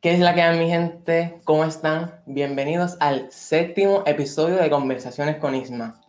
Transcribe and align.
¿Qué 0.00 0.14
es 0.14 0.20
la 0.20 0.34
que 0.34 0.40
hay, 0.40 0.58
mi 0.58 0.70
gente? 0.70 1.40
¿Cómo 1.44 1.62
están? 1.62 2.22
Bienvenidos 2.24 2.96
al 3.00 3.30
séptimo 3.30 4.02
episodio 4.06 4.56
de 4.56 4.70
Conversaciones 4.70 5.36
con 5.36 5.54
Isma. 5.54 6.00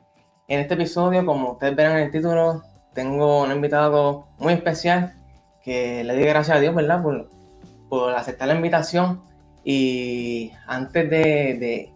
En 0.48 0.62
este 0.62 0.76
episodio, 0.76 1.26
como 1.26 1.52
ustedes 1.52 1.76
verán 1.76 1.98
en 1.98 2.06
el 2.06 2.12
título, 2.12 2.64
tengo 2.94 3.42
un 3.44 3.52
invitado 3.52 4.30
muy 4.38 4.54
especial 4.54 5.16
que 5.62 6.06
le 6.06 6.14
doy 6.14 6.24
gracias 6.24 6.56
a 6.56 6.62
Dios, 6.62 6.74
¿verdad? 6.74 7.04
Por, 7.04 7.30
por 7.90 8.14
aceptar 8.16 8.48
la 8.48 8.56
invitación. 8.56 9.24
Y 9.66 10.54
antes 10.68 11.10
de, 11.10 11.92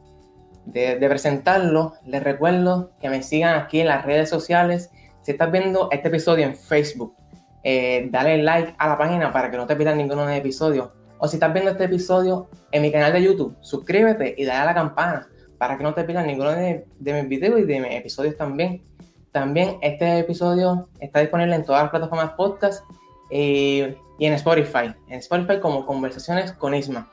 de, 0.65 0.97
de, 0.97 1.07
presentarlo, 1.07 1.93
les 2.05 2.21
recuerdo 2.21 2.91
que 2.99 3.09
me 3.09 3.23
sigan 3.23 3.55
aquí 3.57 3.79
en 3.79 3.87
las 3.87 4.03
redes 4.03 4.29
sociales. 4.29 4.91
Si 5.21 5.31
estás 5.31 5.49
viendo 5.49 5.87
este 5.91 6.09
episodio 6.09 6.45
en 6.45 6.57
Facebook, 6.57 7.15
eh, 7.63 8.09
dale 8.11 8.43
like 8.43 8.75
a 8.77 8.89
la 8.89 8.97
página 8.97 9.31
para 9.31 9.49
que 9.49 9.55
no 9.55 9.65
te 9.65 9.77
pierdas 9.77 9.95
ninguno 9.95 10.23
de 10.23 10.27
los 10.27 10.37
episodios 10.37 10.89
o 11.17 11.27
si 11.27 11.37
estás 11.37 11.53
viendo 11.53 11.71
este 11.71 11.85
episodio 11.85 12.49
en 12.71 12.81
mi 12.81 12.91
canal 12.91 13.13
de 13.13 13.23
YouTube, 13.23 13.55
suscríbete 13.61 14.35
y 14.37 14.45
dale 14.45 14.59
a 14.59 14.65
la 14.65 14.73
campana 14.73 15.27
para 15.57 15.77
que 15.77 15.83
no 15.83 15.93
te 15.93 16.03
pierdas 16.03 16.25
ninguno 16.25 16.51
de, 16.51 16.85
mis 16.99 17.27
videos 17.27 17.59
y 17.59 17.63
de 17.63 17.79
mis 17.79 17.91
episodios 17.91 18.37
también. 18.37 18.83
También 19.31 19.77
este 19.81 20.19
episodio 20.19 20.89
está 20.99 21.19
disponible 21.19 21.55
en 21.55 21.65
todas 21.65 21.83
las 21.83 21.91
plataformas 21.91 22.31
podcast 22.31 22.83
y 23.29 23.83
en 24.19 24.33
Spotify. 24.33 24.93
En 25.09 25.19
Spotify 25.19 25.59
como 25.59 25.85
Conversaciones 25.85 26.51
con 26.53 26.73
Isma. 26.73 27.09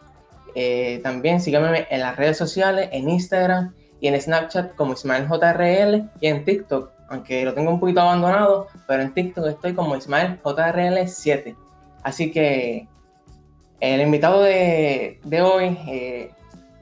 Eh, 0.54 1.00
también 1.02 1.40
síganme 1.40 1.86
en 1.90 2.00
las 2.00 2.16
redes 2.16 2.36
sociales, 2.36 2.88
en 2.92 3.08
Instagram 3.08 3.74
y 4.00 4.08
en 4.08 4.20
Snapchat 4.20 4.74
como 4.74 4.92
IsmaelJRL 4.92 6.10
y 6.20 6.26
en 6.26 6.44
TikTok, 6.44 6.90
aunque 7.08 7.44
lo 7.44 7.54
tengo 7.54 7.70
un 7.70 7.80
poquito 7.80 8.00
abandonado, 8.00 8.66
pero 8.86 9.02
en 9.02 9.14
TikTok 9.14 9.46
estoy 9.46 9.74
como 9.74 9.96
IsmaelJRL7. 9.96 11.56
Así 12.02 12.30
que 12.30 12.88
el 13.82 14.00
invitado 14.00 14.42
de, 14.42 15.18
hoy, 15.42 15.76
eh, 15.88 16.30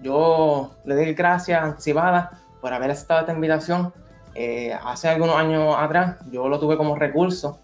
yo 0.03 0.73
le 0.84 0.95
doy 0.95 1.15
gracias 1.15 1.62
anticipadas 1.62 2.29
por 2.61 2.75
haber 2.75 2.91
aceptado 2.91 3.20
esta 3.20 3.33
invitación. 3.33 3.95
Eh, 4.34 4.77
hace 4.84 5.09
algunos 5.09 5.34
años 5.37 5.75
atrás 5.79 6.17
yo 6.31 6.47
lo 6.47 6.61
tuve 6.61 6.77
como 6.77 6.95
recurso, 6.97 7.59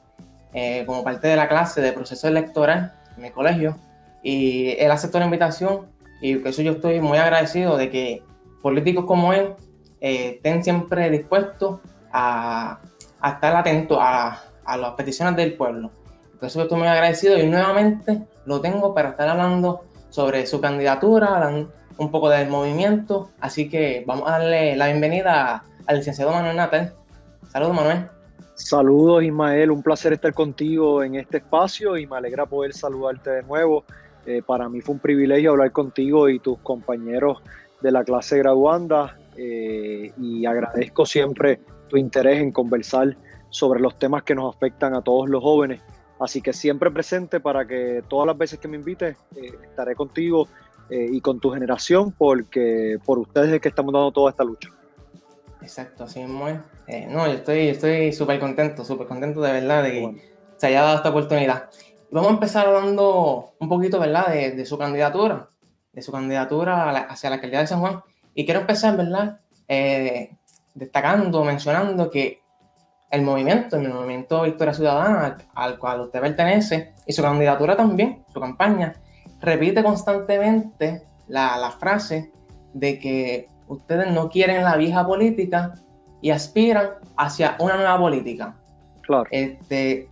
eh, 0.54 0.84
como 0.86 1.04
parte 1.04 1.28
de 1.28 1.36
la 1.36 1.48
clase 1.48 1.82
de 1.82 1.92
proceso 1.92 2.26
electoral 2.28 2.94
en 3.14 3.24
mi 3.24 3.30
colegio, 3.30 3.76
y 4.22 4.70
él 4.78 4.90
aceptó 4.90 5.18
la 5.18 5.26
invitación 5.26 5.82
y 6.22 6.36
por 6.36 6.48
eso 6.48 6.62
yo 6.62 6.72
estoy 6.72 7.02
muy 7.02 7.18
agradecido 7.18 7.76
de 7.76 7.90
que 7.90 8.22
políticos 8.62 9.04
como 9.04 9.34
él 9.34 9.54
estén 10.00 10.64
siempre 10.64 11.10
dispuestos 11.10 11.80
a, 12.10 12.80
estar 13.22 13.54
atentos 13.54 13.98
a, 14.00 14.42
las 14.78 14.94
peticiones 14.94 15.36
del 15.36 15.52
pueblo. 15.52 15.90
Por 16.40 16.48
eso 16.48 16.62
estoy 16.62 16.78
muy 16.78 16.88
agradecido 16.88 17.38
y 17.38 17.46
nuevamente 17.46 18.26
lo 18.46 18.60
tengo 18.60 18.94
para 18.94 19.10
estar 19.10 19.28
hablando 19.28 19.82
sobre 20.08 20.46
su 20.46 20.60
candidatura, 20.60 21.52
un 21.98 22.10
poco 22.10 22.30
del 22.30 22.48
movimiento. 22.48 23.30
Así 23.40 23.68
que 23.68 24.04
vamos 24.06 24.28
a 24.28 24.38
darle 24.38 24.76
la 24.76 24.86
bienvenida 24.86 25.64
al 25.86 25.96
licenciado 25.96 26.32
Manuel 26.32 26.56
Natal. 26.56 26.94
Saludos, 27.48 27.76
Manuel. 27.76 28.08
Saludos, 28.54 29.22
Ismael. 29.24 29.70
Un 29.70 29.82
placer 29.82 30.14
estar 30.14 30.32
contigo 30.32 31.02
en 31.02 31.16
este 31.16 31.38
espacio 31.38 31.96
y 31.98 32.06
me 32.06 32.16
alegra 32.16 32.46
poder 32.46 32.72
saludarte 32.72 33.30
de 33.30 33.42
nuevo. 33.42 33.84
Eh, 34.24 34.42
para 34.44 34.68
mí 34.68 34.80
fue 34.80 34.94
un 34.94 35.00
privilegio 35.00 35.50
hablar 35.50 35.72
contigo 35.72 36.28
y 36.28 36.38
tus 36.38 36.58
compañeros 36.58 37.38
de 37.80 37.92
la 37.92 38.02
clase 38.02 38.38
graduanda 38.38 39.16
eh, 39.36 40.12
y 40.18 40.46
agradezco 40.46 41.04
siempre 41.04 41.60
tu 41.88 41.96
interés 41.96 42.40
en 42.40 42.50
conversar 42.50 43.16
sobre 43.50 43.80
los 43.80 43.98
temas 43.98 44.22
que 44.22 44.34
nos 44.34 44.54
afectan 44.54 44.94
a 44.94 45.02
todos 45.02 45.28
los 45.28 45.42
jóvenes 45.42 45.80
Así 46.18 46.40
que 46.40 46.52
siempre 46.52 46.90
presente 46.90 47.40
para 47.40 47.66
que 47.66 48.02
todas 48.08 48.26
las 48.26 48.38
veces 48.38 48.58
que 48.58 48.68
me 48.68 48.76
invites 48.76 49.16
eh, 49.36 49.52
estaré 49.62 49.94
contigo 49.94 50.48
eh, 50.88 51.08
y 51.10 51.20
con 51.20 51.40
tu 51.40 51.50
generación 51.50 52.12
porque 52.12 52.98
por 53.04 53.18
ustedes 53.18 53.52
es 53.52 53.60
que 53.60 53.68
estamos 53.68 53.92
dando 53.92 54.12
toda 54.12 54.30
esta 54.30 54.44
lucha. 54.44 54.70
Exacto, 55.60 56.04
así 56.04 56.20
mismo 56.20 56.48
es. 56.48 56.58
Eh, 56.86 57.06
no, 57.10 57.26
yo 57.26 57.34
estoy 57.34 57.68
estoy 57.68 58.12
súper 58.12 58.38
contento, 58.38 58.84
súper 58.84 59.06
contento 59.06 59.40
de 59.42 59.52
verdad 59.52 59.82
de 59.82 59.90
que 59.90 60.36
se 60.56 60.68
haya 60.68 60.82
dado 60.82 60.96
esta 60.96 61.10
oportunidad. 61.10 61.68
Vamos 62.10 62.30
a 62.30 62.34
empezar 62.34 62.66
hablando 62.66 63.52
un 63.58 63.68
poquito, 63.68 63.98
¿verdad?, 63.98 64.28
de, 64.28 64.64
su 64.64 64.78
candidatura, 64.78 65.50
de 65.92 66.02
su 66.02 66.12
candidatura 66.12 66.90
hacia 66.90 67.30
la 67.30 67.36
alcaldía 67.36 67.60
de 67.60 67.66
San 67.66 67.80
Juan. 67.80 68.00
Y 68.32 68.44
quiero 68.44 68.60
empezar, 68.60 68.96
¿verdad?, 68.96 69.40
destacando, 70.74 71.42
mencionando 71.42 72.10
que 72.10 72.40
el 73.10 73.22
movimiento, 73.22 73.76
el 73.76 73.88
movimiento 73.88 74.42
Victoria 74.42 74.74
Ciudadana 74.74 75.38
al, 75.54 75.78
cual 75.78 76.00
usted 76.02 76.20
pertenece 76.20 76.92
y 77.06 77.12
su 77.12 77.22
candidatura 77.22 77.76
también, 77.76 78.24
su 78.32 78.40
campaña, 78.40 78.94
repite 79.40 79.82
constantemente 79.82 81.06
la, 81.28 81.70
frase 81.78 82.32
de 82.72 82.98
que 82.98 83.48
ustedes 83.68 84.10
no 84.12 84.28
quieren 84.28 84.64
la 84.64 84.76
vieja 84.76 85.06
política 85.06 85.74
y 86.20 86.30
aspiran 86.30 86.90
hacia 87.16 87.56
una 87.60 87.76
nueva 87.76 87.98
política. 87.98 88.56
Claro. 89.02 89.24
Este, 89.30 90.08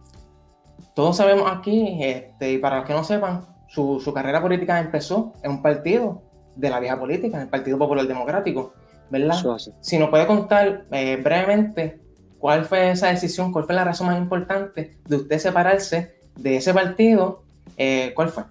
todos 0.94 1.16
sabemos 1.16 1.50
aquí, 1.50 1.98
este, 2.00 2.52
y 2.52 2.58
para 2.58 2.76
los 2.76 2.86
que 2.86 2.92
no 2.92 3.02
sepan, 3.02 3.46
su, 3.66 4.12
carrera 4.14 4.40
política 4.40 4.78
empezó 4.78 5.32
en 5.42 5.50
un 5.52 5.62
partido 5.62 6.22
de 6.54 6.70
la 6.70 6.78
vieja 6.78 6.98
política, 6.98 7.36
en 7.36 7.42
el 7.42 7.48
Partido 7.48 7.76
Popular 7.76 8.06
Democrático, 8.06 8.72
¿verdad? 9.10 9.34
Si 9.80 9.98
nos 9.98 10.10
puede 10.10 10.26
contar 10.28 10.84
eh, 10.92 11.16
brevemente 11.16 12.03
¿Cuál 12.44 12.66
fue 12.66 12.90
esa 12.90 13.08
decisión? 13.08 13.52
¿Cuál 13.52 13.64
fue 13.64 13.74
la 13.74 13.84
razón 13.84 14.08
más 14.08 14.18
importante 14.18 14.98
de 15.08 15.16
usted 15.16 15.38
separarse 15.38 16.16
de 16.36 16.56
ese 16.56 16.74
partido? 16.74 17.40
Eh, 17.78 18.12
¿Cuál 18.14 18.28
fue? 18.28 18.42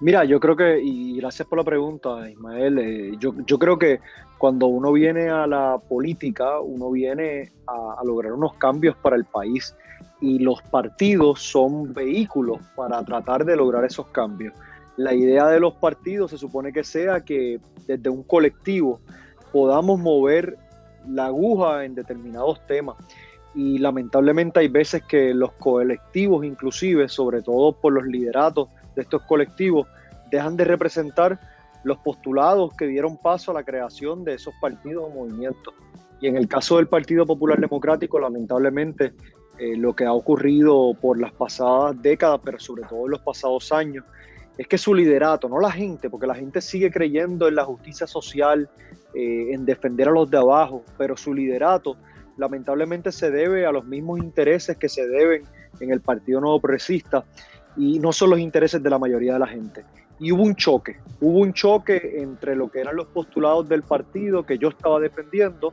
Mira, 0.00 0.24
yo 0.24 0.38
creo 0.38 0.54
que, 0.54 0.80
y 0.80 1.16
gracias 1.16 1.48
por 1.48 1.58
la 1.58 1.64
pregunta, 1.64 2.30
Ismael, 2.30 2.78
eh, 2.78 3.16
yo, 3.18 3.34
yo, 3.44 3.58
creo 3.58 3.76
que 3.80 3.98
cuando 4.38 4.68
uno 4.68 4.92
viene 4.92 5.28
a 5.28 5.48
la 5.48 5.78
política, 5.78 6.60
uno 6.60 6.92
viene 6.92 7.50
a, 7.66 8.00
lograr 8.04 8.32
unos 8.32 8.54
cambios 8.54 8.96
para 8.98 9.16
el 9.16 9.24
país 9.24 9.74
y 10.20 10.38
los 10.38 10.62
partidos 10.62 11.42
son 11.42 11.92
vehículos 11.92 12.60
para 12.76 13.04
tratar 13.04 13.44
de 13.44 13.56
lograr 13.56 13.84
esos 13.84 14.06
cambios. 14.06 14.54
La 14.96 15.12
idea 15.14 15.48
de 15.48 15.58
los 15.58 15.74
partidos 15.74 16.30
se 16.30 16.38
supone 16.38 16.72
que 16.72 16.84
sea 16.84 17.24
que 17.24 17.58
desde 17.88 18.08
un 18.08 18.22
colectivo 18.22 19.00
podamos 19.50 19.98
mover 19.98 20.56
la 21.08 21.26
aguja 21.26 21.84
en 21.84 21.94
determinados 21.94 22.64
temas. 22.66 22.96
Y 23.54 23.78
lamentablemente 23.78 24.60
hay 24.60 24.68
veces 24.68 25.02
que 25.04 25.34
los 25.34 25.52
colectivos, 25.52 26.44
inclusive, 26.44 27.08
sobre 27.08 27.42
todo 27.42 27.72
por 27.72 27.92
los 27.92 28.04
lideratos 28.06 28.68
de 28.94 29.02
estos 29.02 29.22
colectivos, 29.22 29.88
dejan 30.30 30.56
de 30.56 30.64
representar 30.64 31.40
los 31.82 31.98
postulados 31.98 32.74
que 32.74 32.86
dieron 32.86 33.16
paso 33.16 33.50
a 33.50 33.54
la 33.54 33.64
creación 33.64 34.24
de 34.24 34.34
esos 34.34 34.54
partidos 34.60 35.04
o 35.06 35.10
movimientos. 35.10 35.74
Y 36.20 36.28
en 36.28 36.36
el 36.36 36.46
caso 36.46 36.76
del 36.76 36.86
Partido 36.86 37.26
Popular 37.26 37.58
Democrático, 37.58 38.20
lamentablemente, 38.20 39.14
eh, 39.58 39.76
lo 39.76 39.94
que 39.94 40.04
ha 40.04 40.12
ocurrido 40.12 40.94
por 41.00 41.18
las 41.18 41.32
pasadas 41.32 42.00
décadas, 42.00 42.40
pero 42.44 42.58
sobre 42.60 42.84
todo 42.84 43.06
en 43.06 43.12
los 43.12 43.20
pasados 43.20 43.72
años, 43.72 44.04
es 44.56 44.68
que 44.68 44.76
su 44.76 44.94
liderato, 44.94 45.48
no 45.48 45.58
la 45.58 45.70
gente, 45.70 46.10
porque 46.10 46.26
la 46.26 46.34
gente 46.34 46.60
sigue 46.60 46.90
creyendo 46.90 47.48
en 47.48 47.54
la 47.54 47.64
justicia 47.64 48.06
social, 48.06 48.68
eh, 49.14 49.48
en 49.52 49.64
defender 49.64 50.08
a 50.08 50.12
los 50.12 50.30
de 50.30 50.38
abajo, 50.38 50.84
pero 50.96 51.16
su 51.16 51.34
liderato 51.34 51.96
lamentablemente 52.36 53.12
se 53.12 53.30
debe 53.30 53.66
a 53.66 53.72
los 53.72 53.84
mismos 53.84 54.18
intereses 54.18 54.76
que 54.76 54.88
se 54.88 55.06
deben 55.06 55.42
en 55.80 55.90
el 55.90 56.00
Partido 56.00 56.40
Nuevo 56.40 56.60
Progresista 56.60 57.24
y 57.76 57.98
no 57.98 58.12
son 58.12 58.30
los 58.30 58.38
intereses 58.38 58.82
de 58.82 58.90
la 58.90 58.98
mayoría 58.98 59.34
de 59.34 59.38
la 59.38 59.46
gente. 59.46 59.84
Y 60.18 60.32
hubo 60.32 60.42
un 60.42 60.54
choque, 60.54 60.98
hubo 61.20 61.38
un 61.38 61.52
choque 61.52 62.16
entre 62.20 62.54
lo 62.54 62.70
que 62.70 62.80
eran 62.80 62.96
los 62.96 63.06
postulados 63.06 63.68
del 63.68 63.82
partido 63.82 64.44
que 64.44 64.58
yo 64.58 64.68
estaba 64.68 65.00
defendiendo 65.00 65.72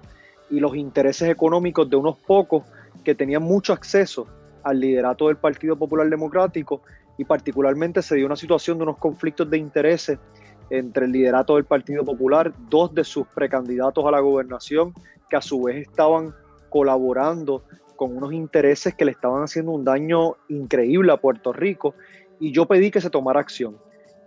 y 0.49 0.59
los 0.59 0.75
intereses 0.75 1.29
económicos 1.29 1.89
de 1.89 1.97
unos 1.97 2.17
pocos 2.17 2.63
que 3.03 3.15
tenían 3.15 3.43
mucho 3.43 3.73
acceso 3.73 4.27
al 4.63 4.79
liderato 4.79 5.27
del 5.27 5.37
Partido 5.37 5.75
Popular 5.75 6.09
Democrático 6.09 6.81
y 7.17 7.25
particularmente 7.25 8.01
se 8.01 8.15
dio 8.15 8.25
una 8.25 8.35
situación 8.35 8.77
de 8.77 8.83
unos 8.83 8.97
conflictos 8.97 9.49
de 9.49 9.57
intereses 9.57 10.19
entre 10.69 11.05
el 11.05 11.11
liderato 11.11 11.55
del 11.55 11.65
Partido 11.65 12.03
Popular, 12.03 12.53
dos 12.69 12.93
de 12.93 13.03
sus 13.03 13.27
precandidatos 13.27 14.05
a 14.05 14.11
la 14.11 14.19
gobernación, 14.19 14.93
que 15.29 15.35
a 15.35 15.41
su 15.41 15.63
vez 15.63 15.87
estaban 15.87 16.33
colaborando 16.69 17.63
con 17.95 18.15
unos 18.15 18.33
intereses 18.33 18.93
que 18.95 19.05
le 19.05 19.11
estaban 19.11 19.43
haciendo 19.43 19.71
un 19.71 19.83
daño 19.83 20.35
increíble 20.49 21.11
a 21.11 21.17
Puerto 21.17 21.53
Rico, 21.53 21.95
y 22.39 22.51
yo 22.51 22.65
pedí 22.65 22.91
que 22.91 23.01
se 23.01 23.09
tomara 23.09 23.39
acción. 23.39 23.77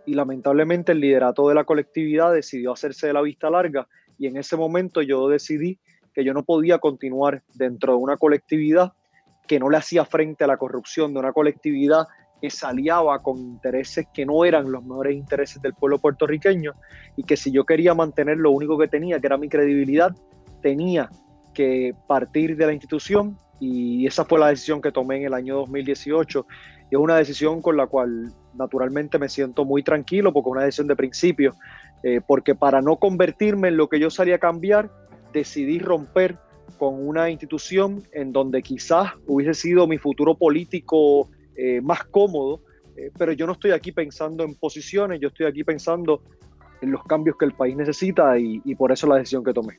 Y 0.06 0.14
lamentablemente 0.14 0.92
el 0.92 1.00
liderato 1.00 1.48
de 1.48 1.54
la 1.54 1.64
colectividad 1.64 2.32
decidió 2.32 2.72
hacerse 2.72 3.06
de 3.06 3.12
la 3.12 3.22
vista 3.22 3.50
larga, 3.50 3.86
y 4.18 4.26
en 4.26 4.36
ese 4.36 4.56
momento 4.56 5.02
yo 5.02 5.28
decidí 5.28 5.78
que 6.12 6.24
yo 6.24 6.34
no 6.34 6.42
podía 6.42 6.78
continuar 6.78 7.42
dentro 7.54 7.92
de 7.92 7.98
una 7.98 8.16
colectividad 8.16 8.92
que 9.46 9.58
no 9.58 9.70
le 9.70 9.78
hacía 9.78 10.04
frente 10.04 10.44
a 10.44 10.46
la 10.46 10.56
corrupción, 10.56 11.12
de 11.12 11.20
una 11.20 11.32
colectividad 11.32 12.06
que 12.40 12.50
se 12.50 12.66
aliaba 12.66 13.18
con 13.20 13.38
intereses 13.38 14.06
que 14.12 14.24
no 14.24 14.44
eran 14.44 14.70
los 14.70 14.82
mejores 14.82 15.16
intereses 15.16 15.60
del 15.62 15.74
pueblo 15.74 15.98
puertorriqueño 15.98 16.72
y 17.16 17.22
que 17.22 17.36
si 17.36 17.50
yo 17.50 17.64
quería 17.64 17.94
mantener 17.94 18.38
lo 18.38 18.50
único 18.50 18.78
que 18.78 18.88
tenía, 18.88 19.20
que 19.20 19.26
era 19.26 19.36
mi 19.36 19.48
credibilidad, 19.48 20.14
tenía 20.62 21.10
que 21.54 21.94
partir 22.06 22.56
de 22.56 22.66
la 22.66 22.72
institución 22.72 23.36
y 23.58 24.06
esa 24.06 24.24
fue 24.24 24.38
la 24.38 24.48
decisión 24.48 24.80
que 24.80 24.92
tomé 24.92 25.18
en 25.18 25.24
el 25.24 25.34
año 25.34 25.56
2018 25.56 26.46
y 26.90 26.94
es 26.94 27.00
una 27.00 27.16
decisión 27.16 27.60
con 27.60 27.76
la 27.76 27.86
cual 27.86 28.32
naturalmente 28.54 29.18
me 29.18 29.28
siento 29.28 29.64
muy 29.64 29.82
tranquilo 29.82 30.32
porque 30.32 30.48
es 30.48 30.52
una 30.52 30.64
decisión 30.64 30.86
de 30.86 30.96
principio, 30.96 31.54
eh, 32.02 32.20
porque 32.26 32.54
para 32.54 32.80
no 32.80 32.96
convertirme 32.96 33.68
en 33.68 33.76
lo 33.76 33.88
que 33.88 34.00
yo 34.00 34.10
salía 34.10 34.36
a 34.36 34.38
cambiar, 34.38 34.90
decidí 35.32 35.78
romper 35.78 36.38
con 36.78 37.06
una 37.06 37.30
institución 37.30 38.02
en 38.12 38.32
donde 38.32 38.62
quizás 38.62 39.12
hubiese 39.26 39.54
sido 39.54 39.86
mi 39.86 39.98
futuro 39.98 40.34
político 40.34 41.28
eh, 41.62 41.80
más 41.82 42.04
cómodo, 42.04 42.62
eh, 42.96 43.10
pero 43.18 43.32
yo 43.32 43.46
no 43.46 43.52
estoy 43.52 43.72
aquí 43.72 43.92
pensando 43.92 44.44
en 44.44 44.54
posiciones, 44.54 45.20
yo 45.20 45.28
estoy 45.28 45.46
aquí 45.46 45.62
pensando 45.62 46.22
en 46.80 46.90
los 46.90 47.04
cambios 47.04 47.36
que 47.36 47.44
el 47.44 47.52
país 47.52 47.76
necesita 47.76 48.38
y, 48.38 48.62
y 48.64 48.74
por 48.74 48.92
eso 48.92 49.06
la 49.06 49.16
decisión 49.16 49.44
que 49.44 49.52
tomé. 49.52 49.78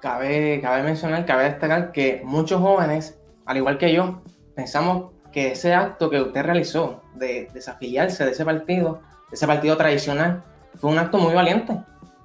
Cabe, 0.00 0.60
cabe 0.60 0.82
mencionar, 0.82 1.24
cabe 1.24 1.44
destacar 1.44 1.92
que 1.92 2.20
muchos 2.24 2.60
jóvenes, 2.60 3.18
al 3.46 3.56
igual 3.56 3.78
que 3.78 3.94
yo, 3.94 4.22
pensamos 4.54 5.12
que 5.32 5.52
ese 5.52 5.72
acto 5.72 6.10
que 6.10 6.20
usted 6.20 6.42
realizó 6.42 7.02
de 7.14 7.48
desafiliarse 7.54 8.24
de 8.24 8.32
ese 8.32 8.44
partido, 8.44 9.00
de 9.30 9.36
ese 9.36 9.46
partido 9.46 9.76
tradicional, 9.76 10.44
fue 10.76 10.90
un 10.90 10.98
acto 10.98 11.18
muy 11.18 11.34
valiente. 11.34 11.78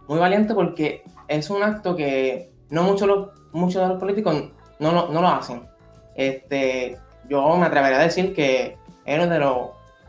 Muy 0.08 0.20
valiente 0.20 0.54
porque 0.54 1.04
es 1.28 1.50
un 1.50 1.64
acto 1.64 1.96
que 1.96 2.52
no 2.70 2.84
muchos 2.84 3.30
muchos 3.54 3.82
de 3.82 3.88
los 3.88 4.00
políticos 4.00 4.52
no, 4.80 4.92
no, 4.92 5.10
no, 5.10 5.22
lo 5.22 5.28
hacen. 5.28 5.64
Este, 6.16 6.98
yo 7.30 7.58
me 7.58 7.66
atrevería 7.66 8.00
a 8.00 8.04
decir 8.04 8.34
que 8.34 8.78
es 9.06 9.28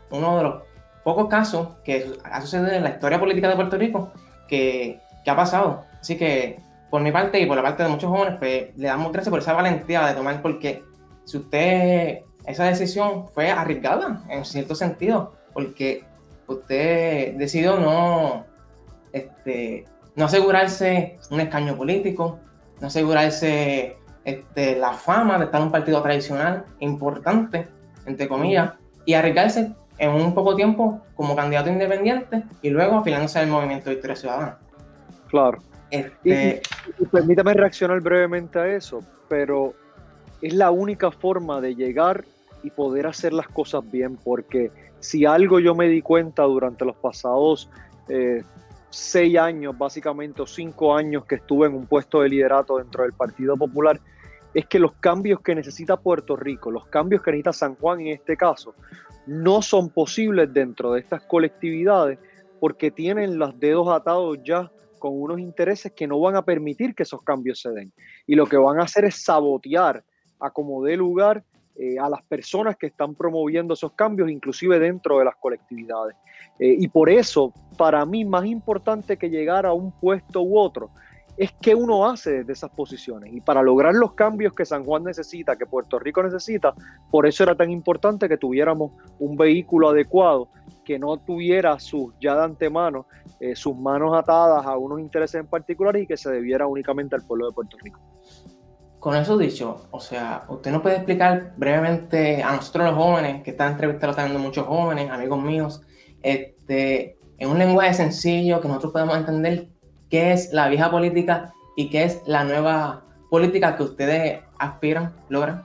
uno 0.09 0.37
de 0.37 0.43
los 0.43 0.63
pocos 1.03 1.27
casos 1.27 1.69
que 1.83 2.17
ha 2.23 2.41
sucedido 2.41 2.71
en 2.71 2.83
la 2.83 2.89
historia 2.89 3.19
política 3.19 3.49
de 3.49 3.55
Puerto 3.55 3.77
Rico 3.77 4.11
que, 4.47 4.99
que 5.23 5.31
ha 5.31 5.35
pasado. 5.35 5.85
Así 5.99 6.17
que 6.17 6.59
por 6.89 7.01
mi 7.01 7.11
parte 7.11 7.39
y 7.39 7.45
por 7.45 7.57
la 7.57 7.63
parte 7.63 7.83
de 7.83 7.89
muchos 7.89 8.09
jóvenes, 8.09 8.35
pues 8.39 8.77
le 8.77 8.87
damos 8.87 9.11
gracias 9.11 9.29
por 9.29 9.39
esa 9.39 9.53
valentía 9.53 10.05
de 10.05 10.13
tomar, 10.13 10.41
porque 10.41 10.83
si 11.25 11.37
usted 11.37 12.19
esa 12.45 12.63
decisión 12.63 13.27
fue 13.27 13.51
arriesgada 13.51 14.23
en 14.29 14.45
cierto 14.45 14.73
sentido, 14.73 15.33
porque 15.53 16.05
usted 16.47 17.35
decidió 17.35 17.77
no, 17.77 18.45
este, 19.11 19.85
no 20.15 20.25
asegurarse 20.25 21.19
un 21.29 21.41
escaño 21.41 21.75
político, 21.75 22.39
no 22.79 22.87
asegurarse 22.87 23.97
este, 24.27 24.75
la 24.75 24.91
fama 24.91 25.37
de 25.37 25.45
estar 25.45 25.61
en 25.61 25.67
un 25.67 25.71
partido 25.71 26.01
tradicional 26.01 26.65
importante, 26.79 27.65
entre 28.05 28.27
comillas, 28.27 28.73
y 29.05 29.13
arriesgarse 29.13 29.71
en 29.97 30.11
un 30.11 30.33
poco 30.33 30.53
tiempo 30.53 31.01
como 31.15 31.33
candidato 31.33 31.69
independiente 31.69 32.43
y 32.61 32.69
luego 32.69 32.97
afilándose 32.97 33.39
al 33.39 33.47
movimiento 33.47 33.89
de 33.89 33.95
Victoria 33.95 34.17
Ciudadana. 34.17 34.57
Claro. 35.29 35.59
Este... 35.89 36.61
permítame 37.09 37.53
reaccionar 37.53 38.01
brevemente 38.01 38.59
a 38.59 38.67
eso, 38.67 38.99
pero 39.29 39.73
es 40.41 40.53
la 40.53 40.71
única 40.71 41.09
forma 41.09 41.61
de 41.61 41.75
llegar 41.75 42.25
y 42.63 42.69
poder 42.69 43.07
hacer 43.07 43.31
las 43.31 43.47
cosas 43.47 43.89
bien, 43.89 44.17
porque 44.17 44.71
si 44.99 45.25
algo 45.25 45.61
yo 45.61 45.73
me 45.73 45.87
di 45.87 46.01
cuenta 46.01 46.43
durante 46.43 46.83
los 46.83 46.97
pasados 46.97 47.69
eh, 48.09 48.43
seis 48.89 49.37
años, 49.37 49.77
básicamente, 49.77 50.41
o 50.41 50.45
cinco 50.45 50.93
años 50.93 51.23
que 51.23 51.35
estuve 51.35 51.67
en 51.67 51.75
un 51.75 51.85
puesto 51.85 52.19
de 52.19 52.27
liderato 52.27 52.77
dentro 52.77 53.03
del 53.03 53.13
Partido 53.13 53.55
Popular, 53.55 54.01
es 54.57 54.65
que 54.65 54.79
los 54.79 54.93
cambios 54.93 55.41
que 55.41 55.53
necesita 55.53 55.97
Puerto 55.97 56.35
Rico, 56.35 56.71
los 56.71 56.87
cambios 56.87 57.21
que 57.21 57.29
necesita 57.29 57.53
San 57.53 57.75
Juan 57.75 57.99
en 58.01 58.07
este 58.07 58.35
caso, 58.35 58.73
no 59.27 59.61
son 59.61 59.91
posibles 59.91 60.51
dentro 60.51 60.93
de 60.93 60.99
estas 60.99 61.21
colectividades 61.21 62.17
porque 62.59 62.89
tienen 62.89 63.37
los 63.37 63.59
dedos 63.59 63.87
atados 63.87 64.39
ya 64.43 64.71
con 64.97 65.11
unos 65.13 65.39
intereses 65.39 65.91
que 65.91 66.07
no 66.07 66.19
van 66.19 66.37
a 66.37 66.41
permitir 66.41 66.95
que 66.95 67.03
esos 67.03 67.21
cambios 67.21 67.61
se 67.61 67.69
den. 67.69 67.93
Y 68.25 68.33
lo 68.33 68.47
que 68.47 68.57
van 68.57 68.79
a 68.79 68.85
hacer 68.85 69.05
es 69.05 69.23
sabotear 69.23 70.03
a 70.39 70.49
como 70.49 70.83
dé 70.83 70.97
lugar 70.97 71.43
eh, 71.75 71.99
a 71.99 72.09
las 72.09 72.23
personas 72.23 72.77
que 72.77 72.87
están 72.87 73.13
promoviendo 73.13 73.75
esos 73.75 73.91
cambios, 73.91 74.27
inclusive 74.27 74.79
dentro 74.79 75.19
de 75.19 75.25
las 75.25 75.35
colectividades. 75.35 76.15
Eh, 76.57 76.77
y 76.79 76.87
por 76.87 77.11
eso, 77.11 77.53
para 77.77 78.03
mí, 78.07 78.25
más 78.25 78.47
importante 78.47 79.17
que 79.17 79.29
llegar 79.29 79.67
a 79.67 79.73
un 79.73 79.91
puesto 79.91 80.41
u 80.41 80.57
otro, 80.57 80.89
es 81.37 81.51
qué 81.61 81.75
uno 81.75 82.07
hace 82.07 82.39
desde 82.39 82.53
esas 82.53 82.71
posiciones. 82.71 83.31
Y 83.31 83.41
para 83.41 83.61
lograr 83.61 83.93
los 83.93 84.13
cambios 84.13 84.53
que 84.53 84.65
San 84.65 84.83
Juan 84.83 85.03
necesita, 85.03 85.55
que 85.55 85.67
Puerto 85.67 85.99
Rico 85.99 86.23
necesita, 86.23 86.73
por 87.11 87.27
eso 87.27 87.43
era 87.43 87.55
tan 87.55 87.69
importante 87.69 88.27
que 88.27 88.37
tuviéramos 88.37 88.91
un 89.19 89.37
vehículo 89.37 89.89
adecuado, 89.89 90.49
que 90.83 90.97
no 90.97 91.17
tuviera 91.17 91.79
sus, 91.79 92.13
ya 92.19 92.35
de 92.35 92.43
antemano, 92.43 93.05
eh, 93.39 93.55
sus 93.55 93.75
manos 93.77 94.17
atadas 94.17 94.65
a 94.65 94.77
unos 94.77 94.99
intereses 94.99 95.39
en 95.39 95.47
particular 95.47 95.95
y 95.97 96.07
que 96.07 96.17
se 96.17 96.31
debiera 96.31 96.65
únicamente 96.65 97.15
al 97.15 97.25
pueblo 97.25 97.47
de 97.47 97.53
Puerto 97.53 97.77
Rico. 97.83 97.99
Con 98.99 99.15
eso 99.15 99.37
dicho, 99.37 99.87
o 99.91 99.99
sea, 99.99 100.45
usted 100.49 100.71
nos 100.71 100.81
puede 100.81 100.95
explicar 100.95 101.53
brevemente 101.55 102.41
a 102.41 102.55
nosotros 102.55 102.87
los 102.87 102.95
jóvenes, 102.95 103.43
que 103.43 103.51
están 103.51 103.73
entrevistando 103.73 104.15
también 104.15 104.41
muchos 104.41 104.65
jóvenes, 104.65 105.11
amigos 105.11 105.39
míos, 105.43 105.81
este, 106.23 107.15
en 107.37 107.49
un 107.49 107.59
lenguaje 107.59 107.93
sencillo 107.93 108.59
que 108.59 108.67
nosotros 108.67 108.93
podemos 108.93 109.17
entender 109.17 109.69
qué 110.09 110.33
es 110.33 110.53
la 110.53 110.69
vieja 110.69 110.89
política 110.91 111.53
y 111.75 111.89
qué 111.89 112.03
es 112.03 112.21
la 112.25 112.43
nueva 112.43 113.03
política 113.29 113.75
que 113.75 113.83
ustedes 113.83 114.39
aspiran, 114.57 115.13
logran. 115.29 115.63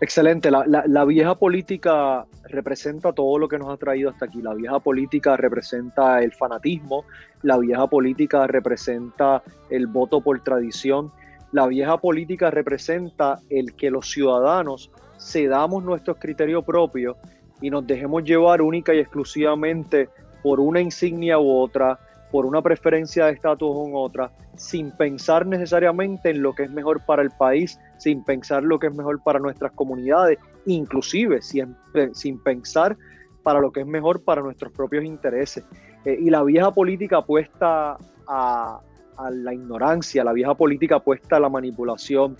Excelente, 0.00 0.50
la, 0.50 0.64
la, 0.66 1.04
vieja 1.04 1.36
política 1.36 2.26
representa 2.48 3.12
todo 3.12 3.38
lo 3.38 3.46
que 3.46 3.56
nos 3.56 3.72
ha 3.72 3.76
traído 3.76 4.10
hasta 4.10 4.24
aquí. 4.24 4.42
La 4.42 4.52
vieja 4.52 4.80
política 4.80 5.36
representa 5.36 6.20
el 6.20 6.32
fanatismo, 6.32 7.04
la 7.42 7.56
vieja 7.58 7.86
política 7.86 8.48
representa 8.48 9.44
el 9.70 9.86
voto 9.86 10.20
por 10.20 10.42
tradición, 10.42 11.12
la 11.52 11.68
vieja 11.68 11.98
política 11.98 12.50
representa 12.50 13.40
el 13.48 13.74
que 13.74 13.92
los 13.92 14.10
ciudadanos 14.10 14.90
cedamos 15.20 15.84
nuestros 15.84 16.16
criterios 16.18 16.64
propios 16.64 17.16
y 17.60 17.70
nos 17.70 17.86
dejemos 17.86 18.24
llevar 18.24 18.60
única 18.60 18.92
y 18.94 18.98
exclusivamente 18.98 20.08
por 20.42 20.58
una 20.58 20.80
insignia 20.80 21.38
u 21.38 21.60
otra, 21.60 21.98
por 22.32 22.46
una 22.46 22.62
preferencia 22.62 23.26
de 23.26 23.32
estatus 23.32 23.68
u 23.70 23.96
otra, 23.96 24.32
sin 24.56 24.90
pensar 24.92 25.46
necesariamente 25.46 26.30
en 26.30 26.42
lo 26.42 26.54
que 26.54 26.64
es 26.64 26.70
mejor 26.70 27.04
para 27.04 27.22
el 27.22 27.30
país, 27.30 27.78
sin 27.98 28.24
pensar 28.24 28.62
lo 28.62 28.78
que 28.78 28.86
es 28.86 28.94
mejor 28.94 29.22
para 29.22 29.38
nuestras 29.38 29.72
comunidades, 29.72 30.38
inclusive 30.64 31.42
sin, 31.42 31.76
sin 32.14 32.42
pensar 32.42 32.96
para 33.42 33.60
lo 33.60 33.70
que 33.70 33.80
es 33.80 33.86
mejor 33.86 34.24
para 34.24 34.40
nuestros 34.40 34.72
propios 34.72 35.04
intereses. 35.04 35.64
Eh, 36.06 36.16
y 36.20 36.30
la 36.30 36.42
vieja 36.42 36.72
política 36.72 37.18
apuesta 37.18 37.98
a 38.26 38.80
la 39.30 39.52
ignorancia, 39.52 40.24
la 40.24 40.32
vieja 40.32 40.54
política 40.54 40.96
apuesta 40.96 41.36
a 41.36 41.40
la 41.40 41.50
manipulación, 41.50 42.38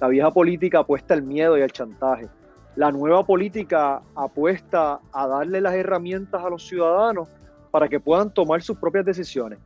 la 0.00 0.06
vieja 0.06 0.30
política 0.30 0.80
apuesta 0.80 1.14
al 1.14 1.22
miedo 1.22 1.58
y 1.58 1.62
al 1.62 1.72
chantaje. 1.72 2.28
La 2.76 2.92
nueva 2.92 3.26
política 3.26 4.02
apuesta 4.14 5.00
a 5.12 5.26
darle 5.26 5.60
las 5.60 5.74
herramientas 5.74 6.42
a 6.44 6.48
los 6.48 6.66
ciudadanos 6.66 7.28
para 7.72 7.88
que 7.88 7.98
puedan 7.98 8.32
tomar 8.32 8.62
sus 8.62 8.78
propias 8.78 9.04
decisiones. 9.04 9.58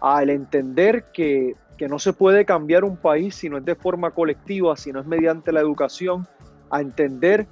Al 0.00 0.30
entender 0.30 1.06
que, 1.12 1.56
que 1.76 1.88
no 1.88 1.98
se 1.98 2.12
puede 2.12 2.44
cambiar 2.44 2.84
un 2.84 2.96
país 2.96 3.34
si 3.34 3.48
no 3.48 3.58
es 3.58 3.64
de 3.64 3.74
forma 3.74 4.12
colectiva, 4.12 4.76
si 4.76 4.92
no 4.92 5.00
es 5.00 5.06
mediante 5.06 5.50
la 5.50 5.60
educación, 5.60 6.28
a 6.70 6.80
entender 6.80 7.48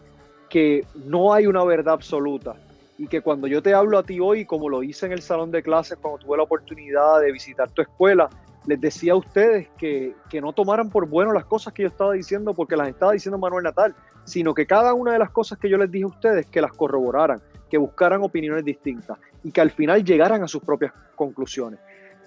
que 0.49 0.87
no 0.95 1.33
hay 1.33 1.49
una 1.49 1.65
verdad 1.65 1.95
absoluta, 1.95 2.55
y 3.03 3.09
que 3.09 3.21
cuando 3.21 3.49
yo 3.49 3.63
te 3.63 3.75
hablo 3.75 3.99
a 3.99 4.05
ti 4.05 4.21
hoy, 4.21 4.45
como 4.45 4.69
lo 4.69 4.85
hice 4.85 5.07
en 5.07 5.13
el 5.13 5.23
salón 5.23 5.51
de 5.51 5.61
clases 5.61 5.99
cuando 6.01 6.19
tuve 6.19 6.37
la 6.37 6.45
oportunidad 6.45 7.21
de 7.21 7.33
visitar 7.33 7.69
tu 7.71 7.83
escuela, 7.83 8.29
les 8.67 8.81
decía 8.81 9.15
a 9.15 9.17
ustedes 9.17 9.69
que, 9.77 10.15
no 10.41 10.53
tomaran 10.53 10.89
por 10.89 11.09
bueno 11.09 11.33
las 11.33 11.45
cosas 11.47 11.73
que 11.73 11.83
yo 11.83 11.89
estaba 11.89 12.13
diciendo 12.13 12.55
porque 12.55 12.77
las 12.77 12.89
estaba 12.89 13.11
diciendo 13.11 13.39
Manuel 13.39 13.65
Natal, 13.65 13.95
sino 14.25 14.55
que 14.55 14.67
cada 14.67 14.95
una 14.95 15.15
de 15.15 15.19
las 15.19 15.31
cosas 15.31 15.59
que 15.59 15.69
yo 15.69 15.79
les 15.79 15.91
dije 15.91 16.05
a 16.05 16.09
ustedes, 16.09 16.47
que 16.47 16.61
las 16.61 16.73
corroboraran, 16.73 17.41
que 17.69 17.77
buscaran 17.77 18.23
opiniones 18.23 18.65
distintas 18.65 19.19
y 19.45 19.53
que 19.53 19.61
al 19.61 19.71
final 19.71 20.05
llegaran 20.05 20.43
a 20.43 20.49
sus 20.49 20.63
propias 20.63 20.93
conclusiones. 21.17 21.81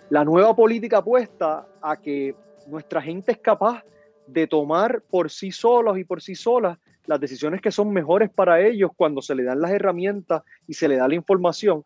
La 0.09 0.23
nueva 0.23 0.55
política 0.55 0.99
apuesta 0.99 1.65
a 1.81 1.97
que 1.97 2.35
nuestra 2.67 3.01
gente 3.01 3.31
es 3.31 3.39
capaz 3.39 3.83
de 4.27 4.47
tomar 4.47 5.01
por 5.09 5.29
sí 5.29 5.51
solos 5.51 5.97
y 5.97 6.03
por 6.03 6.21
sí 6.21 6.35
solas 6.35 6.77
las 7.05 7.19
decisiones 7.19 7.61
que 7.61 7.71
son 7.71 7.91
mejores 7.91 8.29
para 8.29 8.59
ellos 8.61 8.91
cuando 8.95 9.21
se 9.21 9.35
le 9.35 9.43
dan 9.43 9.61
las 9.61 9.71
herramientas 9.71 10.43
y 10.67 10.73
se 10.73 10.87
le 10.87 10.97
da 10.97 11.07
la 11.07 11.15
información 11.15 11.83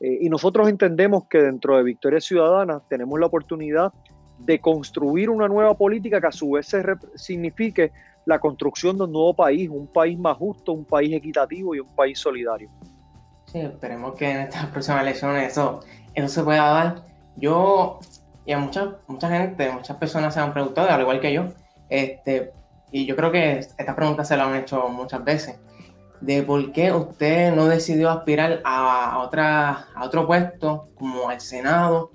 eh, 0.00 0.18
y 0.20 0.28
nosotros 0.28 0.68
entendemos 0.68 1.24
que 1.28 1.38
dentro 1.42 1.76
de 1.76 1.82
Victoria 1.82 2.20
Ciudadana 2.20 2.80
tenemos 2.88 3.18
la 3.18 3.26
oportunidad 3.26 3.92
de 4.38 4.60
construir 4.60 5.30
una 5.30 5.48
nueva 5.48 5.76
política 5.76 6.20
que 6.20 6.28
a 6.28 6.32
su 6.32 6.52
vez 6.52 6.70
signifique 7.16 7.90
la 8.24 8.38
construcción 8.38 8.96
de 8.96 9.04
un 9.04 9.12
nuevo 9.12 9.34
país, 9.34 9.68
un 9.68 9.88
país 9.88 10.18
más 10.18 10.36
justo, 10.36 10.72
un 10.72 10.84
país 10.84 11.12
equitativo 11.12 11.74
y 11.74 11.80
un 11.80 11.94
país 11.96 12.18
solidario. 12.18 12.70
Sí, 13.50 13.60
esperemos 13.60 14.14
que 14.14 14.30
en 14.30 14.40
estas 14.40 14.66
próximas 14.66 15.02
elecciones 15.02 15.52
eso, 15.52 15.80
eso 16.14 16.28
se 16.28 16.42
pueda 16.42 16.64
dar. 16.64 17.02
Yo 17.36 17.98
y 18.44 18.52
a 18.52 18.58
mucha, 18.58 18.96
mucha 19.06 19.28
gente, 19.28 19.70
muchas 19.70 19.96
personas 19.96 20.34
se 20.34 20.40
han 20.40 20.52
preguntado, 20.52 20.88
al 20.88 21.00
igual 21.00 21.20
que 21.20 21.32
yo, 21.32 21.48
este, 21.88 22.52
y 22.90 23.06
yo 23.06 23.16
creo 23.16 23.30
que 23.30 23.58
esta 23.58 23.94
pregunta 23.94 24.24
se 24.24 24.36
la 24.36 24.44
han 24.44 24.54
hecho 24.56 24.88
muchas 24.88 25.22
veces 25.24 25.58
de 26.20 26.42
por 26.42 26.72
qué 26.72 26.92
usted 26.92 27.54
no 27.54 27.66
decidió 27.66 28.10
aspirar 28.10 28.60
a, 28.64 29.18
otra, 29.18 29.88
a 29.94 30.04
otro 30.04 30.26
puesto 30.26 30.88
como 30.94 31.30
el 31.30 31.40
Senado, 31.40 32.10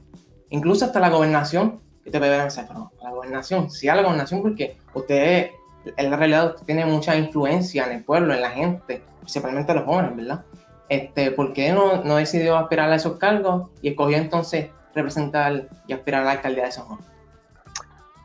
incluso 0.49 0.85
hasta 0.85 0.99
la 0.99 1.09
gobernación. 1.09 1.81
¿Qué 2.03 2.11
te 2.11 2.19
puede 2.19 2.37
pensar? 2.37 2.65
Pero 2.67 2.91
la 3.01 3.11
gobernación, 3.11 3.71
sí 3.71 3.87
a 3.87 3.95
la 3.95 4.01
gobernación 4.01 4.41
porque 4.41 4.77
usted 4.93 5.51
en 5.95 6.11
la 6.11 6.17
realidad 6.17 6.55
tiene 6.65 6.85
mucha 6.85 7.15
influencia 7.15 7.85
en 7.85 7.93
el 7.93 8.03
pueblo, 8.03 8.33
en 8.33 8.41
la 8.41 8.49
gente, 8.49 9.03
principalmente 9.19 9.73
los 9.73 9.85
jóvenes, 9.85 10.15
¿verdad? 10.15 10.43
Este, 10.89 11.31
¿Por 11.31 11.53
qué 11.53 11.71
no, 11.71 12.15
decidió 12.15 12.57
aspirar 12.57 12.91
a 12.91 12.95
esos 12.95 13.17
cargos 13.17 13.69
y 13.81 13.89
escogió 13.89 14.17
entonces 14.17 14.69
representar 14.93 15.67
y 15.87 15.93
aspirar 15.93 16.21
a 16.21 16.25
la 16.25 16.31
alcaldía 16.31 16.65
de 16.65 16.71
San 16.71 16.85
Juan? 16.85 16.99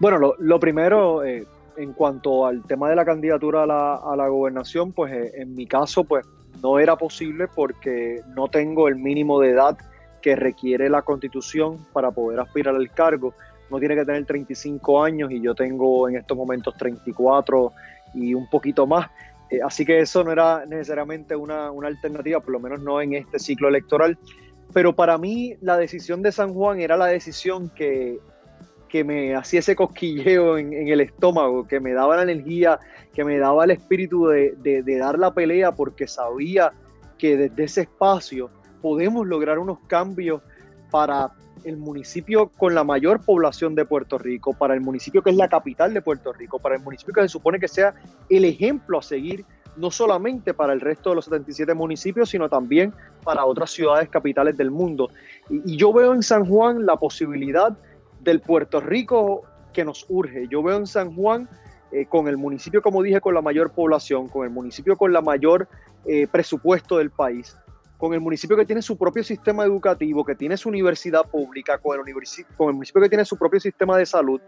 Bueno, 0.00 0.18
lo, 0.18 0.34
lo 0.38 0.60
primero, 0.60 1.24
eh, 1.24 1.46
en 1.76 1.92
cuanto 1.92 2.46
al 2.46 2.62
tema 2.64 2.90
de 2.90 2.96
la 2.96 3.04
candidatura 3.04 3.62
a 3.62 3.66
la, 3.66 3.94
a 3.94 4.16
la 4.16 4.28
gobernación, 4.28 4.92
pues 4.92 5.12
eh, 5.12 5.32
en 5.36 5.54
mi 5.54 5.66
caso, 5.66 6.04
pues 6.04 6.26
no 6.62 6.78
era 6.78 6.96
posible 6.96 7.46
porque 7.48 8.20
no 8.34 8.48
tengo 8.48 8.88
el 8.88 8.96
mínimo 8.96 9.40
de 9.40 9.50
edad 9.50 9.78
que 10.20 10.36
requiere 10.36 10.88
la 10.90 11.02
constitución 11.02 11.78
para 11.92 12.10
poder 12.10 12.40
aspirar 12.40 12.74
al 12.74 12.90
cargo. 12.90 13.34
No 13.70 13.78
tiene 13.78 13.94
que 13.94 14.04
tener 14.04 14.24
35 14.24 15.02
años 15.02 15.30
y 15.30 15.40
yo 15.40 15.54
tengo 15.54 16.08
en 16.08 16.16
estos 16.16 16.36
momentos 16.36 16.76
34 16.76 17.72
y 18.14 18.34
un 18.34 18.48
poquito 18.48 18.86
más. 18.86 19.08
Eh, 19.50 19.60
así 19.64 19.84
que 19.84 20.00
eso 20.00 20.22
no 20.24 20.32
era 20.32 20.66
necesariamente 20.66 21.34
una, 21.34 21.70
una, 21.70 21.88
alternativa, 21.88 22.40
por 22.40 22.52
lo 22.52 22.60
menos 22.60 22.80
no 22.80 23.00
en 23.00 23.14
este 23.14 23.38
ciclo 23.38 23.68
electoral. 23.68 24.18
Pero 24.72 24.94
para 24.94 25.16
mí 25.16 25.54
la 25.60 25.76
decisión 25.76 26.22
de 26.22 26.32
San 26.32 26.52
Juan 26.52 26.80
era 26.80 26.96
la 26.96 27.06
decisión 27.06 27.70
que, 27.70 28.18
que 28.88 29.04
me 29.04 29.34
hacía 29.34 29.60
ese 29.60 29.74
cosquilleo 29.74 30.58
en, 30.58 30.72
el 30.88 31.00
estómago, 31.00 31.66
que 31.66 31.80
me 31.80 31.92
daba 31.92 32.16
la 32.16 32.30
energía, 32.30 32.78
que 33.14 33.24
me 33.24 33.38
daba 33.38 33.64
el 33.64 33.70
espíritu 33.70 34.26
de, 34.26 34.54
de 34.56 34.98
dar 34.98 35.18
la 35.18 35.32
pelea, 35.32 35.72
porque 35.72 36.06
sabía 36.06 36.72
que 37.16 37.36
desde 37.36 37.64
ese 37.64 37.80
espacio 37.82 38.50
podemos 38.82 39.26
lograr 39.26 39.58
unos 39.58 39.78
cambios 39.86 40.42
para 40.90 41.32
el 41.64 41.76
municipio 41.76 42.50
con 42.56 42.74
la 42.74 42.84
mayor 42.84 43.20
población 43.20 43.74
de 43.74 43.84
Puerto 43.84 44.18
Rico, 44.18 44.54
para 44.54 44.74
el 44.74 44.80
municipio 44.80 45.22
que 45.22 45.30
es 45.30 45.36
la 45.36 45.48
capital 45.48 45.92
de 45.94 46.02
Puerto 46.02 46.32
Rico, 46.32 46.58
para 46.58 46.76
el 46.76 46.82
municipio 46.82 47.14
que 47.14 47.22
se 47.22 47.28
supone 47.28 47.58
que 47.58 47.68
sea 47.68 47.94
el 48.28 48.44
ejemplo 48.44 48.98
a 48.98 49.02
seguir, 49.02 49.44
no 49.76 49.90
solamente 49.90 50.54
para 50.54 50.72
el 50.72 50.80
resto 50.80 51.10
de 51.10 51.16
los 51.16 51.26
77 51.26 51.72
municipios, 51.74 52.30
sino 52.30 52.48
también 52.48 52.92
para 53.22 53.44
otras 53.44 53.70
ciudades 53.70 54.08
capitales 54.08 54.56
del 54.56 54.70
mundo. 54.70 55.10
Y, 55.48 55.76
yo 55.76 55.92
veo 55.92 56.12
en 56.12 56.22
San 56.22 56.44
Juan 56.46 56.84
la 56.84 56.96
posibilidad 56.96 57.76
del 58.20 58.40
Puerto 58.40 58.80
Rico 58.80 59.42
que 59.72 59.84
nos 59.84 60.04
urge. 60.08 60.48
Yo 60.48 60.62
veo 60.62 60.76
en 60.76 60.86
San 60.86 61.14
Juan 61.14 61.48
eh, 61.92 62.06
con 62.06 62.26
el 62.26 62.36
municipio, 62.36 62.82
como 62.82 63.02
dije, 63.02 63.20
con 63.20 63.34
la 63.34 63.42
mayor 63.42 63.70
población, 63.70 64.28
con 64.28 64.44
el 64.44 64.50
municipio 64.50 64.96
con 64.96 65.12
la 65.12 65.20
mayor 65.20 65.68
eh, 66.06 66.26
presupuesto 66.26 66.98
del 66.98 67.10
país, 67.10 67.56
con 67.98 68.14
el 68.14 68.20
municipio 68.20 68.56
que 68.56 68.64
tiene 68.64 68.80
su 68.80 68.96
propio 68.96 69.24
sistema 69.24 69.64
educativo, 69.64 70.24
que 70.24 70.36
tiene 70.36 70.56
su 70.56 70.68
universidad 70.68 71.28
pública, 71.28 71.78
con 71.78 71.98
el, 71.98 72.14
municipio 72.74 73.02
que 73.02 73.08
tiene 73.08 73.24
su 73.24 73.36
propio 73.36 73.58
sistema 73.58 73.98
de 73.98 74.06
salud, 74.06 74.40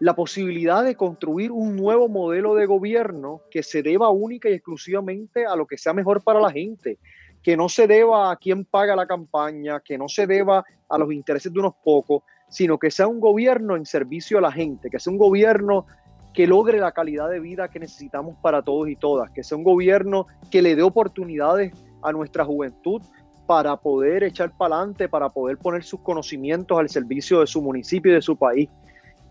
la 0.00 0.16
posibilidad 0.16 0.82
de 0.82 0.96
construir 0.96 1.52
un 1.52 1.76
nuevo 1.76 2.08
modelo 2.08 2.54
de 2.54 2.64
gobierno 2.64 3.42
que 3.50 3.62
se 3.62 3.82
deba 3.82 4.08
única 4.08 4.48
y 4.48 4.54
exclusivamente 4.54 5.44
a 5.44 5.54
lo 5.54 5.66
que 5.66 5.76
sea 5.76 5.92
mejor 5.92 6.24
para 6.24 6.40
la 6.40 6.50
gente, 6.50 6.98
que 7.42 7.58
no 7.58 7.68
se 7.68 7.86
deba 7.86 8.32
a 8.32 8.36
quién 8.36 8.64
paga 8.64 8.96
la 8.96 9.06
campaña, 9.06 9.80
que 9.80 9.98
no 9.98 10.08
se 10.08 10.26
deba 10.26 10.64
a 10.88 10.98
los 10.98 11.12
intereses 11.12 11.52
de 11.52 11.60
unos 11.60 11.74
pocos, 11.84 12.22
sino 12.48 12.78
que 12.78 12.90
sea 12.90 13.06
un 13.06 13.20
gobierno 13.20 13.76
en 13.76 13.84
servicio 13.84 14.38
a 14.38 14.40
la 14.40 14.50
gente, 14.50 14.88
que 14.88 14.98
sea 14.98 15.12
un 15.12 15.18
gobierno 15.18 15.86
que 16.32 16.46
logre 16.46 16.80
la 16.80 16.92
calidad 16.92 17.28
de 17.28 17.38
vida 17.38 17.68
que 17.68 17.78
necesitamos 17.78 18.36
para 18.38 18.62
todos 18.62 18.88
y 18.88 18.96
todas, 18.96 19.30
que 19.30 19.44
sea 19.44 19.58
un 19.58 19.64
gobierno 19.64 20.26
que 20.50 20.62
le 20.62 20.74
dé 20.74 20.82
oportunidades 20.82 21.74
a 22.02 22.12
nuestra 22.12 22.44
juventud 22.44 23.02
para 23.46 23.76
poder 23.76 24.24
echar 24.24 24.56
para 24.56 24.76
adelante, 24.76 25.08
para 25.08 25.28
poder 25.28 25.58
poner 25.58 25.82
sus 25.82 26.00
conocimientos 26.00 26.78
al 26.78 26.88
servicio 26.88 27.40
de 27.40 27.46
su 27.46 27.60
municipio 27.60 28.12
y 28.12 28.14
de 28.14 28.22
su 28.22 28.36
país. 28.36 28.68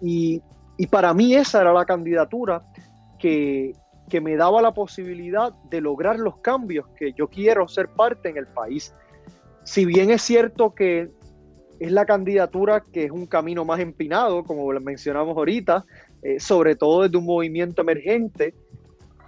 Y, 0.01 0.41
y 0.77 0.87
para 0.87 1.13
mí 1.13 1.33
esa 1.33 1.61
era 1.61 1.73
la 1.73 1.85
candidatura 1.85 2.63
que, 3.17 3.73
que 4.09 4.19
me 4.19 4.35
daba 4.35 4.61
la 4.61 4.73
posibilidad 4.73 5.53
de 5.69 5.79
lograr 5.79 6.19
los 6.19 6.37
cambios 6.39 6.85
que 6.97 7.13
yo 7.13 7.29
quiero 7.29 7.67
ser 7.67 7.87
parte 7.87 8.29
en 8.29 8.37
el 8.37 8.47
país. 8.47 8.93
Si 9.63 9.85
bien 9.85 10.11
es 10.11 10.21
cierto 10.21 10.75
que 10.75 11.09
es 11.79 11.91
la 11.91 12.05
candidatura 12.05 12.83
que 12.91 13.05
es 13.05 13.11
un 13.11 13.25
camino 13.25 13.63
más 13.63 13.79
empinado, 13.79 14.43
como 14.43 14.67
mencionamos 14.81 15.35
ahorita, 15.37 15.85
eh, 16.23 16.39
sobre 16.39 16.75
todo 16.75 17.03
desde 17.03 17.17
un 17.17 17.25
movimiento 17.25 17.81
emergente, 17.81 18.53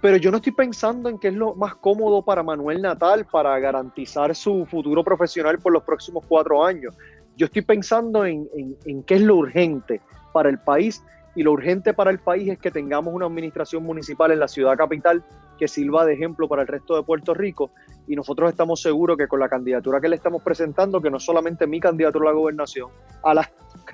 pero 0.04 0.18
yo 0.18 0.30
no 0.30 0.36
estoy 0.36 0.52
pensando 0.52 1.08
en 1.08 1.18
qué 1.18 1.28
es 1.28 1.34
lo 1.34 1.54
más 1.54 1.76
cómodo 1.76 2.20
para 2.20 2.42
Manuel 2.42 2.82
Natal 2.82 3.24
para 3.24 3.58
garantizar 3.58 4.34
su 4.34 4.66
futuro 4.66 5.02
profesional 5.02 5.58
por 5.58 5.72
los 5.72 5.82
próximos 5.82 6.26
cuatro 6.28 6.62
años. 6.62 6.94
Yo 7.38 7.46
estoy 7.46 7.62
pensando 7.62 8.26
en, 8.26 8.46
en, 8.84 9.02
qué 9.04 9.14
es 9.14 9.22
lo 9.22 9.36
urgente 9.36 10.02
para 10.34 10.50
el 10.50 10.58
país 10.58 11.02
y 11.34 11.42
lo 11.42 11.52
urgente 11.52 11.94
para 11.94 12.10
el 12.10 12.18
país 12.18 12.50
es 12.50 12.58
que 12.58 12.70
tengamos 12.70 13.14
una 13.14 13.24
administración 13.24 13.82
municipal 13.82 14.30
en 14.30 14.40
la 14.40 14.48
ciudad 14.48 14.76
capital 14.76 15.24
que 15.58 15.68
sirva 15.68 16.04
de 16.04 16.12
ejemplo 16.12 16.48
para 16.48 16.60
el 16.60 16.68
resto 16.68 16.96
de 16.96 17.02
Puerto 17.02 17.32
Rico 17.32 17.70
y 18.06 18.14
nosotros 18.14 18.50
estamos 18.50 18.82
seguros 18.82 19.16
que 19.16 19.26
con 19.26 19.40
la 19.40 19.48
candidatura 19.48 20.02
que 20.02 20.10
le 20.10 20.16
estamos 20.16 20.42
presentando, 20.42 21.00
que 21.00 21.10
no 21.10 21.18
solamente 21.18 21.66
mi 21.66 21.80
candidatura 21.80 22.28
a 22.28 22.32
la 22.34 22.38
gobernación, 22.38 22.90
a 23.22 23.32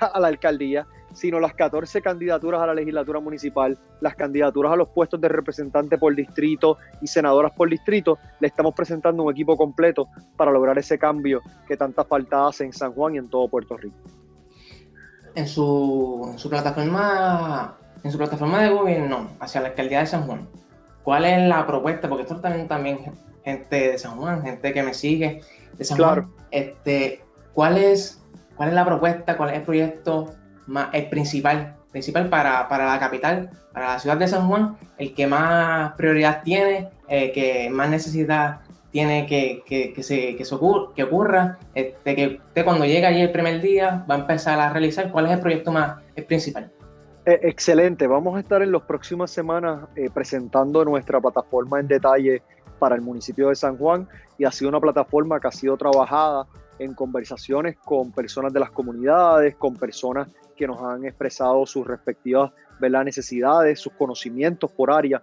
a 0.06 0.20
la 0.20 0.28
alcaldía, 0.28 0.86
sino 1.12 1.40
las 1.40 1.54
14 1.54 2.00
candidaturas 2.02 2.60
a 2.60 2.66
la 2.66 2.74
legislatura 2.74 3.20
municipal, 3.20 3.78
las 4.00 4.14
candidaturas 4.14 4.72
a 4.72 4.76
los 4.76 4.88
puestos 4.88 5.20
de 5.20 5.28
representante 5.28 5.98
por 5.98 6.14
distrito 6.14 6.78
y 7.00 7.06
senadoras 7.06 7.52
por 7.52 7.68
distrito, 7.68 8.18
le 8.40 8.48
estamos 8.48 8.74
presentando 8.74 9.22
un 9.22 9.32
equipo 9.32 9.56
completo 9.56 10.08
para 10.36 10.50
lograr 10.50 10.78
ese 10.78 10.98
cambio 10.98 11.42
que 11.66 11.76
tanta 11.76 12.04
falta 12.04 12.46
hace 12.46 12.64
en 12.64 12.72
San 12.72 12.92
Juan 12.92 13.14
y 13.14 13.18
en 13.18 13.28
todo 13.28 13.48
Puerto 13.48 13.76
Rico. 13.76 13.96
En 15.34 15.46
su, 15.46 16.28
en 16.32 16.38
su 16.38 16.50
plataforma 16.50 17.76
en 18.02 18.10
su 18.10 18.18
plataforma 18.18 18.62
de 18.62 18.70
gobierno 18.70 19.30
hacia 19.40 19.60
la 19.60 19.68
alcaldía 19.68 20.00
de 20.00 20.06
San 20.06 20.26
Juan, 20.26 20.48
¿cuál 21.02 21.24
es 21.24 21.48
la 21.48 21.66
propuesta? 21.66 22.08
Porque 22.08 22.22
esto 22.22 22.40
también, 22.40 22.68
también 22.68 22.98
gente 23.44 23.90
de 23.92 23.98
San 23.98 24.16
Juan, 24.16 24.42
gente 24.42 24.72
que 24.72 24.82
me 24.82 24.94
sigue 24.94 25.42
de 25.76 25.84
San 25.84 25.96
claro. 25.96 26.22
Juan. 26.22 26.46
Este, 26.50 27.22
¿cuál, 27.52 27.78
es, 27.78 28.19
¿Cuál 28.60 28.68
es 28.68 28.74
la 28.74 28.84
propuesta? 28.84 29.38
¿Cuál 29.38 29.48
es 29.48 29.56
el 29.56 29.62
proyecto 29.62 30.34
más, 30.66 30.90
el 30.92 31.08
principal, 31.08 31.76
principal 31.92 32.28
para, 32.28 32.68
para, 32.68 32.84
la 32.92 33.00
capital, 33.00 33.48
para 33.72 33.94
la 33.94 33.98
ciudad 33.98 34.18
de 34.18 34.28
San 34.28 34.46
Juan, 34.48 34.76
el 34.98 35.14
que 35.14 35.26
más 35.26 35.94
prioridad 35.94 36.42
tiene, 36.42 36.90
eh, 37.08 37.32
que 37.32 37.70
más 37.70 37.88
necesidad 37.88 38.60
tiene 38.90 39.24
que, 39.24 39.62
que, 39.64 39.94
que 39.94 40.02
se, 40.02 40.36
que, 40.36 40.44
ocurra, 41.04 41.58
que 41.72 41.80
este, 41.80 42.14
que 42.14 42.40
usted 42.48 42.64
cuando 42.66 42.84
llega 42.84 43.08
allí 43.08 43.22
el 43.22 43.32
primer 43.32 43.62
día 43.62 44.04
va 44.10 44.16
a 44.16 44.18
empezar 44.18 44.60
a 44.60 44.70
realizar, 44.70 45.10
¿cuál 45.10 45.24
es 45.24 45.32
el 45.32 45.40
proyecto 45.40 45.72
más 45.72 45.96
el 46.14 46.26
principal? 46.26 46.70
Eh, 47.24 47.40
excelente, 47.44 48.06
vamos 48.06 48.36
a 48.36 48.40
estar 48.40 48.60
en 48.60 48.72
las 48.72 48.82
próximas 48.82 49.30
semanas 49.30 49.88
eh, 49.96 50.10
presentando 50.12 50.84
nuestra 50.84 51.18
plataforma 51.18 51.80
en 51.80 51.88
detalle 51.88 52.42
para 52.78 52.94
el 52.94 53.00
municipio 53.00 53.48
de 53.48 53.54
San 53.54 53.78
Juan 53.78 54.06
y 54.36 54.44
ha 54.44 54.52
sido 54.52 54.68
una 54.68 54.80
plataforma 54.80 55.40
que 55.40 55.48
ha 55.48 55.52
sido 55.52 55.78
trabajada 55.78 56.46
en 56.80 56.94
conversaciones 56.94 57.76
con 57.76 58.10
personas 58.10 58.52
de 58.52 58.60
las 58.60 58.70
comunidades, 58.70 59.54
con 59.56 59.76
personas 59.76 60.28
que 60.56 60.66
nos 60.66 60.80
han 60.82 61.04
expresado 61.04 61.66
sus 61.66 61.86
respectivas 61.86 62.52
¿verdad? 62.80 63.04
necesidades, 63.04 63.78
sus 63.78 63.92
conocimientos 63.92 64.72
por 64.72 64.90
área. 64.90 65.22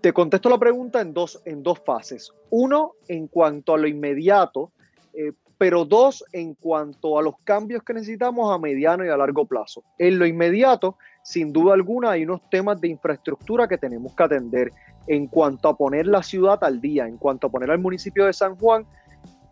Te 0.00 0.12
contesto 0.12 0.48
la 0.50 0.58
pregunta 0.58 1.00
en 1.00 1.14
dos, 1.14 1.40
en 1.44 1.62
dos 1.62 1.80
fases. 1.84 2.32
Uno, 2.50 2.94
en 3.06 3.28
cuanto 3.28 3.74
a 3.74 3.78
lo 3.78 3.86
inmediato, 3.86 4.72
eh, 5.14 5.32
pero 5.56 5.84
dos, 5.84 6.24
en 6.32 6.54
cuanto 6.54 7.18
a 7.18 7.22
los 7.22 7.34
cambios 7.44 7.84
que 7.84 7.94
necesitamos 7.94 8.52
a 8.52 8.58
mediano 8.58 9.04
y 9.04 9.10
a 9.10 9.16
largo 9.16 9.44
plazo. 9.46 9.84
En 9.98 10.18
lo 10.18 10.26
inmediato, 10.26 10.96
sin 11.22 11.52
duda 11.52 11.74
alguna, 11.74 12.12
hay 12.12 12.24
unos 12.24 12.48
temas 12.50 12.80
de 12.80 12.88
infraestructura 12.88 13.68
que 13.68 13.78
tenemos 13.78 14.14
que 14.16 14.22
atender 14.24 14.72
en 15.06 15.26
cuanto 15.26 15.68
a 15.68 15.76
poner 15.76 16.06
la 16.06 16.22
ciudad 16.22 16.58
al 16.64 16.80
día, 16.80 17.06
en 17.06 17.16
cuanto 17.16 17.46
a 17.46 17.50
poner 17.50 17.70
al 17.70 17.78
municipio 17.78 18.24
de 18.26 18.32
San 18.32 18.56
Juan 18.56 18.86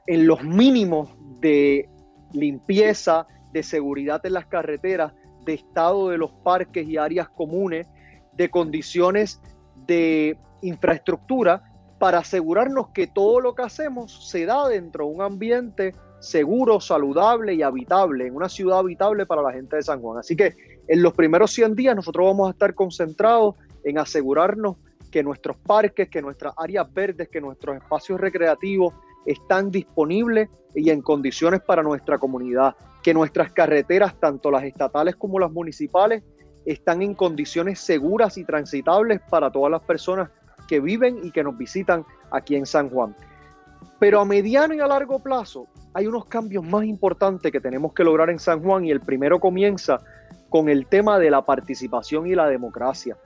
en 0.08 0.26
los 0.26 0.42
mínimos 0.42 1.10
de 1.40 1.88
limpieza, 2.32 3.26
de 3.52 3.62
seguridad 3.62 4.24
en 4.24 4.34
las 4.34 4.46
carreteras, 4.46 5.12
de 5.44 5.54
estado 5.54 6.10
de 6.10 6.18
los 6.18 6.30
parques 6.30 6.86
y 6.86 6.96
áreas 6.96 7.28
comunes, 7.28 7.86
de 8.34 8.50
condiciones 8.50 9.40
de 9.86 10.38
infraestructura, 10.62 11.62
para 11.98 12.18
asegurarnos 12.18 12.90
que 12.90 13.06
todo 13.06 13.40
lo 13.40 13.54
que 13.54 13.62
hacemos 13.62 14.28
se 14.30 14.44
da 14.44 14.68
dentro 14.68 15.06
de 15.06 15.14
un 15.14 15.22
ambiente 15.22 15.94
seguro, 16.20 16.80
saludable 16.80 17.54
y 17.54 17.62
habitable, 17.62 18.26
en 18.26 18.36
una 18.36 18.48
ciudad 18.48 18.80
habitable 18.80 19.26
para 19.26 19.42
la 19.42 19.52
gente 19.52 19.76
de 19.76 19.82
San 19.82 20.00
Juan. 20.00 20.18
Así 20.18 20.36
que 20.36 20.56
en 20.86 21.02
los 21.02 21.12
primeros 21.14 21.52
100 21.52 21.74
días 21.74 21.96
nosotros 21.96 22.26
vamos 22.26 22.48
a 22.48 22.52
estar 22.52 22.74
concentrados 22.74 23.56
en 23.84 23.98
asegurarnos 23.98 24.76
que 25.10 25.22
nuestros 25.22 25.56
parques, 25.56 26.08
que 26.08 26.20
nuestras 26.20 26.54
áreas 26.56 26.92
verdes, 26.92 27.28
que 27.28 27.40
nuestros 27.40 27.76
espacios 27.76 28.20
recreativos 28.20 28.94
están 29.26 29.70
disponibles 29.70 30.48
y 30.74 30.90
en 30.90 31.02
condiciones 31.02 31.60
para 31.60 31.82
nuestra 31.82 32.18
comunidad, 32.18 32.74
que 33.02 33.14
nuestras 33.14 33.52
carreteras, 33.52 34.18
tanto 34.18 34.50
las 34.50 34.64
estatales 34.64 35.16
como 35.16 35.38
las 35.38 35.50
municipales, 35.50 36.22
están 36.64 37.02
en 37.02 37.14
condiciones 37.14 37.80
seguras 37.80 38.36
y 38.36 38.44
transitables 38.44 39.20
para 39.30 39.50
todas 39.50 39.70
las 39.70 39.82
personas 39.82 40.30
que 40.68 40.80
viven 40.80 41.20
y 41.22 41.30
que 41.30 41.42
nos 41.42 41.56
visitan 41.56 42.04
aquí 42.30 42.56
en 42.56 42.66
San 42.66 42.90
Juan. 42.90 43.16
Pero 43.98 44.20
a 44.20 44.24
mediano 44.24 44.74
y 44.74 44.80
a 44.80 44.86
largo 44.86 45.18
plazo 45.18 45.66
hay 45.94 46.06
unos 46.06 46.26
cambios 46.26 46.64
más 46.64 46.84
importantes 46.84 47.50
que 47.50 47.60
tenemos 47.60 47.92
que 47.94 48.04
lograr 48.04 48.30
en 48.30 48.38
San 48.38 48.62
Juan 48.62 48.84
y 48.84 48.90
el 48.90 49.00
primero 49.00 49.40
comienza 49.40 50.00
con 50.50 50.68
el 50.68 50.86
tema 50.86 51.18
de 51.18 51.30
la 51.30 51.44
participación 51.44 52.26
y 52.26 52.34
la 52.34 52.46
democracia. 52.46 53.16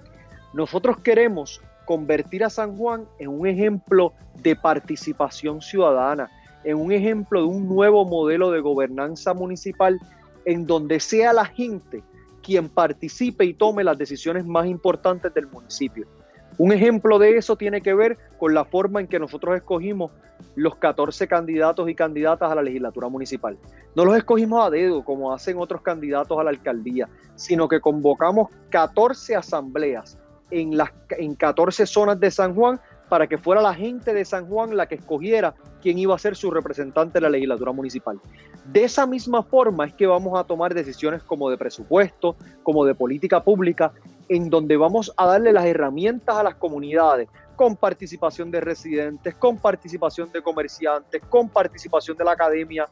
Nosotros 0.55 0.99
queremos 0.99 1.61
convertir 1.93 2.43
a 2.43 2.49
San 2.49 2.75
Juan 2.79 3.07
en 3.19 3.29
un 3.29 3.47
ejemplo 3.47 4.15
de 4.43 4.57
participación 4.57 5.61
ciudadana, 5.61 6.31
en 6.65 6.79
un 6.79 6.91
ejemplo 6.91 7.43
de 7.43 7.47
un 7.47 7.69
nuevo 7.69 8.07
modelo 8.07 8.51
de 8.51 8.61
gobernanza 8.61 9.35
municipal 9.35 10.01
en 10.47 10.67
donde 10.67 11.01
sea 11.01 11.35
la 11.35 11.45
gente 11.45 12.03
quien 12.43 12.71
participe 12.71 13.45
y 13.45 13.53
tome 13.53 13.85
las 13.85 13.99
decisiones 13.99 14.47
más 14.47 14.69
importantes 14.69 15.35
del 15.35 15.49
municipio. 15.49 16.07
Un 16.57 16.73
ejemplo 16.73 17.19
de 17.19 17.37
eso 17.37 17.57
tiene 17.57 17.83
que 17.83 17.93
ver 17.93 18.17
con 18.39 18.55
la 18.55 18.65
forma 18.65 19.03
en 19.03 19.07
que 19.07 19.19
nosotros 19.19 19.55
escogimos 19.55 20.13
los 20.57 20.77
14 20.77 21.29
candidatos 21.29 21.91
y 21.91 21.95
candidatas 21.95 22.51
a 22.51 22.55
la 22.55 22.63
legislatura 22.63 23.11
municipal. 23.11 23.59
No 23.95 24.07
los 24.07 24.17
escogimos 24.17 24.67
a 24.67 24.71
dedo 24.71 25.05
como 25.05 25.35
hacen 25.35 25.59
otros 25.59 25.83
candidatos 25.83 26.39
a 26.39 26.43
la 26.43 26.49
alcaldía, 26.49 27.11
sino 27.35 27.69
que 27.69 27.83
convocamos 27.83 28.49
14 28.71 29.37
asambleas 29.37 30.17
en, 30.53 30.77
las, 30.77 30.91
en 31.11 31.35
14 31.35 31.87
zonas 31.87 32.21
de 32.21 32.31
San 32.31 32.55
Juan 32.55 32.81
para 33.09 33.27
que 33.27 33.37
fuera 33.37 33.61
la 33.61 33.75
gente 33.75 34.15
de 34.15 34.25
San 34.25 34.47
Juan 34.47 34.77
la 34.77 34.87
que 34.87 34.95
escogiera 34.95 35.55
quién 35.83 35.99
iba 35.99 36.15
a 36.15 36.19
ser 36.19 36.35
su 36.37 36.51
representante 36.51 37.19
en 37.19 37.25
la 37.25 37.31
legislatura 37.31 37.73
municipal. 37.73 38.19
De 38.65 38.85
esa 38.85 39.07
misma 39.07 39.43
forma 39.43 39.87
es 39.87 39.95
que 39.95 40.07
vamos 40.07 40.39
a 40.39 40.45
tomar 40.45 40.73
decisiones 40.73 41.23
como 41.23 41.51
de 41.51 41.59
presupuesto, 41.59 42.37
como 42.63 42.85
de 42.85 42.95
política 42.95 43.43
pública, 43.43 43.93
en 44.29 44.49
donde 44.49 44.77
vamos 44.77 45.13
a 45.17 45.27
darle 45.27 45.53
las 45.53 45.67
herramientas 45.67 46.37
a 46.37 46.43
las 46.43 46.55
comunidades 46.55 47.29
con 47.57 47.77
participación 47.77 48.51
de 48.51 48.61
residentes, 48.61 49.35
con 49.35 49.59
participación 49.59 50.33
de 50.33 50.41
comerciantes, 50.41 51.21
con 51.29 51.49
participación 51.49 52.17
de 52.17 52.25
la 52.25 52.33
academia, 52.33 52.89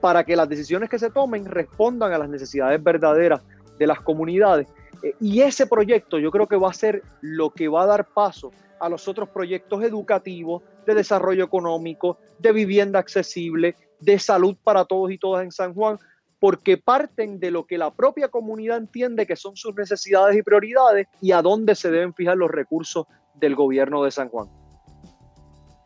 para 0.00 0.22
que 0.22 0.36
las 0.36 0.48
decisiones 0.48 0.88
que 0.88 0.98
se 0.98 1.10
tomen 1.10 1.46
respondan 1.46 2.12
a 2.12 2.18
las 2.18 2.28
necesidades 2.28 2.82
verdaderas 2.82 3.40
de 3.78 3.86
las 3.86 4.00
comunidades. 4.00 4.68
Eh, 5.04 5.14
y 5.20 5.42
ese 5.42 5.66
proyecto 5.66 6.18
yo 6.18 6.30
creo 6.30 6.48
que 6.48 6.56
va 6.56 6.70
a 6.70 6.74
ser 6.74 7.02
lo 7.20 7.50
que 7.50 7.68
va 7.68 7.82
a 7.82 7.86
dar 7.86 8.06
paso 8.06 8.50
a 8.80 8.88
los 8.88 9.06
otros 9.06 9.28
proyectos 9.28 9.82
educativos, 9.84 10.62
de 10.86 10.94
desarrollo 10.94 11.44
económico, 11.44 12.18
de 12.38 12.52
vivienda 12.52 12.98
accesible, 12.98 13.76
de 14.00 14.18
salud 14.18 14.56
para 14.62 14.84
todos 14.84 15.10
y 15.10 15.18
todas 15.18 15.44
en 15.44 15.52
San 15.52 15.74
Juan, 15.74 15.98
porque 16.38 16.76
parten 16.76 17.38
de 17.40 17.50
lo 17.50 17.64
que 17.64 17.78
la 17.78 17.90
propia 17.90 18.28
comunidad 18.28 18.76
entiende 18.76 19.26
que 19.26 19.36
son 19.36 19.56
sus 19.56 19.74
necesidades 19.74 20.36
y 20.36 20.42
prioridades 20.42 21.06
y 21.22 21.32
a 21.32 21.40
dónde 21.40 21.74
se 21.74 21.90
deben 21.90 22.12
fijar 22.12 22.36
los 22.36 22.50
recursos 22.50 23.06
del 23.34 23.54
gobierno 23.54 24.04
de 24.04 24.10
San 24.10 24.28
Juan. 24.28 24.48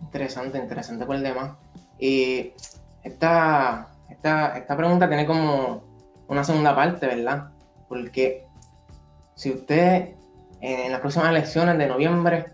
Interesante, 0.01 0.59
interesante 0.59 1.07
por 1.07 1.17
el 1.17 1.23
tema. 1.23 1.59
Y 1.99 2.53
esta, 3.05 3.93
esta, 4.11 4.59
esta 4.59 4.77
pregunta 4.77 5.07
tiene 5.09 5.27
como 5.27 5.85
una 6.27 6.43
segunda 6.43 6.75
parte, 6.75 7.07
¿verdad? 7.07 7.51
Porque 7.89 8.48
si 9.39 9.53
usted 9.53 10.15
en 10.61 10.91
las 10.91 11.01
próximas 11.01 11.31
elecciones 11.31 11.79
de 11.79 11.87
noviembre 11.87 12.47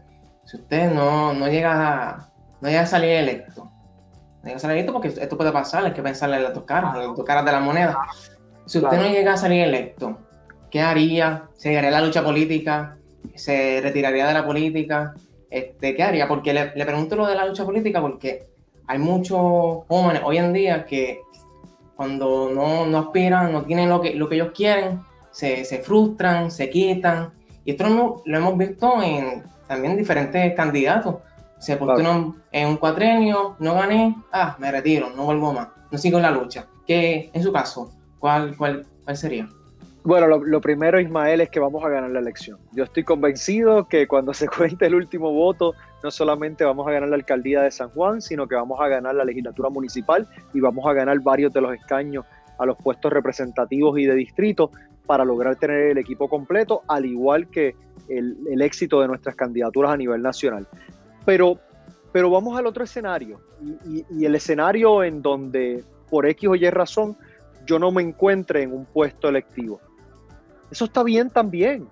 si 0.45 0.59
usted 0.59 0.93
no, 0.93 1.33
no, 1.33 1.49
llega, 1.49 2.29
no 2.61 2.69
llega 2.69 2.83
a 2.83 2.87
salir 2.87 3.13
electo, 3.13 3.65
no 3.65 4.45
llega 4.45 4.57
a 4.57 4.59
salir 4.59 4.77
electo 4.77 4.93
porque 4.93 5.09
esto 5.09 5.37
puede 5.39 5.51
pasar, 5.51 5.87
hay 5.87 5.93
que 5.93 6.03
pensarle 6.03 6.37
en 6.37 6.43
las 6.43 6.53
dos 6.53 6.65
caras, 6.65 6.95
las 6.95 7.07
dos 7.07 7.25
caras 7.25 7.47
de 7.47 7.53
la 7.53 7.61
moneda. 7.61 7.97
Si 8.67 8.79
usted 8.79 8.99
no 8.99 9.09
llega 9.09 9.33
a 9.33 9.37
salir 9.39 9.63
electo, 9.63 10.19
¿qué 10.71 10.83
haría? 10.83 11.49
¿Se 11.55 11.75
haría 11.79 11.91
la 11.91 12.03
lucha 12.03 12.23
política? 12.23 12.99
¿Se 13.35 13.81
retiraría 13.83 14.27
de 14.27 14.35
la 14.35 14.45
política? 14.45 15.15
Este, 15.49 15.95
¿Qué 15.95 16.03
haría? 16.03 16.29
Porque 16.29 16.53
le, 16.53 16.75
le 16.75 16.85
pregunto 16.85 17.17
lo 17.17 17.27
de 17.27 17.35
la 17.35 17.47
lucha 17.47 17.65
política 17.65 18.03
porque 18.03 18.47
hay 18.87 18.99
muchos 18.99 19.39
jóvenes 19.89 20.21
hoy 20.23 20.37
en 20.37 20.53
día 20.53 20.85
que 20.85 21.23
cuando 21.97 22.51
no, 22.55 22.85
no 22.85 22.99
aspiran, 22.99 23.53
no 23.53 23.63
tienen 23.63 23.89
lo 23.89 24.03
que, 24.03 24.15
lo 24.15 24.29
que 24.29 24.35
ellos 24.35 24.51
quieren, 24.55 25.01
se, 25.35 25.65
se 25.65 25.81
frustran, 25.81 26.51
se 26.51 26.71
quitan. 26.71 27.33
Y 27.65 27.73
esto 27.73 27.89
lo, 27.89 28.23
lo 28.25 28.39
hemos 28.39 28.57
visto 28.57 29.03
en 29.03 29.43
también 29.67 29.97
diferentes 29.97 30.55
candidatos. 30.55 31.17
O 31.17 31.61
sea, 31.61 31.79
porque 31.79 32.03
no, 32.03 32.37
en 32.53 32.69
un 32.69 32.77
cuatrenio 32.77 33.57
no 33.59 33.75
gané, 33.75 34.15
ah, 34.33 34.57
me 34.59 34.71
retiro, 34.71 35.11
no 35.15 35.25
vuelvo 35.25 35.53
más, 35.53 35.69
no 35.91 35.99
sigo 35.99 36.19
en 36.19 36.23
la 36.23 36.31
lucha. 36.31 36.67
¿Qué, 36.87 37.31
en 37.33 37.43
su 37.43 37.53
caso, 37.53 37.91
cuál, 38.19 38.57
cuál, 38.57 38.87
cuál 39.05 39.17
sería? 39.17 39.49
Bueno, 40.05 40.27
lo, 40.27 40.61
primero, 40.61 41.01
Ismael, 41.01 41.41
es 41.41 41.49
que 41.49 41.59
vamos 41.59 41.83
a 41.83 41.89
ganar 41.89 42.11
la 42.11 42.21
elección. 42.21 42.59
Yo 42.73 42.85
estoy 42.85 43.05
convencido 43.05 43.89
que 43.89 44.07
cuando 44.07 44.35
se 44.35 44.47
cuente 44.57 44.87
el 44.87 44.95
último 44.95 45.33
voto, 45.33 45.73
no 46.03 46.11
solamente 46.11 46.65
vamos 46.65 46.87
a 46.87 46.93
ganar 46.93 47.09
la 47.09 47.17
alcaldía 47.17 47.63
de 47.63 47.71
San 47.71 47.89
Juan, 47.89 48.21
sino 48.21 48.47
que 48.47 48.55
vamos 48.55 48.79
a 48.81 48.89
ganar 48.89 49.15
la 49.15 49.25
legislatura 49.25 49.71
municipal 49.71 50.29
y 50.53 50.61
vamos 50.61 50.87
a 50.87 50.93
ganar 50.93 51.19
varios 51.21 51.55
de 51.55 51.63
los 51.63 51.75
escaños 51.75 52.27
a 52.59 52.67
los 52.67 52.77
puestos 52.77 53.11
representativos 53.13 53.99
y 53.99 54.05
de 54.05 54.15
distrito 54.15 54.71
para 55.07 55.25
lograr 55.25 55.57
tener 55.57 55.91
el 55.91 55.99
equipo 55.99 56.29
completo, 56.29 56.83
al 56.89 57.05
igual 57.05 57.49
que 57.49 57.75
el, 58.09 58.61
éxito 58.63 59.01
de 59.01 59.09
nuestras 59.09 59.35
candidaturas 59.35 59.93
a 59.93 59.97
nivel 59.97 60.23
nacional. 60.23 60.67
Pero, 61.25 61.59
pero 62.13 62.31
vamos 62.31 62.59
al 62.59 62.67
otro 62.67 62.85
escenario, 62.85 63.41
y, 63.87 64.25
el 64.25 64.35
escenario 64.35 65.03
en 65.03 65.23
donde 65.23 65.85
por 66.11 66.27
X 66.27 66.49
o 66.49 66.55
Y 66.55 66.69
razón 66.71 67.17
yo 67.67 67.79
no 67.79 67.91
me 67.91 68.03
encuentre 68.03 68.63
en 68.63 68.73
un 68.73 68.85
puesto 68.85 69.29
electivo. 69.29 69.81
Eso 70.71 70.87
está 70.87 71.03
bien 71.03 71.31
también, 71.31 71.87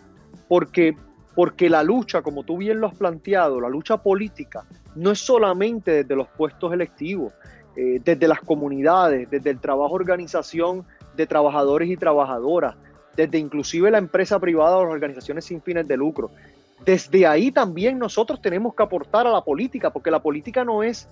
porque, 0.49 0.97
porque 1.35 1.71
la 1.71 1.83
lucha, 1.83 2.23
como 2.23 2.45
tú 2.45 2.59
bien 2.59 2.81
lo 2.81 2.89
has 2.89 2.95
planteado, 2.95 3.61
la 3.61 3.69
lucha 3.69 3.97
política, 3.97 4.65
no 4.95 5.11
es 5.13 5.19
solamente 5.19 6.03
desde 6.03 6.15
los 6.15 6.29
puestos 6.29 6.73
electivos, 6.73 7.33
eh, 7.75 8.01
desde 8.05 8.29
las 8.29 8.41
comunidades, 8.41 9.31
desde 9.31 9.49
el 9.49 9.59
trabajo 9.59 9.95
organización 9.95 10.85
de 11.17 11.27
trabajadores 11.27 11.89
y 11.89 11.97
trabajadoras, 11.97 12.77
desde 13.17 13.39
inclusive 13.39 13.91
la 13.91 13.99
empresa 13.99 14.39
privada 14.39 14.79
o 14.79 14.85
las 14.85 14.93
organizaciones 14.93 15.45
sin 15.45 15.63
fines 15.63 15.87
de 15.87 15.97
lucro. 15.97 16.31
Desde 16.85 17.27
ahí 17.27 17.53
también 17.53 17.99
nosotros 17.99 18.41
tenemos 18.41 18.75
que 18.75 18.83
aportar 18.83 19.27
a 19.27 19.31
la 19.31 19.43
política, 19.43 19.91
porque 19.91 20.11
la 20.11 20.21
política 20.21 20.65
no 20.65 20.83
es, 20.83 21.09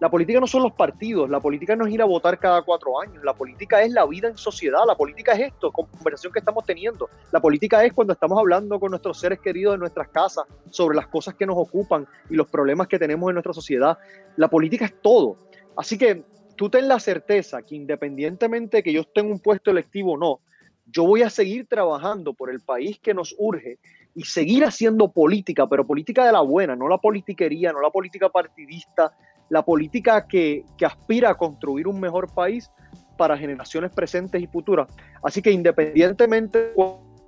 la 0.00 0.10
política 0.10 0.40
no 0.40 0.48
son 0.48 0.64
los 0.64 0.72
partidos, 0.72 1.30
la 1.30 1.38
política 1.38 1.76
no 1.76 1.86
es 1.86 1.92
ir 1.92 2.02
a 2.02 2.06
votar 2.06 2.40
cada 2.40 2.62
cuatro 2.62 3.00
años, 3.00 3.22
la 3.22 3.34
política 3.34 3.82
es 3.82 3.92
la 3.92 4.04
vida 4.04 4.26
en 4.26 4.36
sociedad, 4.36 4.80
la 4.84 4.96
política 4.96 5.32
es 5.34 5.52
esto, 5.52 5.70
conversación 5.70 6.32
que 6.32 6.40
estamos 6.40 6.64
teniendo, 6.64 7.08
la 7.30 7.40
política 7.40 7.84
es 7.84 7.92
cuando 7.92 8.14
estamos 8.14 8.36
hablando 8.36 8.80
con 8.80 8.90
nuestros 8.90 9.20
seres 9.20 9.38
queridos 9.38 9.74
en 9.74 9.80
nuestras 9.80 10.08
casas 10.08 10.44
sobre 10.70 10.96
las 10.96 11.06
cosas 11.06 11.34
que 11.34 11.46
nos 11.46 11.56
ocupan 11.56 12.04
y 12.28 12.34
los 12.34 12.48
problemas 12.48 12.88
que 12.88 12.98
tenemos 12.98 13.28
en 13.28 13.34
nuestra 13.34 13.52
sociedad, 13.52 13.96
la 14.34 14.48
política 14.48 14.86
es 14.86 15.00
todo. 15.00 15.36
Así 15.76 15.96
que 15.96 16.24
tú 16.56 16.68
ten 16.68 16.88
la 16.88 16.98
certeza 16.98 17.62
que 17.62 17.76
independientemente 17.76 18.78
de 18.78 18.82
que 18.82 18.92
yo 18.92 19.02
esté 19.02 19.20
en 19.20 19.30
un 19.30 19.38
puesto 19.38 19.70
electivo 19.70 20.14
o 20.14 20.16
no, 20.16 20.40
yo 20.86 21.04
voy 21.04 21.22
a 21.22 21.30
seguir 21.30 21.66
trabajando 21.66 22.34
por 22.34 22.50
el 22.50 22.60
país 22.60 22.98
que 23.00 23.14
nos 23.14 23.34
urge 23.38 23.78
y 24.14 24.24
seguir 24.24 24.64
haciendo 24.64 25.10
política, 25.10 25.66
pero 25.68 25.86
política 25.86 26.26
de 26.26 26.32
la 26.32 26.40
buena, 26.40 26.76
no 26.76 26.88
la 26.88 26.98
politiquería, 26.98 27.72
no 27.72 27.80
la 27.80 27.90
política 27.90 28.28
partidista, 28.28 29.12
la 29.48 29.64
política 29.64 30.26
que, 30.26 30.64
aspira 30.84 31.30
a 31.30 31.34
construir 31.34 31.86
un 31.86 32.00
mejor 32.00 32.32
país 32.32 32.70
para 33.16 33.36
generaciones 33.36 33.92
presentes 33.92 34.42
y 34.42 34.46
futuras. 34.46 34.88
Así 35.22 35.40
que 35.40 35.50
independientemente 35.50 36.72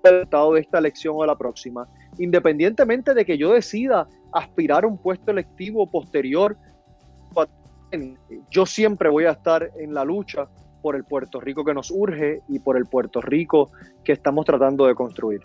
del 0.03 0.23
estado 0.23 0.55
de 0.55 0.61
esta 0.61 0.79
elección 0.79 1.15
o 1.17 1.25
la 1.25 1.37
próxima, 1.37 1.89
independientemente 2.19 3.15
de 3.15 3.25
que 3.25 3.39
yo 3.39 3.53
decida 3.53 4.09
aspirar 4.33 4.85
a 4.85 4.87
un 4.87 4.99
puesto 4.99 5.31
electivo 5.31 5.91
posterior, 5.91 6.57
yo 8.51 8.67
siempre 8.67 9.09
voy 9.09 9.25
a 9.25 9.31
estar 9.31 9.71
en 9.77 9.95
la 9.95 10.05
lucha 10.05 10.49
por 10.85 10.97
el 10.97 11.05
Puerto 11.05 11.41
Rico 11.41 11.65
que 11.65 11.73
nos 11.73 11.91
urge 11.91 12.43
y 12.47 12.59
por 12.59 12.77
el 12.77 12.85
Puerto 12.85 13.23
Rico 13.23 13.73
que 14.05 14.13
estamos 14.13 14.45
tratando 14.45 14.85
de 14.85 14.95
construir. 14.95 15.41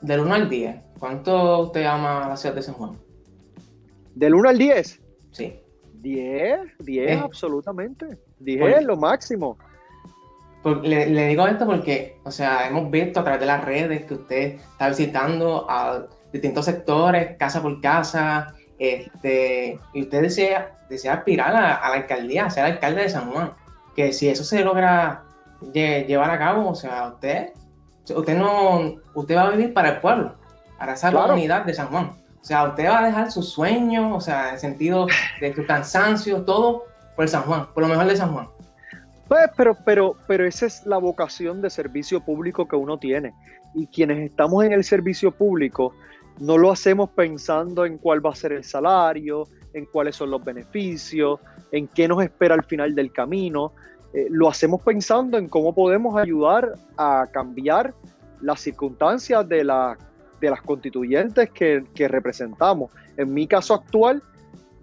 Del 0.00 0.18
1 0.18 0.34
al 0.34 0.50
10, 0.50 0.76
¿cuánto 0.98 1.60
usted 1.60 1.84
ama 1.84 2.26
la 2.28 2.36
ciudad 2.36 2.56
de 2.56 2.62
San 2.62 2.74
Juan? 2.74 2.98
¿Del 4.16 4.34
1 4.34 4.48
al 4.48 4.58
10? 4.58 5.00
Sí. 5.30 5.60
10, 6.00 6.78
10, 6.80 7.22
absolutamente. 7.22 8.18
10 8.40 8.78
es 8.78 8.84
lo 8.84 8.96
máximo. 8.96 9.56
Le, 10.82 11.08
le, 11.08 11.28
digo 11.28 11.46
esto 11.46 11.64
porque, 11.64 12.18
o 12.24 12.32
sea, 12.32 12.66
hemos 12.66 12.90
visto 12.90 13.20
a 13.20 13.22
través 13.22 13.40
de 13.40 13.46
las 13.46 13.64
redes 13.64 14.06
que 14.06 14.14
usted 14.14 14.54
está 14.72 14.88
visitando 14.88 15.70
a 15.70 16.08
distintos 16.32 16.64
sectores, 16.64 17.36
casa 17.38 17.62
por 17.62 17.80
casa, 17.80 18.56
este, 18.76 19.78
y 19.94 20.02
usted 20.02 20.22
desea, 20.22 20.80
desea 20.88 21.14
aspirar 21.14 21.54
a, 21.54 21.76
a 21.76 21.90
la 21.90 21.94
alcaldía, 21.94 22.46
a 22.46 22.50
ser 22.50 22.64
alcalde 22.64 23.02
de 23.02 23.08
San 23.08 23.30
Juan 23.30 23.52
que 23.94 24.12
si 24.12 24.28
eso 24.28 24.44
se 24.44 24.64
logra 24.64 25.24
llevar 25.72 26.30
a 26.30 26.38
cabo, 26.38 26.68
o 26.68 26.74
sea, 26.74 27.08
usted, 27.08 27.52
usted 28.14 28.36
no, 28.36 28.96
usted 29.14 29.36
va 29.36 29.48
a 29.48 29.50
vivir 29.50 29.72
para 29.72 29.90
el 29.90 30.00
pueblo, 30.00 30.34
para 30.78 30.94
esa 30.94 31.12
comunidad 31.12 31.64
de 31.64 31.74
San 31.74 31.88
Juan. 31.88 32.12
O 32.40 32.44
sea, 32.44 32.64
usted 32.64 32.88
va 32.88 33.00
a 33.00 33.06
dejar 33.06 33.30
sus 33.30 33.50
sueños, 33.50 34.12
o 34.14 34.20
sea, 34.20 34.48
en 34.48 34.54
el 34.54 34.60
sentido 34.60 35.06
de 35.40 35.54
su 35.54 35.66
cansancio, 35.66 36.42
todo 36.42 36.84
por 37.14 37.28
San 37.28 37.42
Juan, 37.42 37.66
por 37.74 37.82
lo 37.82 37.88
mejor 37.88 38.06
de 38.06 38.16
San 38.16 38.32
Juan. 38.32 38.48
Pues, 39.28 39.50
pero, 39.56 39.76
pero, 39.84 40.16
pero 40.26 40.46
esa 40.46 40.66
es 40.66 40.86
la 40.86 40.96
vocación 40.96 41.60
de 41.60 41.70
servicio 41.70 42.20
público 42.20 42.66
que 42.66 42.76
uno 42.76 42.98
tiene. 42.98 43.34
Y 43.74 43.86
quienes 43.86 44.18
estamos 44.30 44.64
en 44.64 44.72
el 44.72 44.82
servicio 44.82 45.30
público, 45.30 45.94
no 46.40 46.56
lo 46.56 46.72
hacemos 46.72 47.10
pensando 47.10 47.84
en 47.84 47.98
cuál 47.98 48.24
va 48.24 48.30
a 48.30 48.34
ser 48.34 48.52
el 48.52 48.64
salario, 48.64 49.46
en 49.74 49.84
cuáles 49.86 50.16
son 50.16 50.30
los 50.30 50.42
beneficios, 50.42 51.38
en 51.72 51.88
qué 51.88 52.08
nos 52.08 52.22
espera 52.22 52.54
al 52.54 52.64
final 52.64 52.94
del 52.94 53.12
camino. 53.12 53.72
Eh, 54.12 54.26
lo 54.30 54.48
hacemos 54.48 54.82
pensando 54.82 55.38
en 55.38 55.48
cómo 55.48 55.74
podemos 55.74 56.16
ayudar 56.16 56.74
a 56.96 57.26
cambiar 57.32 57.94
las 58.40 58.60
circunstancias 58.60 59.48
de 59.48 59.64
de 60.40 60.50
las 60.50 60.62
constituyentes 60.62 61.50
que, 61.50 62.08
representamos. 62.08 62.90
En 63.16 63.32
mi 63.32 63.46
caso 63.46 63.74
actual, 63.74 64.22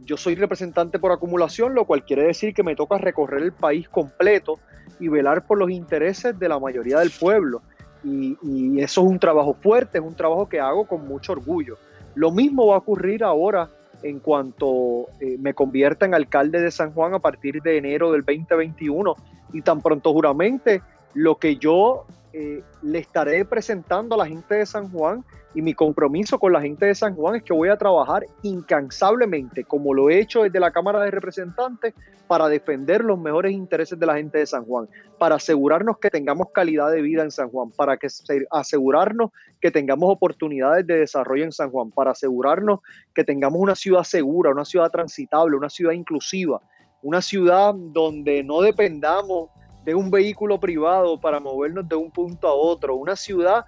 yo 0.06 0.16
soy 0.16 0.36
representante 0.36 1.00
por 1.00 1.12
acumulación, 1.12 1.74
lo 1.74 1.86
cual 1.86 2.06
quiere 2.06 2.24
decir 2.24 2.54
que 2.54 2.64
me 2.64 2.76
toca 2.76 2.98
recorrer 2.98 3.42
el 3.42 3.52
país 3.52 3.90
completo 3.90 4.60
y 5.00 5.10
velar 5.10 5.46
por 5.46 5.58
los 5.58 5.70
intereses 5.70 6.38
de 6.38 6.48
la 6.48 6.60
mayoría 6.60 7.00
del 7.00 7.12
pueblo. 7.12 7.62
Y, 8.04 8.80
eso 8.80 9.02
es 9.02 9.08
un 9.08 9.20
trabajo 9.20 9.54
fuerte, 9.56 9.98
es 9.98 10.04
un 10.04 10.16
trabajo 10.16 10.48
que 10.48 10.60
hago 10.60 10.88
con 10.88 11.06
mucho 11.08 11.34
orgullo. 11.34 11.78
Lo 12.16 12.32
mismo 12.32 12.68
va 12.68 12.76
a 12.76 12.80
ocurrir 12.80 13.24
ahora 13.24 13.70
en 14.04 14.20
cuanto 14.20 15.08
eh, 15.20 15.38
me 15.40 15.54
convierta 15.54 16.06
en 16.06 16.14
alcalde 16.14 16.62
de 16.62 16.72
San 16.72 16.94
Juan 16.94 17.14
a 17.14 17.20
partir 17.20 17.62
de 17.62 17.78
enero 17.78 18.12
del 18.12 18.24
2021 18.24 19.16
y 19.54 19.62
tan 19.62 19.82
pronto 19.82 20.14
juramente 20.14 20.82
lo 21.14 21.36
que 21.36 21.58
yo 21.58 22.06
eh, 22.40 22.64
le 22.84 23.00
estaré 23.00 23.46
presentando 23.46 24.14
a 24.14 24.20
la 24.20 24.28
gente 24.28 24.54
de 24.54 24.66
San 24.68 24.92
Juan 24.92 25.26
y 25.56 25.62
mi 25.64 25.74
compromiso 25.74 26.38
con 26.38 26.54
la 26.54 26.62
gente 26.62 26.86
de 26.86 26.94
San 26.94 27.16
Juan 27.16 27.38
es 27.38 27.42
que 27.42 27.52
voy 27.52 27.70
a 27.70 27.78
trabajar 27.78 28.28
incansablemente, 28.44 29.64
como 29.64 29.92
lo 29.92 30.12
he 30.12 30.20
hecho 30.20 30.44
desde 30.44 30.60
la 30.60 30.70
Cámara 30.70 31.02
de 31.02 31.10
Representantes, 31.10 31.96
para 32.28 32.48
defender 32.48 33.04
los 33.04 33.18
mejores 33.20 33.54
intereses 33.54 33.98
de 33.98 34.06
la 34.06 34.18
gente 34.18 34.38
de 34.38 34.46
San 34.46 34.66
Juan, 34.66 34.88
para 35.18 35.38
asegurarnos 35.38 35.98
que 35.98 36.12
tengamos 36.12 36.50
calidad 36.54 36.92
de 36.92 37.02
vida 37.02 37.24
en 37.24 37.32
San 37.32 37.50
Juan, 37.50 37.72
para 37.72 37.98
que 37.98 38.08
asegurarnos 38.52 39.32
que 39.60 39.72
tengamos 39.72 40.14
oportunidades 40.14 40.86
de 40.86 41.00
desarrollo 41.00 41.44
en 41.44 41.52
San 41.52 41.72
Juan, 41.72 41.90
para 41.90 42.12
asegurarnos 42.12 42.82
que 43.16 43.24
tengamos 43.24 43.60
una 43.60 43.74
ciudad 43.74 44.04
segura, 44.04 44.52
una 44.52 44.66
ciudad 44.66 44.92
transitable, 44.92 45.58
una 45.58 45.72
ciudad 45.72 45.94
inclusiva, 45.94 46.62
una 47.02 47.20
ciudad 47.24 47.74
donde 47.74 48.44
no 48.44 48.62
dependamos 48.62 49.50
de 49.88 49.96
un 49.96 50.12
vehículo 50.12 50.60
privado 50.60 51.18
para 51.18 51.40
movernos 51.40 51.88
de 51.88 51.96
un 51.96 52.12
punto 52.12 52.50
a 52.50 52.54
otro, 52.54 52.98
una 52.98 53.16
ciudad 53.16 53.66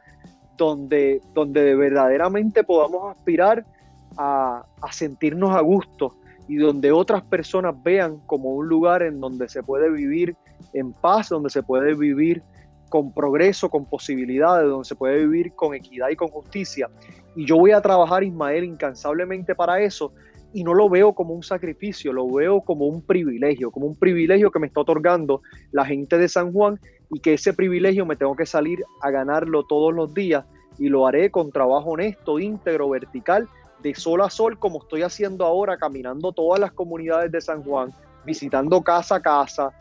donde, 0.58 1.21
donde 1.34 1.73
verdaderamente 1.75 2.62
podamos 2.65 3.15
aspirar 3.15 3.65
a, 4.17 4.65
a 4.82 4.91
sentirnos 4.91 5.55
a 5.55 5.62
gusto 5.62 6.17
y 6.49 6.58
donde 6.58 6.91
otras 6.91 7.23
personas 7.23 7.73
vean 7.82 8.19
como 8.25 8.49
un 8.49 8.67
lugar 8.67 9.01
en 9.01 9.21
donde 9.21 9.47
se 9.47 9.63
puede 9.63 9.89
vivir 9.89 10.36
en 10.73 10.91
paz, 10.91 11.29
donde 11.29 11.49
se 11.49 11.63
puede 11.63 11.95
vivir 11.95 12.43
con 12.89 13.13
progreso, 13.13 13.69
con 13.69 13.86
posibilidades, 13.86 14.67
donde 14.67 14.84
se 14.84 14.95
puede 14.95 15.19
vivir 15.19 15.53
con 15.53 15.73
equidad 15.73 16.10
y 16.10 16.17
con 16.17 16.27
justicia. 16.27 16.89
Y 17.38 17.45
yo 17.45 17.55
voy 17.55 17.71
a 17.71 17.79
trabajar, 17.79 18.25
Ismael, 18.25 18.65
incansablemente 18.65 19.55
para 19.55 19.79
eso, 19.79 20.12
y 20.53 20.63
no 20.63 20.73
lo 20.73 20.89
veo 20.89 21.13
como 21.13 21.33
un 21.33 21.43
sacrificio, 21.43 22.12
lo 22.12 22.27
veo 22.27 22.62
como 22.62 22.85
un 22.85 23.01
privilegio, 23.01 23.71
como 23.71 23.85
un 23.85 23.95
privilegio 23.95 24.51
que 24.51 24.59
me 24.59 24.67
está 24.67 24.81
otorgando 24.81 25.41
la 25.71 25.85
gente 25.85 26.17
de 26.17 26.27
San 26.27 26.51
Juan 26.51 26.79
y 27.12 27.19
que 27.19 27.33
ese 27.33 27.53
privilegio 27.53 28.05
me 28.05 28.15
tengo 28.15 28.35
que 28.35 28.45
salir 28.45 28.83
a 29.01 29.12
ganarlo 29.12 29.63
todos 29.63 29.93
los 29.93 30.13
días 30.13 30.45
y 30.77 30.89
lo 30.89 31.05
haré 31.05 31.29
con 31.29 31.51
trabajo 31.51 31.91
honesto, 31.91 32.39
íntegro, 32.39 32.89
vertical, 32.89 33.47
de 33.83 33.93
sol 33.95 34.21
a 34.21 34.29
sol, 34.29 34.57
como 34.57 34.79
estoy 34.79 35.03
haciendo 35.03 35.45
ahora, 35.45 35.77
caminando 35.77 36.31
todas 36.31 36.59
las 36.59 36.71
comunidades 36.71 37.31
de 37.31 37.41
San 37.41 37.63
Juan, 37.63 37.93
visitando 38.25 38.81
casa 38.81 39.15
a 39.15 39.21
casa, 39.21 39.71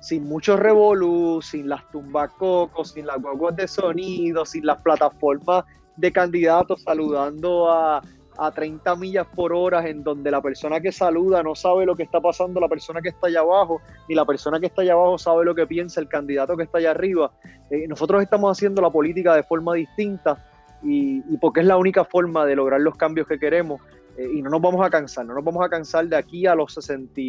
sin 0.00 0.24
muchos 0.24 0.58
revolú, 0.60 1.40
sin 1.42 1.68
las 1.68 1.88
tumbacocos, 1.90 2.92
sin 2.92 3.06
las 3.06 3.20
guaguas 3.20 3.56
de 3.56 3.66
sonido, 3.66 4.44
sin 4.44 4.66
las 4.66 4.80
plataformas 4.82 5.64
de 5.96 6.12
candidatos 6.12 6.82
saludando 6.82 7.70
a, 7.70 8.02
a 8.38 8.52
30 8.52 8.94
millas 8.96 9.26
por 9.34 9.52
hora 9.52 9.86
en 9.88 10.04
donde 10.04 10.30
la 10.30 10.40
persona 10.40 10.80
que 10.80 10.92
saluda 10.92 11.42
no 11.42 11.56
sabe 11.56 11.84
lo 11.84 11.96
que 11.96 12.04
está 12.04 12.20
pasando 12.20 12.60
la 12.60 12.68
persona 12.68 13.02
que 13.02 13.08
está 13.08 13.26
allá 13.26 13.40
abajo, 13.40 13.80
ni 14.08 14.14
la 14.14 14.24
persona 14.24 14.60
que 14.60 14.66
está 14.66 14.82
allá 14.82 14.92
abajo 14.92 15.18
sabe 15.18 15.44
lo 15.44 15.54
que 15.54 15.66
piensa 15.66 16.00
el 16.00 16.08
candidato 16.08 16.56
que 16.56 16.62
está 16.62 16.78
allá 16.78 16.92
arriba. 16.92 17.32
Eh, 17.70 17.88
nosotros 17.88 18.22
estamos 18.22 18.56
haciendo 18.56 18.80
la 18.80 18.90
política 18.90 19.34
de 19.34 19.42
forma 19.42 19.74
distinta 19.74 20.44
y, 20.82 21.20
porque 21.38 21.60
es 21.60 21.66
la 21.66 21.76
única 21.76 22.04
forma 22.04 22.46
de 22.46 22.54
lograr 22.54 22.80
los 22.80 22.96
cambios 22.96 23.26
que 23.26 23.40
queremos 23.40 23.80
eh, 24.16 24.28
y 24.32 24.40
no 24.40 24.50
nos 24.50 24.62
vamos 24.62 24.86
a 24.86 24.90
cansar, 24.90 25.26
no 25.26 25.34
nos 25.34 25.44
vamos 25.44 25.64
a 25.66 25.68
cansar 25.68 26.06
de 26.06 26.16
aquí 26.16 26.46
a 26.46 26.54
los 26.54 26.72
60, 26.74 27.20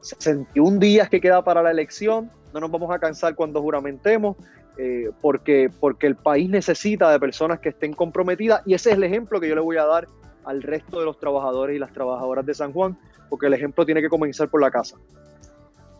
61 0.00 0.78
días 0.78 1.08
que 1.08 1.20
queda 1.20 1.44
para 1.44 1.62
la 1.62 1.70
elección, 1.70 2.32
no 2.52 2.58
nos 2.58 2.70
vamos 2.70 2.90
a 2.92 2.98
cansar 2.98 3.36
cuando 3.36 3.62
juramentemos. 3.62 4.36
Eh, 4.78 5.10
porque, 5.20 5.70
porque 5.80 6.06
el 6.06 6.16
país 6.16 6.48
necesita 6.48 7.10
de 7.10 7.20
personas 7.20 7.60
que 7.60 7.70
estén 7.70 7.92
comprometidas 7.92 8.62
y 8.64 8.74
ese 8.74 8.90
es 8.90 8.96
el 8.96 9.04
ejemplo 9.04 9.40
que 9.40 9.48
yo 9.48 9.54
le 9.54 9.60
voy 9.60 9.76
a 9.76 9.84
dar 9.84 10.08
al 10.44 10.62
resto 10.62 11.00
de 11.00 11.04
los 11.04 11.18
trabajadores 11.18 11.76
y 11.76 11.78
las 11.78 11.92
trabajadoras 11.92 12.46
de 12.46 12.54
San 12.54 12.72
Juan, 12.72 12.98
porque 13.28 13.46
el 13.46 13.54
ejemplo 13.54 13.84
tiene 13.84 14.00
que 14.00 14.08
comenzar 14.08 14.48
por 14.48 14.60
la 14.60 14.70
casa. 14.70 14.96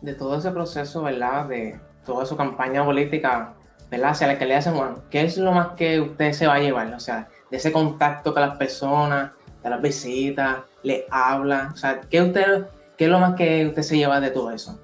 De 0.01 0.13
todo 0.13 0.37
ese 0.37 0.49
proceso, 0.51 1.03
¿verdad? 1.03 1.47
De 1.47 1.79
toda 2.05 2.25
su 2.25 2.35
campaña 2.35 2.83
política, 2.83 3.53
¿verdad? 3.89 4.11
Hacia 4.11 4.27
la 4.27 4.33
alcaldía 4.33 4.55
de 4.57 4.61
San 4.63 4.75
Juan, 4.75 4.95
¿qué 5.09 5.21
es 5.21 5.37
lo 5.37 5.51
más 5.51 5.69
que 5.75 5.99
usted 5.99 6.31
se 6.31 6.47
va 6.47 6.55
a 6.55 6.59
llevar? 6.59 6.91
O 6.93 6.99
sea, 6.99 7.27
de 7.51 7.57
ese 7.57 7.71
contacto 7.71 8.33
con 8.33 8.41
las 8.41 8.57
personas, 8.57 9.31
de 9.63 9.69
las 9.69 9.81
visitas, 9.81 10.59
le 10.83 11.05
habla, 11.11 11.69
o 11.73 11.77
sea, 11.77 12.01
¿qué, 12.01 12.21
usted, 12.21 12.65
¿qué 12.97 13.05
es 13.05 13.11
lo 13.11 13.19
más 13.19 13.35
que 13.35 13.67
usted 13.67 13.83
se 13.83 13.97
lleva 13.97 14.19
de 14.19 14.31
todo 14.31 14.51
eso? 14.51 14.79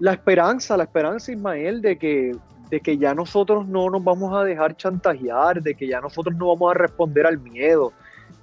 La 0.00 0.12
esperanza, 0.12 0.76
la 0.76 0.84
esperanza, 0.84 1.30
Ismael, 1.30 1.80
de 1.80 1.96
que 1.96 2.36
de 2.72 2.80
que 2.80 2.96
ya 2.96 3.14
nosotros 3.14 3.68
no 3.68 3.90
nos 3.90 4.02
vamos 4.02 4.34
a 4.34 4.44
dejar 4.44 4.74
chantajear, 4.74 5.62
de 5.62 5.74
que 5.74 5.86
ya 5.86 6.00
nosotros 6.00 6.34
no 6.34 6.46
vamos 6.46 6.70
a 6.70 6.78
responder 6.78 7.26
al 7.26 7.38
miedo, 7.38 7.92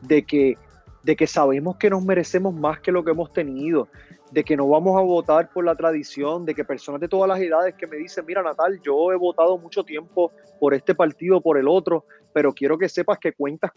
de 0.04 0.22
que, 0.22 0.56
de 1.02 1.16
que 1.16 1.26
sabemos 1.26 1.78
que 1.78 1.90
nos 1.90 2.06
merecemos 2.06 2.54
más 2.54 2.80
que 2.80 2.92
lo 2.92 3.04
que 3.04 3.10
hemos 3.10 3.34
tenido, 3.34 3.88
de 4.30 4.44
que 4.44 4.56
no 4.56 4.68
vamos 4.68 4.96
a 5.00 5.02
votar 5.02 5.50
por 5.52 5.66
la 5.66 5.76
tradición, 5.76 6.46
de 6.46 6.54
que 6.54 6.64
personas 6.64 7.02
de 7.02 7.08
todas 7.08 7.28
las 7.28 7.40
edades 7.40 7.74
que 7.74 7.88
me 7.88 7.98
dicen, 7.98 8.24
mira 8.28 8.44
Natal, 8.44 8.80
yo 8.84 9.12
he 9.12 9.16
votado 9.16 9.58
mucho 9.58 9.84
tiempo 9.84 10.32
por 10.60 10.76
este 10.76 10.94
partido, 10.94 11.42
por 11.42 11.58
el 11.58 11.68
otro, 11.68 12.06
pero 12.32 12.54
quiero 12.54 12.78
que 12.78 12.88
sepas 12.88 13.18
que 13.18 13.34
cuentas 13.34 13.72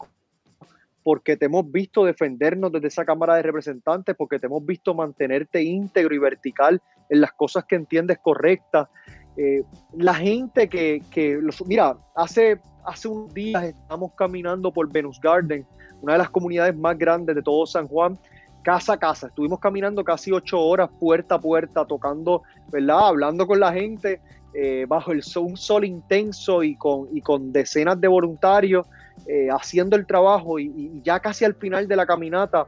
porque 1.03 1.39
te 1.39 1.47
hemos 1.47 1.73
visto 1.73 2.05
defendernos 2.05 2.71
desde 2.71 2.89
esa 2.89 3.07
Cámara 3.07 3.37
de 3.37 3.43
Representantes, 3.43 4.15
porque 4.17 4.39
te 4.39 4.47
hemos 4.47 4.65
visto 4.65 4.95
mantenerte 4.95 5.63
íntegro 5.63 6.15
y 6.15 6.19
vertical 6.19 6.81
en 7.09 7.21
las 7.21 7.33
cosas 7.33 7.65
que 7.65 7.75
entiendes 7.75 8.19
correctas, 8.23 8.89
eh, 9.37 9.65
la 9.95 10.15
gente 10.15 10.69
que, 10.69 11.03
que 11.11 11.39
los, 11.41 11.65
mira, 11.67 11.97
hace, 12.15 12.61
hace 12.85 13.09
unos 13.09 13.33
días 13.33 13.65
estamos 13.65 14.13
caminando 14.15 14.73
por 14.73 14.91
Venus 14.93 15.21
Garden, 15.21 15.67
una 16.01 16.15
de 16.15 16.19
las 16.19 16.31
comunidades 16.31 16.77
más 16.77 16.99
grandes 16.99 17.35
de 17.35 17.43
todo 17.43 17.67
San 17.67 17.89
Juan, 17.89 18.19
casa 18.63 18.95
a 18.95 18.97
casa. 18.99 19.29
Estuvimos 19.29 19.61
caminando 19.61 20.05
casi 20.05 20.33
ocho 20.33 20.61
horas, 20.61 20.91
puerta 21.01 21.37
a 21.37 21.41
puerta, 21.41 21.85
tocando, 21.87 22.43
¿verdad? 22.71 23.09
Hablando 23.09 23.47
con 23.47 23.61
la 23.61 23.73
gente 23.73 24.21
eh, 24.55 24.85
bajo 24.87 25.13
el 25.13 25.23
sol, 25.23 25.45
un 25.45 25.57
sol 25.57 25.85
intenso 25.85 26.63
y 26.63 26.77
con, 26.77 27.09
y 27.17 27.21
con 27.23 27.53
decenas 27.53 28.01
de 28.01 28.09
voluntarios 28.09 28.87
eh, 29.27 29.49
haciendo 29.51 29.97
el 29.97 30.07
trabajo. 30.07 30.59
Y, 30.59 30.67
y, 30.77 31.03
ya 31.03 31.21
casi 31.21 31.45
al 31.45 31.55
final 31.55 31.89
de 31.89 31.97
la 31.97 32.07
caminata 32.07 32.67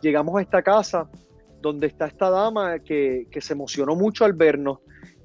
llegamos 0.00 0.36
a 0.38 0.42
esta 0.42 0.62
casa 0.62 1.08
donde 1.60 1.86
está 1.86 2.06
esta 2.06 2.30
dama 2.30 2.78
que, 2.78 3.26
que 3.30 3.40
se 3.40 3.52
emocionó 3.52 3.94
mucho 3.94 4.24
al 4.24 4.32
vernos 4.32 4.78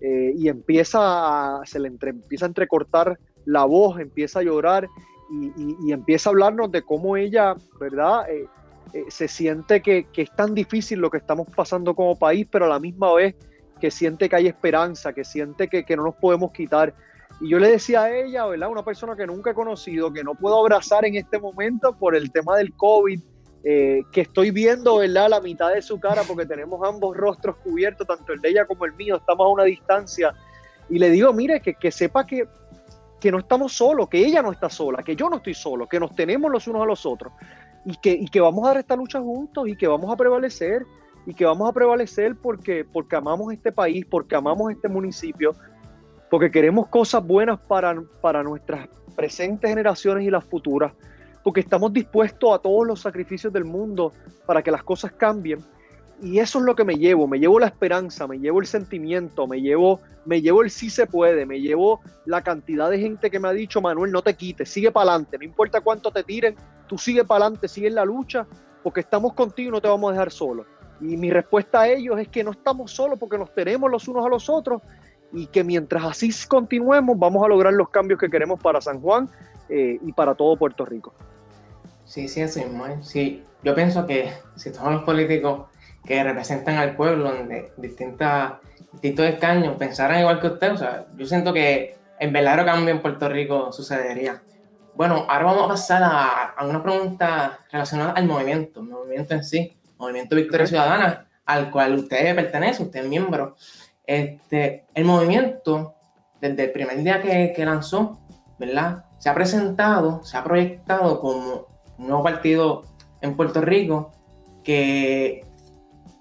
eh, 0.08 0.36
y 0.38 0.50
empieza 0.50 1.00
a, 1.02 1.66
se 1.66 1.80
le 1.80 1.88
empieza 1.88 2.46
a 2.46 2.48
entrecortar 2.48 3.18
la 3.46 3.66
voz, 3.66 4.00
empieza 4.00 4.38
a 4.38 4.44
llorar 4.44 4.88
y, 5.32 5.92
empieza 5.92 6.30
a 6.30 6.32
hablarnos 6.32 6.72
de 6.72 6.84
cómo 6.84 7.18
ella, 7.18 7.56
¿verdad? 7.80 8.30
Eh, 8.30 8.46
eh, 8.94 9.06
se 9.08 9.28
siente 9.28 9.82
que, 9.82 10.06
es 10.16 10.36
tan 10.36 10.54
difícil 10.54 11.00
lo 11.00 11.10
que 11.10 11.18
estamos 11.18 11.48
pasando 11.56 11.96
como 11.96 12.20
país, 12.20 12.46
pero 12.52 12.66
a 12.66 12.68
la 12.70 12.80
misma 12.80 13.16
vez 13.16 13.34
que 13.82 13.90
siente 13.90 14.30
que 14.30 14.36
hay 14.36 14.46
esperanza, 14.46 15.12
que 15.12 15.24
siente 15.24 15.68
que, 15.68 15.84
que 15.84 15.98
no 15.98 16.04
nos 16.04 16.16
podemos 16.18 16.52
quitar. 16.52 16.94
Y 17.42 17.50
yo 17.50 17.58
le 17.58 17.72
decía 17.72 18.04
a 18.04 18.16
ella, 18.16 18.46
¿verdad? 18.46 18.70
Una 18.70 18.86
persona 18.86 19.16
que 19.16 19.26
nunca 19.26 19.52
he 19.52 19.56
conocido, 19.56 20.14
que 20.14 20.24
no 20.24 20.36
puedo 20.36 20.60
abrazar 20.60 21.04
en 21.06 21.16
este 21.16 21.40
momento 21.40 21.98
por 21.98 22.16
el 22.16 22.32
tema 22.32 22.58
del 22.58 22.72
COVID, 22.76 23.20
eh, 23.68 24.04
que 24.12 24.22
estoy 24.22 24.52
viendo, 24.52 24.98
¿verdad? 24.98 25.28
La 25.28 25.42
mitad 25.42 25.74
de 25.74 25.82
su 25.82 26.00
cara 26.00 26.22
porque 26.22 26.46
tenemos 26.46 26.88
ambos 26.88 27.18
rostros 27.18 27.56
cubiertos, 27.64 28.06
tanto 28.06 28.32
el 28.32 28.40
de 28.40 28.50
ella 28.50 28.66
como 28.68 28.86
el 28.86 28.94
mío, 28.94 29.16
estamos 29.16 29.44
a 29.44 29.50
una 29.50 29.64
distancia. 29.64 30.36
Y 30.88 31.00
le 31.00 31.10
digo, 31.10 31.34
mire, 31.34 31.60
que, 31.62 31.74
que 31.74 31.92
sepa 31.92 32.28
que, 32.28 32.48
que 33.20 33.32
no 33.32 33.40
estamos 33.40 33.74
solos, 33.74 34.08
que 34.08 34.20
ella 34.20 34.44
no 34.44 34.52
está 34.52 34.70
sola, 34.70 35.02
que 35.02 35.16
yo 35.16 35.32
no 35.32 35.38
estoy 35.38 35.56
solo, 35.56 35.88
que 35.88 36.00
nos 36.00 36.14
tenemos 36.14 36.52
los 36.52 36.68
unos 36.68 36.84
a 36.84 36.86
los 36.86 37.08
otros 37.08 37.34
y 37.86 37.98
que, 37.98 38.12
y 38.12 38.28
que 38.28 38.40
vamos 38.40 38.64
a 38.66 38.68
dar 38.68 38.78
esta 38.78 38.96
lucha 38.96 39.20
juntos 39.20 39.68
y 39.68 39.76
que 39.76 39.88
vamos 39.88 40.14
a 40.14 40.16
prevalecer 40.16 40.86
y 41.26 41.34
que 41.34 41.46
vamos 41.46 41.68
a 41.68 41.74
prevalecer 41.74 42.36
porque, 42.36 42.86
porque 42.86 43.16
amamos 43.16 43.52
este 43.52 43.72
país, 43.72 44.06
porque 44.06 44.36
amamos 44.36 44.72
este 44.72 44.88
municipio, 44.88 45.56
porque 46.30 46.52
queremos 46.52 46.86
cosas 46.90 47.26
buenas 47.26 47.60
para, 47.62 48.00
para 48.22 48.44
nuestras 48.44 48.88
presentes 49.16 49.72
generaciones 49.72 50.24
y 50.24 50.30
las 50.30 50.46
futuras 50.46 50.94
porque 51.46 51.60
estamos 51.60 51.94
dispuestos 51.94 52.56
a 52.56 52.58
todos 52.58 52.88
los 52.88 53.02
sacrificios 53.02 53.54
del 53.54 53.66
mundo 53.66 54.12
para 54.48 54.64
que 54.64 54.72
las 54.72 54.82
cosas 54.82 55.12
cambien. 55.12 55.64
Y 56.20 56.40
eso 56.40 56.58
es 56.58 56.66
lo 56.66 56.76
que 56.76 56.84
me 56.84 56.96
llevo, 56.96 57.28
me 57.28 57.38
llevo 57.38 57.60
la 57.60 57.68
esperanza, 57.68 58.26
me 58.26 58.40
llevo 58.40 58.62
el 58.62 58.66
sentimiento, 58.66 59.46
me 59.46 59.62
llevo, 59.62 60.02
me 60.26 60.42
llevo 60.42 60.64
el 60.64 60.72
sí 60.72 60.90
se 60.90 61.06
puede, 61.06 61.46
me 61.46 61.62
llevo 61.62 62.02
la 62.26 62.42
cantidad 62.42 62.90
de 62.90 62.98
gente 62.98 63.30
que 63.30 63.40
me 63.40 63.48
ha 63.48 63.52
dicho, 63.52 63.80
Manuel, 63.80 64.12
no 64.12 64.24
te 64.24 64.34
quites, 64.34 64.68
sigue 64.70 64.92
para 64.92 65.12
adelante, 65.12 65.38
no 65.38 65.44
importa 65.44 65.82
cuánto 65.82 66.10
te 66.10 66.24
tiren, 66.24 66.56
tú 66.88 66.98
sigue 66.98 67.24
para 67.24 67.46
adelante, 67.46 67.68
sigue 67.68 67.90
en 67.90 67.96
la 67.96 68.06
lucha, 68.06 68.48
porque 68.82 69.02
estamos 69.02 69.34
contigo 69.34 69.70
y 69.70 69.72
no 69.72 69.82
te 69.82 69.88
vamos 69.88 70.10
a 70.10 70.14
dejar 70.14 70.32
solo. 70.32 70.66
Y 71.00 71.16
mi 71.16 71.30
respuesta 71.30 71.82
a 71.82 71.88
ellos 71.88 72.18
es 72.18 72.28
que 72.28 72.44
no 72.44 72.52
estamos 72.52 72.90
solos 72.90 73.20
porque 73.20 73.38
nos 73.38 73.54
tenemos 73.54 73.92
los 73.92 74.08
unos 74.08 74.26
a 74.26 74.30
los 74.30 74.50
otros 74.50 74.82
y 75.32 75.46
que 75.46 75.64
mientras 75.64 76.06
así 76.06 76.32
continuemos 76.48 77.20
vamos 77.20 77.46
a 77.46 77.48
lograr 77.48 77.74
los 77.74 77.90
cambios 77.90 78.20
que 78.20 78.32
queremos 78.32 78.60
para 78.60 78.82
San 78.82 79.00
Juan 79.00 79.30
eh, 79.70 80.00
y 80.02 80.12
para 80.12 80.34
todo 80.34 80.58
Puerto 80.58 80.86
Rico. 80.86 81.14
Sí, 82.06 82.28
sí, 82.28 82.42
eso 82.42 82.60
mismo. 82.60 82.86
Sí, 83.04 83.44
yo 83.64 83.76
pienso 83.76 84.06
que 84.06 84.32
si 84.56 84.72
todos 84.72 84.92
los 84.92 85.04
políticos 85.04 85.68
que 86.06 86.24
representan 86.24 86.78
al 86.78 86.96
pueblo 86.96 87.36
en 87.36 87.68
distintas, 87.78 88.54
distintos 88.94 89.26
escaños 89.26 89.76
pensaran 89.78 90.20
igual 90.20 90.40
que 90.40 90.48
usted, 90.48 90.72
o 90.74 90.78
sea, 90.78 91.08
yo 91.16 91.26
siento 91.26 91.52
que 91.52 91.98
el 92.20 92.32
verdadero 92.32 92.66
cambio 92.66 92.94
en 92.94 93.02
Puerto 93.02 93.28
Rico 93.28 93.72
sucedería. 93.72 94.42
Bueno, 94.94 95.26
ahora 95.28 95.46
vamos 95.46 95.66
a 95.66 95.68
pasar 95.70 96.04
a, 96.04 96.44
a 96.52 96.66
una 96.66 96.82
pregunta 96.82 97.60
relacionada 97.72 98.12
al 98.12 98.26
movimiento, 98.28 98.80
el 98.80 98.88
movimiento 98.88 99.34
en 99.34 99.44
sí, 99.44 99.76
Movimiento 99.98 100.36
Victoria 100.36 100.68
Ciudadana, 100.68 101.28
al 101.46 101.72
cual 101.72 101.96
usted 101.96 102.36
pertenece, 102.36 102.84
usted 102.84 103.02
es 103.02 103.08
miembro. 103.08 103.56
Este, 104.06 104.86
el 104.94 105.06
movimiento, 105.06 105.96
desde 106.40 106.66
el 106.66 106.72
primer 106.72 106.98
día 106.98 107.22
que, 107.22 107.54
que 107.56 107.66
lanzó, 107.66 108.20
¿verdad? 108.60 109.06
Se 109.18 109.30
ha 109.30 109.34
presentado, 109.34 110.24
se 110.24 110.38
ha 110.38 110.44
proyectado 110.44 111.20
como 111.20 111.75
nuevo 111.98 112.24
partido 112.24 112.84
en 113.22 113.36
Puerto 113.36 113.62
Rico 113.62 114.12
que 114.64 115.46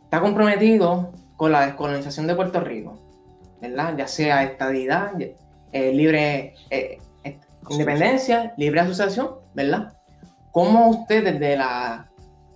está 0.05 0.21
comprometido 0.21 1.13
con 1.37 1.53
la 1.53 1.67
descolonización 1.67 2.27
de 2.27 2.35
Puerto 2.35 2.61
Rico, 2.61 2.99
¿verdad? 3.61 3.97
Ya 3.97 4.07
sea 4.07 4.45
estadidad, 4.45 5.13
eh, 5.73 5.93
libre 5.93 6.55
eh, 6.71 6.99
independencia, 7.71 8.55
libre 8.57 8.81
asociación, 8.81 9.31
¿verdad? 9.55 9.97
¿Cómo 10.53 10.89
usted 10.89 11.25
desde 11.25 11.57
la 11.57 12.11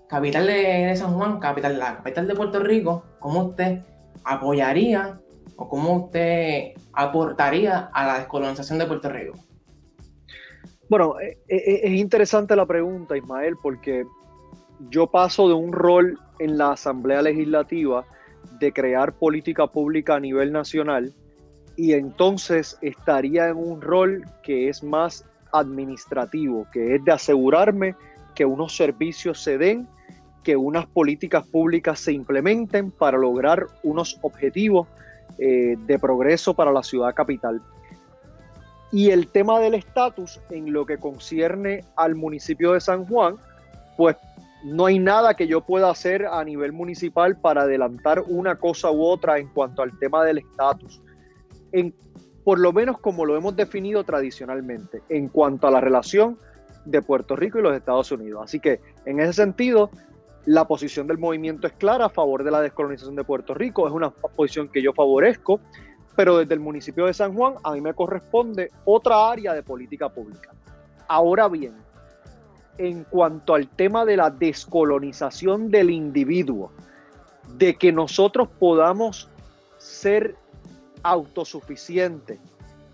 capital 0.08 0.46
de, 0.46 0.94
San 0.96 1.14
Juan, 1.14 1.38
capital, 1.40 1.78
la 1.78 1.96
capital 1.96 2.28
de 2.28 2.34
Puerto 2.34 2.60
Rico, 2.60 3.04
cómo 3.18 3.44
usted 3.44 3.82
apoyaría 4.24 5.20
o 5.56 5.68
cómo 5.68 6.04
usted 6.04 6.74
aportaría 6.92 7.90
a 7.92 8.06
la 8.06 8.18
descolonización 8.18 8.78
de 8.78 8.86
Puerto 8.86 9.08
Rico? 9.08 9.34
Bueno, 10.88 11.20
eh, 11.20 11.36
eh, 11.48 11.80
es 11.82 11.92
interesante 11.92 12.56
la 12.56 12.64
pregunta, 12.64 13.16
Ismael, 13.16 13.56
porque 13.62 14.06
yo 14.88 15.06
paso 15.06 15.48
de 15.48 15.54
un 15.54 15.72
rol 15.72 16.18
en 16.38 16.56
la 16.56 16.72
Asamblea 16.72 17.20
Legislativa 17.20 18.06
de 18.58 18.72
crear 18.72 19.12
política 19.12 19.66
pública 19.66 20.16
a 20.16 20.20
nivel 20.20 20.52
nacional 20.52 21.12
y 21.76 21.92
entonces 21.92 22.78
estaría 22.80 23.48
en 23.48 23.56
un 23.56 23.80
rol 23.80 24.24
que 24.42 24.68
es 24.68 24.82
más 24.82 25.24
administrativo, 25.52 26.66
que 26.72 26.96
es 26.96 27.04
de 27.04 27.12
asegurarme 27.12 27.94
que 28.34 28.44
unos 28.44 28.74
servicios 28.74 29.42
se 29.42 29.58
den, 29.58 29.86
que 30.42 30.56
unas 30.56 30.86
políticas 30.86 31.46
públicas 31.46 32.00
se 32.00 32.12
implementen 32.12 32.90
para 32.90 33.18
lograr 33.18 33.66
unos 33.82 34.18
objetivos 34.22 34.88
eh, 35.38 35.76
de 35.86 35.98
progreso 35.98 36.54
para 36.54 36.72
la 36.72 36.82
ciudad 36.82 37.14
capital. 37.14 37.60
Y 38.90 39.10
el 39.10 39.28
tema 39.28 39.60
del 39.60 39.74
estatus 39.74 40.40
en 40.50 40.72
lo 40.72 40.86
que 40.86 40.98
concierne 40.98 41.84
al 41.96 42.14
municipio 42.14 42.72
de 42.72 42.80
San 42.80 43.04
Juan, 43.04 43.36
pues 43.96 44.16
no 44.64 44.86
hay 44.86 44.98
nada 44.98 45.34
que 45.34 45.46
yo 45.46 45.60
pueda 45.60 45.90
hacer 45.90 46.26
a 46.26 46.42
nivel 46.42 46.72
municipal 46.72 47.36
para 47.36 47.62
adelantar 47.62 48.24
una 48.26 48.56
cosa 48.56 48.90
u 48.90 49.02
otra 49.02 49.38
en 49.38 49.48
cuanto 49.48 49.82
al 49.82 49.96
tema 49.98 50.24
del 50.24 50.38
estatus. 50.38 51.02
Por 52.44 52.58
lo 52.58 52.72
menos 52.72 52.98
como 52.98 53.26
lo 53.26 53.36
hemos 53.36 53.54
definido 53.56 54.04
tradicionalmente, 54.04 55.02
en 55.10 55.28
cuanto 55.28 55.68
a 55.68 55.70
la 55.70 55.80
relación 55.80 56.38
de 56.86 57.02
Puerto 57.02 57.36
Rico 57.36 57.58
y 57.58 57.62
los 57.62 57.76
Estados 57.76 58.10
Unidos. 58.10 58.40
Así 58.42 58.58
que 58.58 58.80
en 59.04 59.20
ese 59.20 59.34
sentido, 59.34 59.90
la 60.46 60.66
posición 60.66 61.06
del 61.06 61.18
movimiento 61.18 61.66
es 61.66 61.74
clara 61.74 62.06
a 62.06 62.08
favor 62.08 62.42
de 62.42 62.50
la 62.50 62.62
descolonización 62.62 63.16
de 63.16 63.24
Puerto 63.24 63.52
Rico, 63.52 63.86
es 63.86 63.92
una 63.92 64.10
posición 64.10 64.68
que 64.68 64.80
yo 64.80 64.94
favorezco 64.94 65.60
pero 66.18 66.38
desde 66.38 66.54
el 66.54 66.58
municipio 66.58 67.06
de 67.06 67.14
San 67.14 67.32
Juan 67.32 67.54
a 67.62 67.70
mí 67.70 67.80
me 67.80 67.94
corresponde 67.94 68.72
otra 68.84 69.30
área 69.30 69.54
de 69.54 69.62
política 69.62 70.08
pública. 70.08 70.50
Ahora 71.06 71.46
bien, 71.46 71.76
en 72.76 73.04
cuanto 73.04 73.54
al 73.54 73.68
tema 73.68 74.04
de 74.04 74.16
la 74.16 74.28
descolonización 74.28 75.70
del 75.70 75.90
individuo, 75.90 76.72
de 77.56 77.76
que 77.76 77.92
nosotros 77.92 78.48
podamos 78.58 79.30
ser 79.76 80.34
autosuficientes, 81.04 82.40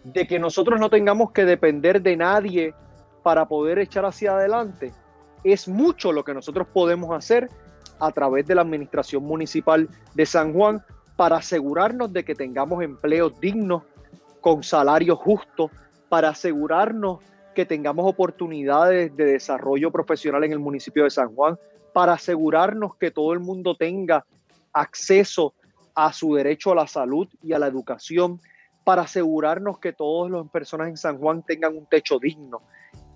de 0.03 0.27
que 0.27 0.39
nosotros 0.39 0.79
no 0.79 0.91
tengamos 0.91 1.31
que 1.31 1.47
depender 1.47 2.03
de 2.03 2.19
nadie 2.19 2.75
para 3.23 3.49
poder 3.49 3.79
echar 3.79 4.05
hacia 4.05 4.37
adelante, 4.37 4.93
es 5.45 5.67
mucho 5.67 6.13
lo 6.13 6.25
que 6.25 6.35
nosotros 6.35 6.67
podemos 6.71 7.17
hacer 7.17 7.49
a 8.01 8.13
través 8.13 8.47
de 8.47 8.55
la 8.55 8.61
administración 8.61 9.25
municipal 9.25 9.89
de 10.13 10.27
San 10.27 10.53
Juan 10.53 10.85
para 11.17 11.37
asegurarnos 11.37 12.13
de 12.13 12.25
que 12.25 12.35
tengamos 12.35 12.83
empleos 12.83 13.39
dignos, 13.41 13.83
con 14.41 14.63
salarios 14.63 15.19
justos, 15.19 15.71
para 16.09 16.29
asegurarnos 16.29 17.21
que 17.55 17.65
tengamos 17.65 18.07
oportunidades 18.07 19.17
de 19.17 19.25
desarrollo 19.25 19.91
profesional 19.91 20.45
en 20.45 20.53
el 20.53 20.59
municipio 20.59 21.05
de 21.05 21.11
San 21.11 21.35
Juan, 21.35 21.59
para 21.93 22.15
asegurarnos 22.15 22.97
que 22.97 23.11
todo 23.11 23.33
el 23.33 23.41
mundo 23.41 23.77
tenga 23.77 24.27
acceso 24.73 25.55
a 25.95 26.13
su 26.13 26.35
derecho 26.35 26.73
a 26.73 26.75
la 26.75 26.87
salud 26.87 27.29
y 27.43 27.53
a 27.53 27.59
la 27.59 27.69
educación, 27.69 28.41
para 28.83 29.03
asegurarnos 29.03 29.79
que 29.79 29.93
todas 29.93 30.31
las 30.31 30.49
personas 30.51 30.89
en 30.89 30.97
San 30.97 31.19
Juan 31.19 31.43
tengan 31.43 31.77
un 31.77 31.87
techo 31.87 32.19
digno. 32.19 32.61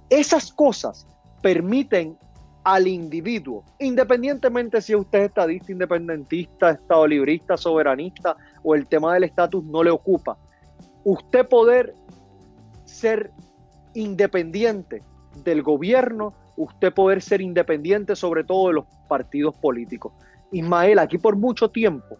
Esas 0.08 0.52
cosas 0.52 1.06
permiten 1.42 2.16
al 2.64 2.86
individuo, 2.86 3.64
independientemente 3.78 4.80
si 4.82 4.94
usted 4.94 5.20
es 5.20 5.24
estadista, 5.26 5.72
independentista, 5.72 6.70
estado 6.70 7.06
librista, 7.06 7.56
soberanista 7.56 8.36
o 8.62 8.74
el 8.74 8.86
tema 8.86 9.14
del 9.14 9.24
estatus 9.24 9.64
no 9.64 9.82
le 9.82 9.90
ocupa. 9.90 10.36
Usted 11.04 11.48
poder 11.48 11.94
ser 12.84 13.30
independiente 13.94 15.02
del 15.44 15.62
gobierno, 15.62 16.34
usted 16.56 16.92
poder 16.92 17.22
ser 17.22 17.40
independiente 17.40 18.16
sobre 18.16 18.44
todo 18.44 18.68
de 18.68 18.74
los 18.74 18.84
partidos 19.08 19.56
políticos. 19.56 20.12
Ismael, 20.52 20.98
aquí 20.98 21.18
por 21.18 21.36
mucho 21.36 21.70
tiempo, 21.70 22.18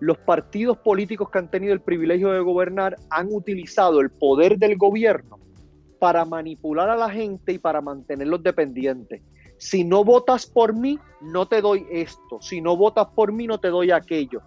los 0.00 0.18
partidos 0.18 0.78
políticos 0.78 1.30
que 1.30 1.38
han 1.38 1.50
tenido 1.50 1.72
el 1.72 1.80
privilegio 1.80 2.30
de 2.30 2.40
gobernar 2.40 2.96
han 3.10 3.28
utilizado 3.30 4.00
el 4.00 4.10
poder 4.10 4.58
del 4.58 4.76
gobierno 4.76 5.38
para 5.98 6.24
manipular 6.24 6.90
a 6.90 6.96
la 6.96 7.10
gente 7.10 7.52
y 7.52 7.58
para 7.58 7.80
mantenerlos 7.80 8.42
dependientes 8.42 9.22
si 9.58 9.84
no 9.84 10.04
votas 10.04 10.46
por 10.46 10.74
mí, 10.74 10.98
no 11.20 11.46
te 11.46 11.60
doy 11.60 11.86
esto, 11.90 12.40
si 12.40 12.60
no 12.60 12.76
votas 12.76 13.08
por 13.14 13.32
mí, 13.32 13.46
no 13.46 13.58
te 13.58 13.68
doy 13.68 13.90
aquello. 13.90 14.42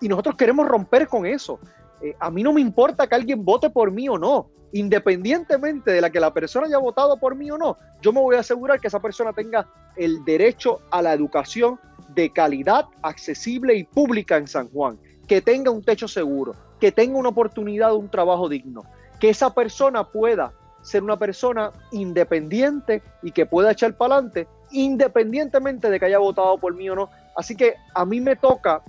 Y 0.00 0.08
nosotros 0.08 0.36
queremos 0.36 0.66
romper 0.66 1.08
con 1.08 1.24
eso. 1.26 1.58
Eh, 2.02 2.14
a 2.18 2.30
mí 2.30 2.42
no 2.42 2.52
me 2.52 2.60
importa 2.60 3.06
que 3.06 3.14
alguien 3.14 3.44
vote 3.44 3.70
por 3.70 3.90
mí 3.90 4.08
o 4.08 4.18
no, 4.18 4.48
independientemente 4.72 5.92
de 5.92 6.00
la 6.00 6.10
que 6.10 6.20
la 6.20 6.32
persona 6.32 6.66
haya 6.66 6.78
votado 6.78 7.16
por 7.18 7.34
mí 7.34 7.50
o 7.50 7.56
no, 7.56 7.76
yo 8.02 8.12
me 8.12 8.20
voy 8.20 8.36
a 8.36 8.40
asegurar 8.40 8.80
que 8.80 8.88
esa 8.88 9.00
persona 9.00 9.32
tenga 9.32 9.66
el 9.96 10.24
derecho 10.24 10.80
a 10.90 11.00
la 11.00 11.14
educación 11.14 11.80
de 12.14 12.30
calidad, 12.30 12.86
accesible 13.02 13.74
y 13.74 13.84
pública 13.84 14.36
en 14.36 14.46
San 14.46 14.68
Juan, 14.70 14.98
que 15.26 15.40
tenga 15.40 15.70
un 15.70 15.82
techo 15.82 16.08
seguro, 16.08 16.54
que 16.80 16.92
tenga 16.92 17.18
una 17.18 17.30
oportunidad 17.30 17.90
de 17.90 17.96
un 17.96 18.08
trabajo 18.08 18.48
digno, 18.48 18.84
que 19.20 19.30
esa 19.30 19.54
persona 19.54 20.04
pueda 20.04 20.52
ser 20.86 21.02
una 21.02 21.18
persona 21.18 21.72
independiente 21.90 23.02
y 23.22 23.32
que 23.32 23.44
pueda 23.44 23.72
echar 23.72 23.96
para 23.96 24.14
adelante 24.14 24.46
independientemente 24.70 25.90
de 25.90 25.98
que 25.98 26.06
haya 26.06 26.18
votado 26.18 26.58
por 26.58 26.74
mí 26.74 26.88
o 26.88 26.94
no. 26.94 27.10
Así 27.36 27.56
que 27.56 27.74
a 27.94 28.04
mí 28.04 28.20
me 28.20 28.36
toca 28.36 28.82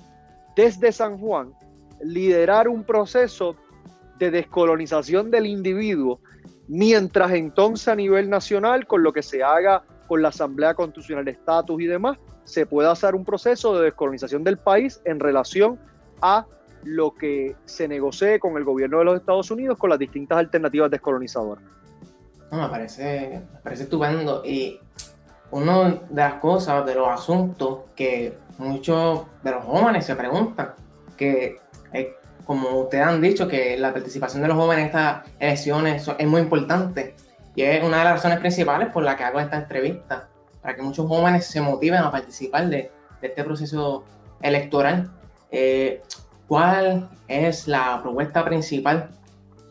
desde 0.55 0.91
San 0.91 1.17
Juan 1.17 1.53
liderar 2.01 2.67
un 2.67 2.83
proceso 2.83 3.55
de 4.19 4.31
descolonización 4.31 5.31
del 5.31 5.45
individuo, 5.45 6.19
mientras 6.67 7.31
entonces 7.31 7.87
a 7.87 7.95
nivel 7.95 8.29
nacional, 8.29 8.85
con 8.87 9.03
lo 9.03 9.11
que 9.11 9.23
se 9.23 9.43
haga 9.43 9.83
con 10.07 10.21
la 10.21 10.29
Asamblea 10.29 10.73
Constitucional 10.73 11.25
de 11.25 11.31
Estatus 11.31 11.81
y 11.81 11.85
demás, 11.85 12.17
se 12.43 12.65
pueda 12.65 12.91
hacer 12.91 13.15
un 13.15 13.25
proceso 13.25 13.75
de 13.75 13.85
descolonización 13.85 14.43
del 14.43 14.57
país 14.57 15.01
en 15.03 15.19
relación 15.19 15.79
a 16.21 16.45
lo 16.83 17.13
que 17.13 17.55
se 17.65 17.87
negocie 17.87 18.39
con 18.39 18.55
el 18.55 18.63
gobierno 18.63 18.99
de 18.99 19.05
los 19.05 19.19
Estados 19.19 19.51
Unidos 19.51 19.77
con 19.77 19.89
las 19.89 19.99
distintas 19.99 20.37
alternativas 20.37 20.89
descolonizadoras. 20.89 21.63
No, 22.51 22.61
me 22.61 22.69
parece, 22.69 23.41
me 23.53 23.59
parece 23.59 23.83
estupendo 23.83 24.43
y 24.45 24.79
una 25.51 25.89
de 25.89 26.21
las 26.21 26.35
cosas, 26.35 26.85
de 26.85 26.95
los 26.95 27.07
asuntos 27.07 27.79
que 27.95 28.37
muchos 28.57 29.21
de 29.43 29.51
los 29.51 29.63
jóvenes 29.63 30.05
se 30.05 30.15
preguntan, 30.15 30.73
que 31.15 31.59
como 32.47 32.79
ustedes 32.79 33.05
han 33.05 33.21
dicho, 33.21 33.45
que 33.45 33.77
la 33.77 33.91
participación 33.91 34.41
de 34.41 34.47
los 34.47 34.55
jóvenes 34.55 34.83
en 34.83 34.87
estas 34.87 35.29
elecciones 35.37 36.09
es 36.17 36.27
muy 36.27 36.39
importante 36.39 37.13
y 37.55 37.63
es 37.63 37.83
una 37.83 37.97
de 37.97 38.03
las 38.05 38.13
razones 38.13 38.39
principales 38.39 38.87
por 38.87 39.03
la 39.03 39.17
que 39.17 39.25
hago 39.25 39.41
esta 39.41 39.57
entrevista, 39.57 40.29
para 40.61 40.73
que 40.73 40.81
muchos 40.81 41.05
jóvenes 41.07 41.45
se 41.45 41.59
motiven 41.59 41.99
a 41.99 42.09
participar 42.09 42.69
de, 42.69 42.89
este 43.21 43.43
proceso 43.43 44.05
electoral. 44.41 45.11
Eh, 45.51 46.01
¿Cuál 46.47 47.09
es 47.27 47.67
la 47.67 47.99
propuesta 48.01 48.45
principal 48.45 49.09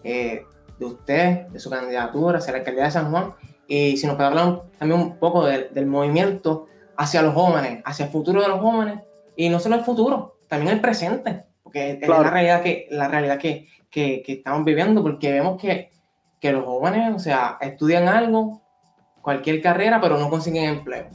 eh, 0.05 0.45
de 0.79 0.85
usted, 0.85 1.47
de 1.49 1.59
su 1.59 1.71
candidatura 1.71 2.39
hacia 2.39 2.53
la 2.53 2.59
alcaldía 2.59 2.85
de 2.85 2.91
San 2.91 3.11
Juan 3.11 3.35
y 3.69 3.97
si 3.97 4.07
nos 4.07 4.17
puede 4.17 4.29
hablar 4.29 4.63
también 4.79 5.01
un 5.01 5.19
poco 5.19 5.45
del 5.45 5.87
movimiento 5.87 6.67
hacia 6.97 7.23
los 7.23 7.35
jóvenes, 7.35 7.83
hacia 7.85 8.07
el 8.07 8.13
futuro 8.13 8.41
de 8.41 8.49
los 8.49 8.61
jóvenes, 8.61 9.01
y 9.37 9.49
no 9.49 9.59
solo 9.59 9.77
el 9.77 9.85
futuro, 9.85 10.39
también 10.49 10.73
el 10.73 10.81
presente, 10.81 11.45
porque 11.63 11.99
es 12.01 12.09
la 12.09 12.23
realidad 12.23 12.63
que, 12.63 12.87
la 12.91 13.09
realidad 13.09 13.39
que, 13.39 13.69
que, 13.91 14.23
estamos 14.27 14.65
viviendo, 14.65 15.03
porque 15.03 15.33
vemos 15.33 15.61
que, 15.61 15.91
que 16.41 16.53
los 16.53 16.65
jóvenes, 16.65 17.15
o 17.15 17.19
sea, 17.19 17.59
estudian 17.61 18.09
algo, 18.09 18.63
cualquier 19.21 19.61
carrera, 19.61 20.01
pero 20.01 20.17
no 20.17 20.31
consiguen 20.31 20.65
empleo. 20.65 21.09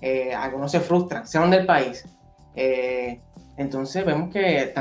Eh, 0.00 0.34
algunos 0.34 0.72
se 0.72 0.80
frustran, 0.80 1.26
se 1.26 1.38
van 1.38 1.50
del 1.50 1.64
país. 1.64 2.04
Eh, 2.56 3.22
entonces 3.56 4.04
vemos 4.04 4.30
que 4.30 4.74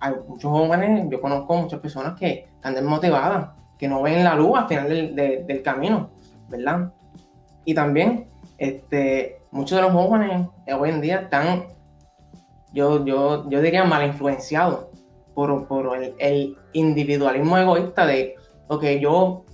hay 0.00 0.14
muchos 0.28 0.50
jóvenes, 0.50 1.06
yo 1.08 1.20
conozco 1.20 1.56
muchas 1.56 1.80
personas 1.80 2.18
que 2.18 2.48
están 2.56 2.74
desmotivadas, 2.74 3.50
que 3.78 3.88
no 3.88 4.02
ven 4.02 4.24
la 4.24 4.34
luz 4.34 4.58
al 4.58 4.68
final 4.68 4.88
del, 4.88 5.46
del 5.46 5.62
camino, 5.62 6.10
¿verdad? 6.48 6.92
Y 7.64 7.74
también 7.74 8.28
este, 8.58 9.42
muchos 9.50 9.76
de 9.76 9.82
los 9.82 9.92
jóvenes 9.92 10.48
hoy 10.78 10.90
en 10.90 11.00
día 11.00 11.20
están, 11.20 11.66
yo, 12.72 13.04
yo, 13.04 13.48
yo 13.48 13.60
diría, 13.60 13.84
mal 13.84 14.06
influenciados 14.06 14.86
por, 15.34 15.66
por 15.66 15.96
el, 16.18 16.58
individualismo 16.72 17.56
egoísta 17.56 18.06
de, 18.06 18.34
ok, 18.68 18.84
yo 19.00 19.44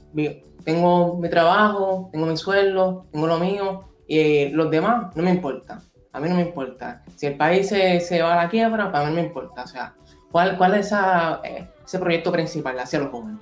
tengo 0.64 1.16
mi 1.18 1.28
trabajo, 1.28 2.08
tengo 2.12 2.26
mi 2.26 2.36
sueldo, 2.36 3.06
tengo 3.12 3.26
lo 3.26 3.38
mío, 3.38 3.84
y 4.06 4.48
los 4.48 4.70
demás 4.70 5.14
no 5.14 5.22
me 5.22 5.30
importa. 5.30 5.82
A 6.12 6.18
mí 6.18 6.28
no 6.28 6.34
me 6.34 6.42
importa. 6.42 7.02
Si 7.16 7.26
el 7.26 7.36
país 7.36 7.68
se, 7.68 8.00
se 8.00 8.22
va 8.22 8.32
a 8.32 8.44
la 8.44 8.48
quiebra, 8.48 8.90
para 8.90 9.04
mí 9.04 9.10
no 9.10 9.20
me 9.20 9.26
importa. 9.28 9.62
O 9.62 9.66
sea, 9.66 9.94
¿cuál, 10.32 10.56
cuál 10.58 10.74
es 10.74 10.92
eh, 10.92 11.68
ese 11.84 11.98
proyecto 11.98 12.32
principal 12.32 12.78
hacia 12.78 12.98
los 12.98 13.10
jóvenes? 13.10 13.38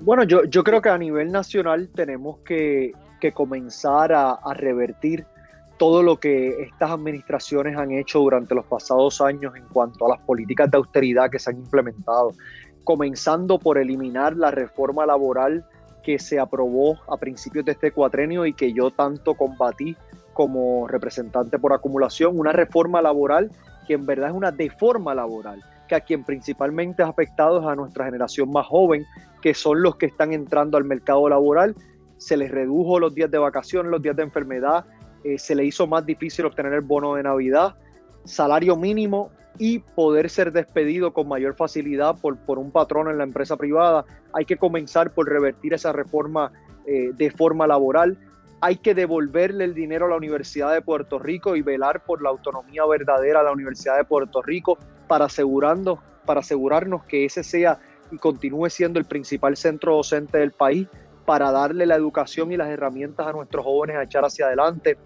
Bueno, 0.00 0.22
yo, 0.22 0.64
creo 0.64 0.80
que 0.80 0.88
a 0.88 0.98
nivel 0.98 1.32
nacional 1.32 1.88
tenemos 1.94 2.38
que, 2.38 2.92
que 3.20 3.32
comenzar 3.32 4.12
a, 4.12 4.32
a, 4.32 4.54
revertir 4.54 5.26
todo 5.76 6.02
lo 6.02 6.18
que 6.18 6.62
estas 6.62 6.90
administraciones 6.90 7.76
han 7.76 7.90
hecho 7.90 8.20
durante 8.20 8.54
los 8.54 8.64
pasados 8.66 9.20
años 9.20 9.54
en 9.56 9.64
cuanto 9.68 10.06
a 10.06 10.10
las 10.10 10.20
políticas 10.20 10.70
de 10.70 10.76
austeridad 10.76 11.30
que 11.30 11.38
se 11.38 11.50
han 11.50 11.58
implementado, 11.58 12.32
comenzando 12.84 13.58
por 13.58 13.76
eliminar 13.76 14.36
la 14.36 14.50
reforma 14.50 15.04
laboral 15.04 15.64
que 16.02 16.18
se 16.18 16.38
aprobó 16.38 16.96
a 17.08 17.16
principios 17.16 17.64
de 17.64 17.72
este 17.72 17.92
cuatrenio 17.92 18.46
y 18.46 18.54
que 18.54 18.72
yo 18.72 18.90
tanto 18.90 19.34
combatí 19.34 19.96
como 20.32 20.86
representante 20.86 21.58
por 21.58 21.72
acumulación, 21.72 22.38
una 22.38 22.52
reforma 22.52 23.02
laboral 23.02 23.50
que 23.86 23.94
en 23.94 24.06
verdad 24.06 24.30
es 24.30 24.34
una 24.36 24.52
deforma 24.52 25.14
laboral, 25.14 25.62
que 25.88 25.96
a 25.96 26.00
quien 26.00 26.22
principalmente 26.22 27.02
ha 27.02 27.08
afectado 27.08 27.60
es 27.60 27.66
a 27.66 27.74
nuestra 27.74 28.04
generación 28.04 28.52
más 28.52 28.66
joven, 28.66 29.04
que 29.42 29.54
son 29.54 29.82
los 29.82 29.96
que 29.96 30.06
están 30.06 30.32
entrando 30.32 30.76
al 30.76 30.84
mercado 30.84 31.28
laboral. 31.28 31.74
Se 32.18 32.36
les 32.36 32.50
redujo 32.50 33.00
los 33.00 33.14
días 33.14 33.30
de 33.30 33.38
vacaciones, 33.38 33.90
los 33.90 34.02
días 34.02 34.14
de 34.14 34.22
enfermedad, 34.22 34.84
eh, 35.24 35.38
se 35.38 35.54
le 35.54 35.64
hizo 35.64 35.86
más 35.86 36.06
difícil 36.06 36.46
obtener 36.46 36.72
el 36.72 36.82
bono 36.82 37.14
de 37.14 37.22
Navidad, 37.22 37.74
salario 38.24 38.76
mínimo 38.76 39.30
y 39.58 39.80
poder 39.80 40.30
ser 40.30 40.52
despedido 40.52 41.12
con 41.12 41.26
mayor 41.26 41.56
facilidad 41.56 42.16
por, 42.20 42.36
por 42.38 42.58
un 42.58 42.70
patrón 42.70 43.08
en 43.08 43.18
la 43.18 43.24
empresa 43.24 43.56
privada. 43.56 44.04
Hay 44.32 44.44
que 44.44 44.56
comenzar 44.56 45.12
por 45.12 45.28
revertir 45.28 45.74
esa 45.74 45.92
reforma 45.92 46.52
eh, 46.86 47.10
de 47.14 47.30
forma 47.30 47.66
laboral. 47.66 48.16
Hay 48.60 48.76
que 48.76 48.94
devolverle 48.94 49.64
el 49.64 49.74
dinero 49.74 50.06
a 50.06 50.10
la 50.10 50.16
Universidad 50.16 50.72
de 50.72 50.82
Puerto 50.82 51.18
Rico 51.18 51.56
y 51.56 51.62
velar 51.62 52.04
por 52.04 52.22
la 52.22 52.30
autonomía 52.30 52.86
verdadera 52.86 53.40
a 53.40 53.42
la 53.42 53.52
Universidad 53.52 53.96
de 53.96 54.04
Puerto 54.04 54.42
Rico 54.42 54.78
para, 55.08 55.24
asegurando, 55.24 55.98
para 56.24 56.40
asegurarnos 56.40 57.04
que 57.04 57.24
ese 57.24 57.42
sea 57.42 57.80
y 58.10 58.18
continúe 58.18 58.70
siendo 58.70 58.98
el 58.98 59.04
principal 59.04 59.56
centro 59.56 59.96
docente 59.96 60.38
del 60.38 60.52
país 60.52 60.86
para 61.24 61.50
darle 61.50 61.84
la 61.84 61.94
educación 61.94 62.52
y 62.52 62.56
las 62.56 62.68
herramientas 62.68 63.26
a 63.26 63.32
nuestros 63.32 63.64
jóvenes 63.64 63.96
a 63.96 64.04
echar 64.04 64.24
hacia 64.24 64.46
adelante. 64.46 64.96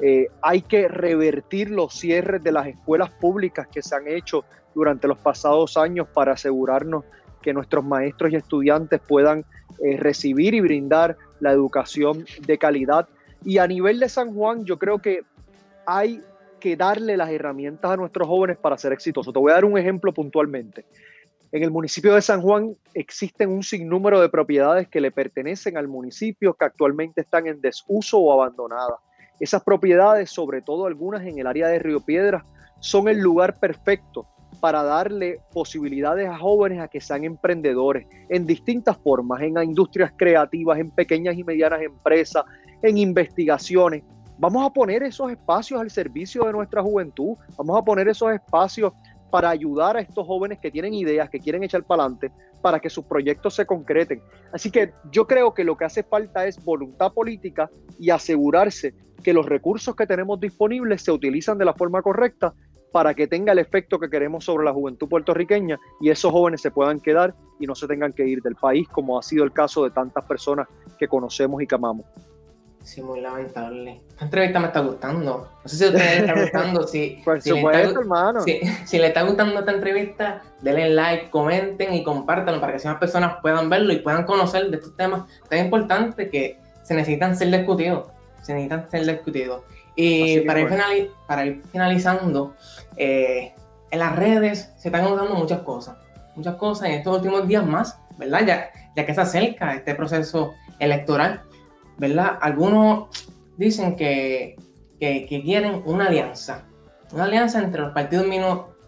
Eh, 0.00 0.28
hay 0.42 0.62
que 0.62 0.88
revertir 0.88 1.70
los 1.70 1.92
cierres 1.94 2.42
de 2.42 2.52
las 2.52 2.66
escuelas 2.66 3.10
públicas 3.10 3.66
que 3.68 3.82
se 3.82 3.94
han 3.94 4.06
hecho 4.08 4.44
durante 4.74 5.08
los 5.08 5.18
pasados 5.18 5.76
años 5.76 6.06
para 6.08 6.32
asegurarnos 6.32 7.04
que 7.42 7.52
nuestros 7.52 7.84
maestros 7.84 8.32
y 8.32 8.36
estudiantes 8.36 9.00
puedan 9.06 9.44
eh, 9.82 9.96
recibir 9.96 10.54
y 10.54 10.60
brindar 10.60 11.16
la 11.40 11.52
educación 11.52 12.24
de 12.46 12.58
calidad. 12.58 13.08
Y 13.44 13.58
a 13.58 13.66
nivel 13.66 14.00
de 14.00 14.08
San 14.08 14.34
Juan, 14.34 14.64
yo 14.64 14.78
creo 14.78 14.98
que 14.98 15.22
hay 15.86 16.22
darle 16.74 17.16
las 17.16 17.30
herramientas 17.30 17.92
a 17.92 17.96
nuestros 17.96 18.26
jóvenes 18.26 18.56
para 18.56 18.76
ser 18.78 18.92
exitosos. 18.92 19.32
Te 19.32 19.38
voy 19.38 19.52
a 19.52 19.54
dar 19.54 19.64
un 19.64 19.78
ejemplo 19.78 20.12
puntualmente. 20.12 20.86
En 21.52 21.62
el 21.62 21.70
municipio 21.70 22.14
de 22.14 22.22
San 22.22 22.42
Juan 22.42 22.76
existen 22.92 23.50
un 23.50 23.62
sinnúmero 23.62 24.20
de 24.20 24.28
propiedades 24.28 24.88
que 24.88 25.00
le 25.00 25.12
pertenecen 25.12 25.76
al 25.76 25.86
municipio 25.86 26.54
que 26.54 26.64
actualmente 26.64 27.20
están 27.20 27.46
en 27.46 27.60
desuso 27.60 28.18
o 28.18 28.32
abandonadas. 28.32 28.98
Esas 29.38 29.62
propiedades, 29.62 30.30
sobre 30.30 30.62
todo 30.62 30.86
algunas 30.86 31.22
en 31.22 31.38
el 31.38 31.46
área 31.46 31.68
de 31.68 31.78
Río 31.78 32.00
Piedras, 32.00 32.42
son 32.80 33.08
el 33.08 33.20
lugar 33.20 33.60
perfecto 33.60 34.26
para 34.60 34.82
darle 34.82 35.40
posibilidades 35.52 36.28
a 36.28 36.38
jóvenes 36.38 36.80
a 36.80 36.88
que 36.88 37.00
sean 37.00 37.24
emprendedores 37.24 38.06
en 38.28 38.46
distintas 38.46 38.96
formas, 38.96 39.42
en 39.42 39.62
industrias 39.62 40.12
creativas, 40.16 40.78
en 40.78 40.90
pequeñas 40.90 41.36
y 41.36 41.44
medianas 41.44 41.82
empresas, 41.82 42.44
en 42.82 42.98
investigaciones. 42.98 44.02
Vamos 44.38 44.66
a 44.66 44.70
poner 44.70 45.02
esos 45.02 45.30
espacios 45.30 45.80
al 45.80 45.90
servicio 45.90 46.44
de 46.44 46.52
nuestra 46.52 46.82
juventud, 46.82 47.36
vamos 47.56 47.78
a 47.78 47.82
poner 47.82 48.08
esos 48.08 48.32
espacios 48.32 48.92
para 49.30 49.48
ayudar 49.50 49.96
a 49.96 50.00
estos 50.00 50.26
jóvenes 50.26 50.58
que 50.58 50.70
tienen 50.70 50.92
ideas, 50.92 51.30
que 51.30 51.40
quieren 51.40 51.62
echar 51.62 51.82
para 51.84 52.02
adelante, 52.02 52.30
para 52.60 52.78
que 52.78 52.90
sus 52.90 53.04
proyectos 53.04 53.54
se 53.54 53.64
concreten. 53.64 54.20
Así 54.52 54.70
que 54.70 54.92
yo 55.10 55.26
creo 55.26 55.54
que 55.54 55.64
lo 55.64 55.76
que 55.76 55.86
hace 55.86 56.02
falta 56.02 56.46
es 56.46 56.62
voluntad 56.62 57.12
política 57.12 57.70
y 57.98 58.10
asegurarse 58.10 58.94
que 59.22 59.32
los 59.32 59.46
recursos 59.46 59.96
que 59.96 60.06
tenemos 60.06 60.38
disponibles 60.38 61.02
se 61.02 61.12
utilizan 61.12 61.58
de 61.58 61.64
la 61.64 61.74
forma 61.74 62.02
correcta 62.02 62.54
para 62.92 63.14
que 63.14 63.26
tenga 63.26 63.52
el 63.52 63.58
efecto 63.58 63.98
que 63.98 64.08
queremos 64.08 64.44
sobre 64.44 64.64
la 64.64 64.72
juventud 64.72 65.08
puertorriqueña 65.08 65.78
y 66.00 66.10
esos 66.10 66.30
jóvenes 66.30 66.60
se 66.60 66.70
puedan 66.70 67.00
quedar 67.00 67.34
y 67.58 67.66
no 67.66 67.74
se 67.74 67.86
tengan 67.86 68.12
que 68.12 68.26
ir 68.26 68.42
del 68.42 68.54
país, 68.54 68.86
como 68.88 69.18
ha 69.18 69.22
sido 69.22 69.44
el 69.44 69.52
caso 69.52 69.84
de 69.84 69.90
tantas 69.90 70.24
personas 70.24 70.68
que 70.98 71.08
conocemos 71.08 71.62
y 71.62 71.66
que 71.66 71.74
amamos. 71.74 72.06
Sí, 72.86 73.02
muy 73.02 73.20
lamentable. 73.20 74.00
Esta 74.10 74.26
entrevista 74.26 74.60
me 74.60 74.68
está 74.68 74.78
gustando. 74.78 75.50
No 75.60 75.68
sé 75.68 75.76
si 75.76 75.84
a 75.84 75.88
ustedes 75.88 76.20
les 76.20 76.30
está 76.30 76.34
gustando. 76.40 76.86
Si, 76.86 77.20
Por 77.24 77.42
si 77.42 77.50
supuesto, 77.50 77.88
está, 77.88 78.00
hermano. 78.00 78.40
Si, 78.42 78.60
si, 78.84 78.98
le 79.00 79.08
está 79.08 79.22
gustando 79.22 79.58
esta 79.58 79.72
entrevista, 79.72 80.42
denle 80.62 80.90
like, 80.90 81.30
comenten 81.30 81.92
y 81.94 82.04
compártanlo 82.04 82.60
para 82.60 82.72
que 82.72 82.76
así 82.76 82.86
más 82.86 82.98
personas 82.98 83.38
puedan 83.42 83.68
verlo 83.68 83.92
y 83.92 83.96
puedan 83.96 84.22
conocer 84.22 84.70
de 84.70 84.76
estos 84.76 84.96
temas 84.96 85.24
tan 85.48 85.64
importantes 85.64 86.30
que 86.30 86.60
se 86.84 86.94
necesitan 86.94 87.36
ser 87.36 87.50
discutidos. 87.50 88.06
Se 88.42 88.54
necesitan 88.54 88.88
ser 88.88 89.04
discutidos. 89.04 89.62
Y 89.96 90.42
para 90.42 90.60
ir, 90.60 90.68
finali 90.68 91.10
para 91.26 91.44
ir, 91.44 91.62
finalizando, 91.72 92.54
eh, 92.96 93.52
en 93.90 93.98
las 93.98 94.14
redes 94.14 94.72
se 94.76 94.88
están 94.90 95.02
notando 95.02 95.34
muchas 95.34 95.62
cosas. 95.62 95.96
Muchas 96.36 96.54
cosas 96.54 96.90
en 96.90 96.94
estos 96.94 97.16
últimos 97.16 97.48
días 97.48 97.66
más, 97.66 97.98
¿verdad? 98.16 98.46
Ya, 98.46 98.70
ya 98.94 99.04
que 99.04 99.12
se 99.12 99.20
acerca 99.22 99.74
este 99.74 99.96
proceso 99.96 100.54
electoral 100.78 101.42
¿verdad? 101.98 102.38
Algunos 102.40 103.08
dicen 103.56 103.96
que, 103.96 104.56
que, 105.00 105.26
quieren 105.44 105.82
una 105.84 106.06
alianza, 106.06 106.64
una 107.12 107.24
alianza 107.24 107.60
entre 107.60 107.82
los 107.82 107.92
partidos 107.92 108.26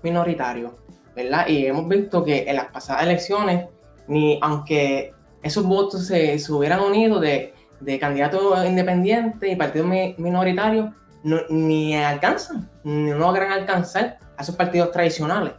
minoritarios, 0.03 0.73
¿verdad? 1.15 1.47
Y 1.49 1.67
hemos 1.67 1.89
visto 1.89 2.25
que 2.25 2.49
en 2.49 2.57
las 2.57 2.67
pasadas 2.67 3.05
elecciones, 3.05 3.67
ni 4.07 4.39
aunque 4.43 5.13
esos 5.43 5.65
votos 5.65 6.07
se, 6.07 6.39
se 6.39 6.53
hubieran 6.53 6.81
unido 6.81 7.21
de, 7.21 7.55
de 7.81 7.99
candidatos 7.99 8.65
independientes 8.67 9.51
y 9.51 9.57
partidos 9.57 9.89
minoritarios, 10.19 10.91
ni 11.23 11.97
alcanzan, 11.97 12.69
ni 12.85 13.11
logran 13.11 13.53
alcanzar 13.53 14.19
a 14.37 14.43
esos 14.43 14.55
partidos 14.55 14.93
tradicionales, 14.93 15.53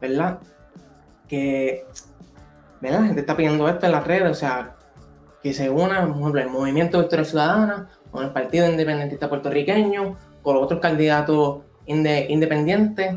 ¿verdad? 0.00 0.38
Que, 1.28 1.86
¿verdad? 2.80 3.00
La 3.00 3.06
gente 3.06 3.20
está 3.20 3.36
pidiendo 3.36 3.68
esto 3.68 3.86
en 3.86 3.92
las 3.92 4.06
redes, 4.06 4.30
o 4.30 4.34
sea, 4.34 4.75
que 5.46 5.52
se 5.52 5.70
unan, 5.70 6.08
por 6.08 6.18
ejemplo, 6.18 6.40
el 6.40 6.48
Movimiento 6.48 6.98
Victoria 6.98 7.24
Ciudadana, 7.24 7.88
con 8.10 8.24
el 8.24 8.32
Partido 8.32 8.68
Independentista 8.68 9.28
Puertorriqueño, 9.28 10.16
con 10.42 10.56
otros 10.56 10.80
candidatos 10.80 11.60
independientes. 11.86 13.14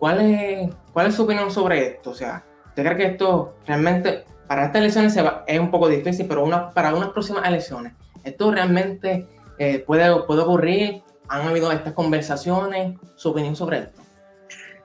¿Cuál 0.00 0.20
es, 0.22 0.70
¿Cuál 0.92 1.06
es 1.06 1.14
su 1.14 1.22
opinión 1.22 1.52
sobre 1.52 1.86
esto? 1.86 2.10
O 2.10 2.14
sea, 2.16 2.44
¿usted 2.66 2.84
cree 2.84 2.96
que 2.96 3.06
esto 3.12 3.54
realmente, 3.64 4.24
para 4.48 4.64
estas 4.64 4.80
elecciones 4.80 5.16
es 5.46 5.60
un 5.60 5.70
poco 5.70 5.88
difícil, 5.88 6.26
pero 6.26 6.50
para 6.74 6.92
unas 6.92 7.10
próximas 7.10 7.46
elecciones, 7.46 7.92
esto 8.24 8.50
realmente 8.50 9.28
eh, 9.56 9.78
puede, 9.86 10.22
puede 10.22 10.40
ocurrir? 10.40 11.04
¿Han 11.28 11.46
habido 11.46 11.70
estas 11.70 11.92
conversaciones? 11.92 12.98
¿Su 13.14 13.28
opinión 13.28 13.54
sobre 13.54 13.78
esto? 13.78 14.02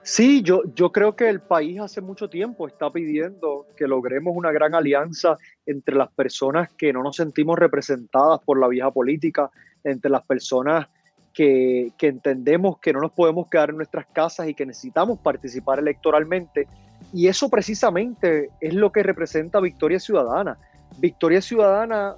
Sí, 0.06 0.42
yo, 0.42 0.60
yo 0.74 0.92
creo 0.92 1.16
que 1.16 1.30
el 1.30 1.40
país 1.40 1.80
hace 1.80 2.02
mucho 2.02 2.28
tiempo 2.28 2.68
está 2.68 2.90
pidiendo 2.90 3.66
que 3.74 3.88
logremos 3.88 4.36
una 4.36 4.52
gran 4.52 4.74
alianza 4.74 5.38
entre 5.64 5.94
las 5.94 6.12
personas 6.12 6.70
que 6.74 6.92
no 6.92 7.02
nos 7.02 7.16
sentimos 7.16 7.58
representadas 7.58 8.40
por 8.44 8.60
la 8.60 8.68
vieja 8.68 8.90
política, 8.90 9.50
entre 9.82 10.10
las 10.10 10.22
personas 10.26 10.88
que, 11.32 11.90
que, 11.96 12.08
entendemos 12.08 12.78
que 12.80 12.92
no 12.92 13.00
nos 13.00 13.12
podemos 13.12 13.48
quedar 13.48 13.70
en 13.70 13.78
nuestras 13.78 14.04
casas 14.12 14.46
y 14.46 14.52
que 14.52 14.66
necesitamos 14.66 15.20
participar 15.20 15.78
electoralmente. 15.78 16.68
Y 17.14 17.28
eso 17.28 17.48
precisamente 17.48 18.50
es 18.60 18.74
lo 18.74 18.92
que 18.92 19.02
representa 19.02 19.58
Victoria 19.58 19.98
Ciudadana. 19.98 20.58
Victoria 20.98 21.40
Ciudadana 21.40 22.16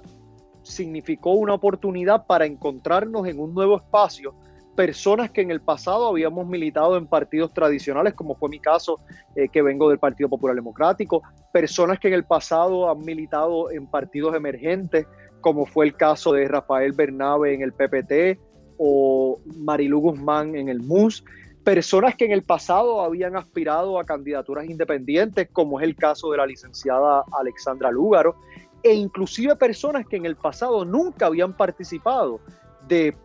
significó 0.61 1.35
una 1.35 1.53
oportunidad 1.53 2.25
para 2.25 2.45
encontrarnos 2.45 3.25
en 3.27 3.39
un 3.39 3.53
nuevo 3.53 3.77
espacio 3.77 4.35
personas 4.77 5.31
que 5.31 5.41
en 5.41 5.49
el 5.49 5.59
pasado 5.59 6.07
habíamos 6.07 6.47
militado 6.47 6.97
en 6.97 7.07
partidos 7.07 7.51
tradicionales, 7.51 8.13
como 8.13 8.35
fue 8.35 8.47
mi 8.47 8.59
caso, 8.59 8.99
eh, 9.35 9.49
que 9.49 9.63
vengo 9.63 9.89
del 9.89 9.97
Partido 9.97 10.29
Popular 10.29 10.55
Democrático, 10.55 11.23
personas 11.51 11.99
que 11.99 12.09
en 12.09 12.13
el 12.13 12.25
pasado 12.25 12.87
han 12.87 12.99
militado 12.99 13.71
en 13.71 13.87
partidos 13.87 14.35
emergentes, 14.35 15.07
como 15.41 15.65
fue 15.65 15.87
el 15.87 15.95
caso 15.95 16.31
de 16.31 16.47
Rafael 16.47 16.93
Bernabe 16.93 17.55
en 17.55 17.63
el 17.63 17.73
PPT 17.73 18.39
o 18.77 19.39
Marilu 19.57 19.99
Guzmán 19.99 20.55
en 20.55 20.69
el 20.69 20.79
MUS, 20.79 21.25
personas 21.63 22.15
que 22.15 22.25
en 22.25 22.31
el 22.31 22.43
pasado 22.43 23.01
habían 23.01 23.35
aspirado 23.35 23.99
a 23.99 24.03
candidaturas 24.03 24.69
independientes, 24.69 25.49
como 25.51 25.79
es 25.79 25.87
el 25.87 25.95
caso 25.95 26.29
de 26.29 26.37
la 26.37 26.45
licenciada 26.45 27.23
Alexandra 27.39 27.89
Lúgaro, 27.89 28.35
e 28.83 28.93
inclusive 28.93 29.55
personas 29.55 30.05
que 30.05 30.17
en 30.17 30.27
el 30.27 30.35
pasado 30.35 30.85
nunca 30.85 31.25
habían 31.25 31.57
participado 31.57 32.39
de, 32.87 33.15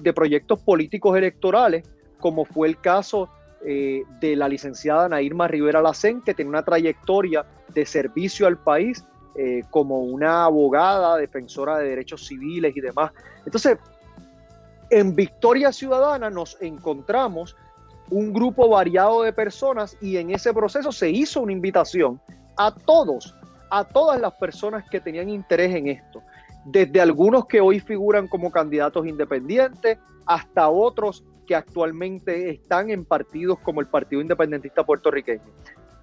de 0.00 0.12
proyectos 0.12 0.60
políticos 0.60 1.16
electorales, 1.16 1.88
como 2.18 2.44
fue 2.44 2.68
el 2.68 2.80
caso 2.80 3.28
eh, 3.64 4.04
de 4.20 4.36
la 4.36 4.48
licenciada 4.48 5.08
Nairma 5.08 5.48
Rivera 5.48 5.82
Lacén, 5.82 6.22
que 6.22 6.34
tiene 6.34 6.48
una 6.48 6.62
trayectoria 6.62 7.44
de 7.74 7.84
servicio 7.84 8.46
al 8.46 8.58
país 8.58 9.04
eh, 9.36 9.62
como 9.70 10.00
una 10.00 10.44
abogada, 10.44 11.16
defensora 11.16 11.78
de 11.78 11.88
derechos 11.88 12.26
civiles 12.26 12.76
y 12.76 12.80
demás. 12.80 13.12
Entonces, 13.44 13.78
en 14.90 15.14
Victoria 15.14 15.72
Ciudadana 15.72 16.30
nos 16.30 16.60
encontramos 16.60 17.56
un 18.10 18.32
grupo 18.32 18.68
variado 18.68 19.22
de 19.22 19.32
personas 19.32 19.96
y 20.00 20.16
en 20.16 20.30
ese 20.30 20.52
proceso 20.52 20.90
se 20.90 21.10
hizo 21.10 21.40
una 21.40 21.52
invitación 21.52 22.20
a 22.56 22.74
todos, 22.74 23.36
a 23.70 23.84
todas 23.84 24.20
las 24.20 24.34
personas 24.34 24.84
que 24.90 25.00
tenían 25.00 25.28
interés 25.28 25.74
en 25.74 25.88
esto 25.88 26.22
desde 26.64 27.00
algunos 27.00 27.46
que 27.46 27.60
hoy 27.60 27.80
figuran 27.80 28.28
como 28.28 28.50
candidatos 28.50 29.06
independientes 29.06 29.98
hasta 30.26 30.68
otros 30.68 31.24
que 31.46 31.54
actualmente 31.54 32.50
están 32.50 32.90
en 32.90 33.04
partidos 33.04 33.58
como 33.60 33.80
el 33.80 33.88
Partido 33.88 34.22
Independentista 34.22 34.84
Puertorriqueño. 34.84 35.42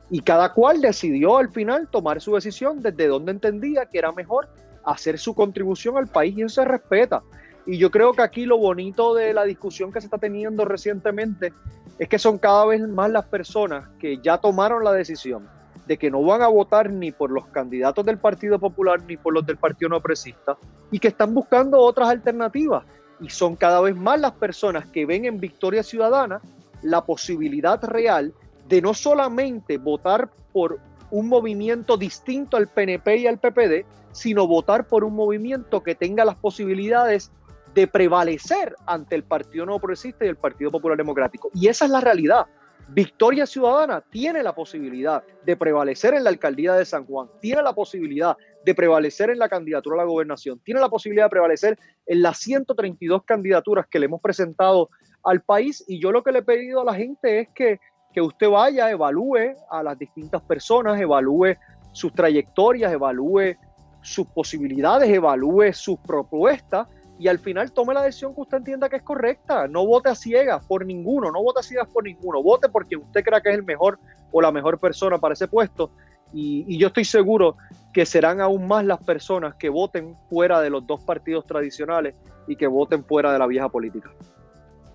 Y 0.10 0.22
cada 0.22 0.54
cual 0.54 0.82
decidió 0.82 1.38
al 1.38 1.50
final 1.50 1.88
tomar 1.90 2.22
su 2.22 2.36
decisión 2.36 2.82
desde 2.82 3.08
donde 3.08 3.32
entendía 3.32 3.86
que 3.86 4.00
era 4.00 4.12
mejor 4.12 4.50
hacer 4.84 5.20
su 5.20 5.36
contribución 5.36 5.98
al 5.98 6.08
país 6.08 6.38
y 6.38 6.42
eso 6.42 6.62
se 6.62 6.66
respeta. 6.66 7.22
Y 7.66 7.78
yo 7.78 7.92
creo 7.92 8.14
que 8.14 8.22
aquí 8.22 8.46
lo 8.46 8.58
bonito 8.58 9.14
de 9.14 9.34
la 9.34 9.44
discusión 9.44 9.92
que 9.92 10.00
se 10.00 10.08
está 10.08 10.18
teniendo 10.18 10.66
recientemente 10.66 11.54
es 12.00 12.08
que 12.08 12.20
son 12.20 12.38
cada 12.38 12.66
vez 12.66 12.82
más 12.88 13.10
las 13.12 13.26
personas 13.26 13.90
que 14.00 14.20
ya 14.20 14.38
tomaron 14.38 14.84
la 14.84 14.94
decisión 14.94 15.48
de 15.88 15.98
que 15.98 16.12
no 16.12 16.22
van 16.22 16.42
a 16.42 16.48
votar 16.48 16.92
ni 16.92 17.12
por 17.12 17.32
los 17.32 17.48
candidatos 17.48 18.06
del 18.06 18.18
Partido 18.18 18.60
Popular 18.60 19.02
ni 19.08 19.18
por 19.18 19.34
los 19.34 19.46
del 19.46 19.58
Partido 19.58 19.90
No 19.90 20.02
Presista 20.02 20.58
y 20.92 21.00
que 21.00 21.08
están 21.08 21.34
buscando 21.34 21.80
otras 21.80 22.10
alternativas. 22.10 22.84
Y 23.20 23.30
son 23.30 23.56
cada 23.56 23.82
vez 23.82 23.96
más 23.96 24.20
las 24.20 24.34
personas 24.34 24.86
que 24.88 25.06
ven 25.06 25.26
en 25.26 25.40
Victoria 25.40 25.82
Ciudadana 25.82 26.42
la 26.84 27.06
posibilidad 27.06 27.84
real 27.84 28.34
de 28.68 28.82
no 28.82 28.94
solamente 28.94 29.78
votar 29.78 30.30
por 30.52 30.80
un 31.10 31.28
movimiento 31.28 31.98
distinto 31.98 32.58
al 32.58 32.68
PNP 32.68 33.18
y 33.18 33.28
al 33.28 33.40
PPD, 33.40 33.86
sino 34.12 34.46
votar 34.46 34.88
por 34.88 35.04
un 35.04 35.16
movimiento 35.16 35.82
que 35.82 35.96
tenga 35.96 36.26
las 36.26 36.36
posibilidades 36.36 37.32
de 37.74 37.88
prevalecer 37.88 38.76
ante 38.86 39.16
el 39.16 39.24
Partido 39.24 39.66
No 39.66 39.80
Progresista 39.80 40.26
y 40.26 40.30
el 40.30 40.36
Partido 40.36 40.72
Popular 40.72 40.98
Democrático. 40.98 41.50
Y 41.54 41.68
esa 41.68 41.86
es 41.86 41.92
la 41.92 42.02
realidad. 42.02 42.48
Victoria 42.90 43.46
Ciudadana 43.46 44.02
tiene 44.10 44.42
la 44.42 44.56
posibilidad 44.56 45.22
de 45.46 45.58
prevalecer 45.58 46.14
en 46.14 46.24
la 46.24 46.30
alcaldía 46.30 46.74
de 46.74 46.86
San 46.86 47.06
Juan, 47.06 47.28
tiene 47.42 47.62
la 47.62 47.74
posibilidad 47.74 48.38
de 48.64 48.76
prevalecer 48.76 49.30
en 49.30 49.40
la 49.40 49.50
candidatura 49.50 49.96
a 49.96 50.06
la 50.06 50.10
gobernación, 50.10 50.60
tiene 50.60 50.80
la 50.80 50.90
posibilidad 50.90 51.26
de 51.26 51.30
prevalecer 51.30 51.78
en 52.06 52.22
las 52.22 52.38
132 52.40 53.24
candidaturas 53.24 53.88
que 53.88 54.00
le 54.00 54.06
hemos 54.06 54.22
presentado 54.22 54.90
al 55.24 55.42
país. 55.42 55.84
Y 55.88 56.00
yo 56.00 56.12
lo 56.12 56.24
que 56.24 56.32
le 56.32 56.40
he 56.40 56.44
pedido 56.44 56.82
a 56.82 56.86
la 56.86 56.94
gente 56.94 57.42
es 57.42 57.50
que, 57.54 57.80
que 58.14 58.22
usted 58.22 58.50
vaya, 58.50 58.90
evalúe 58.90 59.54
a 59.70 59.84
las 59.84 60.00
distintas 60.00 60.42
personas, 60.44 61.00
evalúe 61.00 61.56
sus 61.92 62.14
trayectorias, 62.14 62.92
evalúe 62.94 63.56
sus 64.02 64.28
posibilidades, 64.28 65.10
evalúe 65.10 65.74
sus 65.74 66.00
propuestas 66.00 66.88
y 67.20 67.28
al 67.28 67.40
final 67.40 67.72
tome 67.72 67.94
la 67.94 68.04
decisión 68.04 68.34
que 68.36 68.42
usted 68.42 68.58
entienda 68.58 68.90
que 68.90 68.98
es 68.98 69.02
correcta. 69.02 69.68
No 69.68 69.86
vote 69.86 70.10
a 70.10 70.16
ciegas 70.16 70.64
por 70.66 70.86
ninguno, 70.86 71.32
no 71.32 71.42
vote 71.42 71.62
a 71.62 71.64
ciegas 71.64 71.88
por 71.88 72.04
ninguno. 72.04 72.44
Vote 72.44 72.70
porque 72.70 72.96
usted 72.96 73.24
crea 73.24 73.42
que 73.42 73.50
es 73.50 73.56
el 73.56 73.64
mejor 73.64 74.00
o 74.32 74.42
la 74.42 74.52
mejor 74.52 74.80
persona 74.80 75.18
para 75.18 75.34
ese 75.34 75.48
puesto. 75.48 75.90
Y, 76.34 76.78
yo 76.78 76.88
estoy 76.88 77.06
seguro 77.06 77.56
que 77.94 78.06
serán 78.06 78.42
aún 78.42 78.68
más 78.68 78.86
las 78.86 79.00
personas 79.00 79.56
que 79.56 79.70
voten 79.70 80.16
fuera 80.30 80.62
de 80.62 80.70
los 80.70 80.86
dos 80.86 81.02
partidos 81.02 81.48
tradicionales 81.48 82.14
y 82.48 82.56
que 82.56 82.68
voten 82.68 83.04
fuera 83.04 83.34
de 83.34 83.40
la 83.40 83.48
vieja 83.48 83.70
política. 83.70 84.12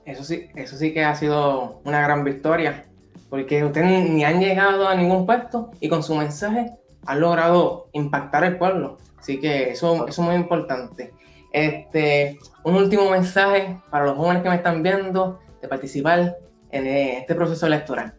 Eso 0.04 0.22
sí, 0.22 0.48
eso 0.54 0.76
sí 0.76 0.92
que 0.92 1.04
ha 1.04 1.14
sido 1.14 1.80
una 1.84 2.02
gran 2.02 2.24
victoria, 2.24 2.84
porque 3.30 3.64
ustedes 3.64 4.10
ni 4.10 4.24
han 4.24 4.40
llegado 4.40 4.86
a 4.86 4.94
ningún 4.94 5.26
puesto 5.26 5.70
y 5.80 5.88
con 5.88 6.02
su 6.02 6.14
mensaje 6.14 6.72
han 7.06 7.20
logrado 7.20 7.88
impactar 7.92 8.44
el 8.44 8.58
pueblo. 8.58 8.98
Así 9.18 9.40
que 9.40 9.70
eso, 9.70 10.06
eso 10.06 10.22
es 10.22 10.28
muy 10.28 10.34
importante. 10.34 11.12
Este, 11.52 12.38
un 12.64 12.76
último 12.76 13.10
mensaje 13.10 13.78
para 13.90 14.06
los 14.06 14.16
jóvenes 14.16 14.42
que 14.42 14.48
me 14.48 14.54
están 14.56 14.82
viendo 14.82 15.38
de 15.60 15.68
participar 15.68 16.36
en 16.70 16.86
este 16.86 17.34
proceso 17.34 17.66
electoral. 17.66 18.14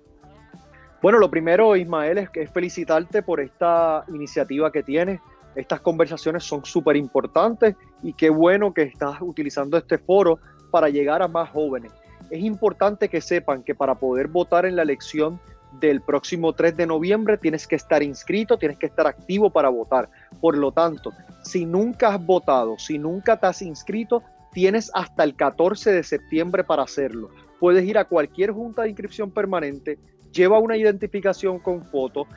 Bueno, 1.01 1.17
lo 1.17 1.29
primero, 1.29 1.75
Ismael, 1.75 2.19
es, 2.19 2.29
es 2.35 2.51
felicitarte 2.51 3.23
por 3.23 3.41
esta 3.41 4.05
iniciativa 4.07 4.71
que 4.71 4.83
tienes. 4.83 5.19
Estas 5.55 5.81
conversaciones 5.81 6.43
son 6.43 6.63
súper 6.63 6.95
importantes 6.95 7.75
y 8.01 8.13
qué 8.13 8.29
bueno 8.29 8.73
que 8.73 8.83
estás 8.83 9.17
utilizando 9.21 9.77
este 9.77 9.97
foro 9.97 10.39
para 10.71 10.89
llegar 10.89 11.21
a 11.21 11.27
más 11.27 11.49
jóvenes. 11.49 11.91
Es 12.29 12.43
importante 12.43 13.09
que 13.09 13.21
sepan 13.21 13.63
que 13.63 13.75
para 13.75 13.95
poder 13.95 14.27
votar 14.27 14.65
en 14.65 14.75
la 14.75 14.83
elección 14.83 15.39
del 15.79 16.01
próximo 16.01 16.53
3 16.53 16.77
de 16.77 16.87
noviembre 16.87 17.37
tienes 17.37 17.67
que 17.67 17.75
estar 17.75 18.03
inscrito, 18.03 18.57
tienes 18.57 18.77
que 18.77 18.85
estar 18.85 19.07
activo 19.07 19.49
para 19.49 19.69
votar. 19.69 20.09
Por 20.39 20.57
lo 20.57 20.71
tanto, 20.71 21.11
si 21.43 21.65
nunca 21.65 22.09
has 22.09 22.25
votado, 22.25 22.77
si 22.77 22.97
nunca 22.97 23.37
te 23.37 23.47
has 23.47 23.61
inscrito, 23.61 24.23
tienes 24.51 24.91
hasta 24.93 25.23
el 25.23 25.35
14 25.35 25.91
de 25.91 26.03
septiembre 26.03 26.63
para 26.63 26.83
hacerlo. 26.83 27.29
Puedes 27.59 27.85
ir 27.85 27.97
a 27.97 28.05
cualquier 28.05 28.51
junta 28.51 28.83
de 28.83 28.89
inscripción 28.89 29.31
permanente, 29.31 29.97
lleva 30.31 30.59
una 30.59 30.77
identificación 30.77 31.59
con 31.59 31.83
foto, 31.85 32.27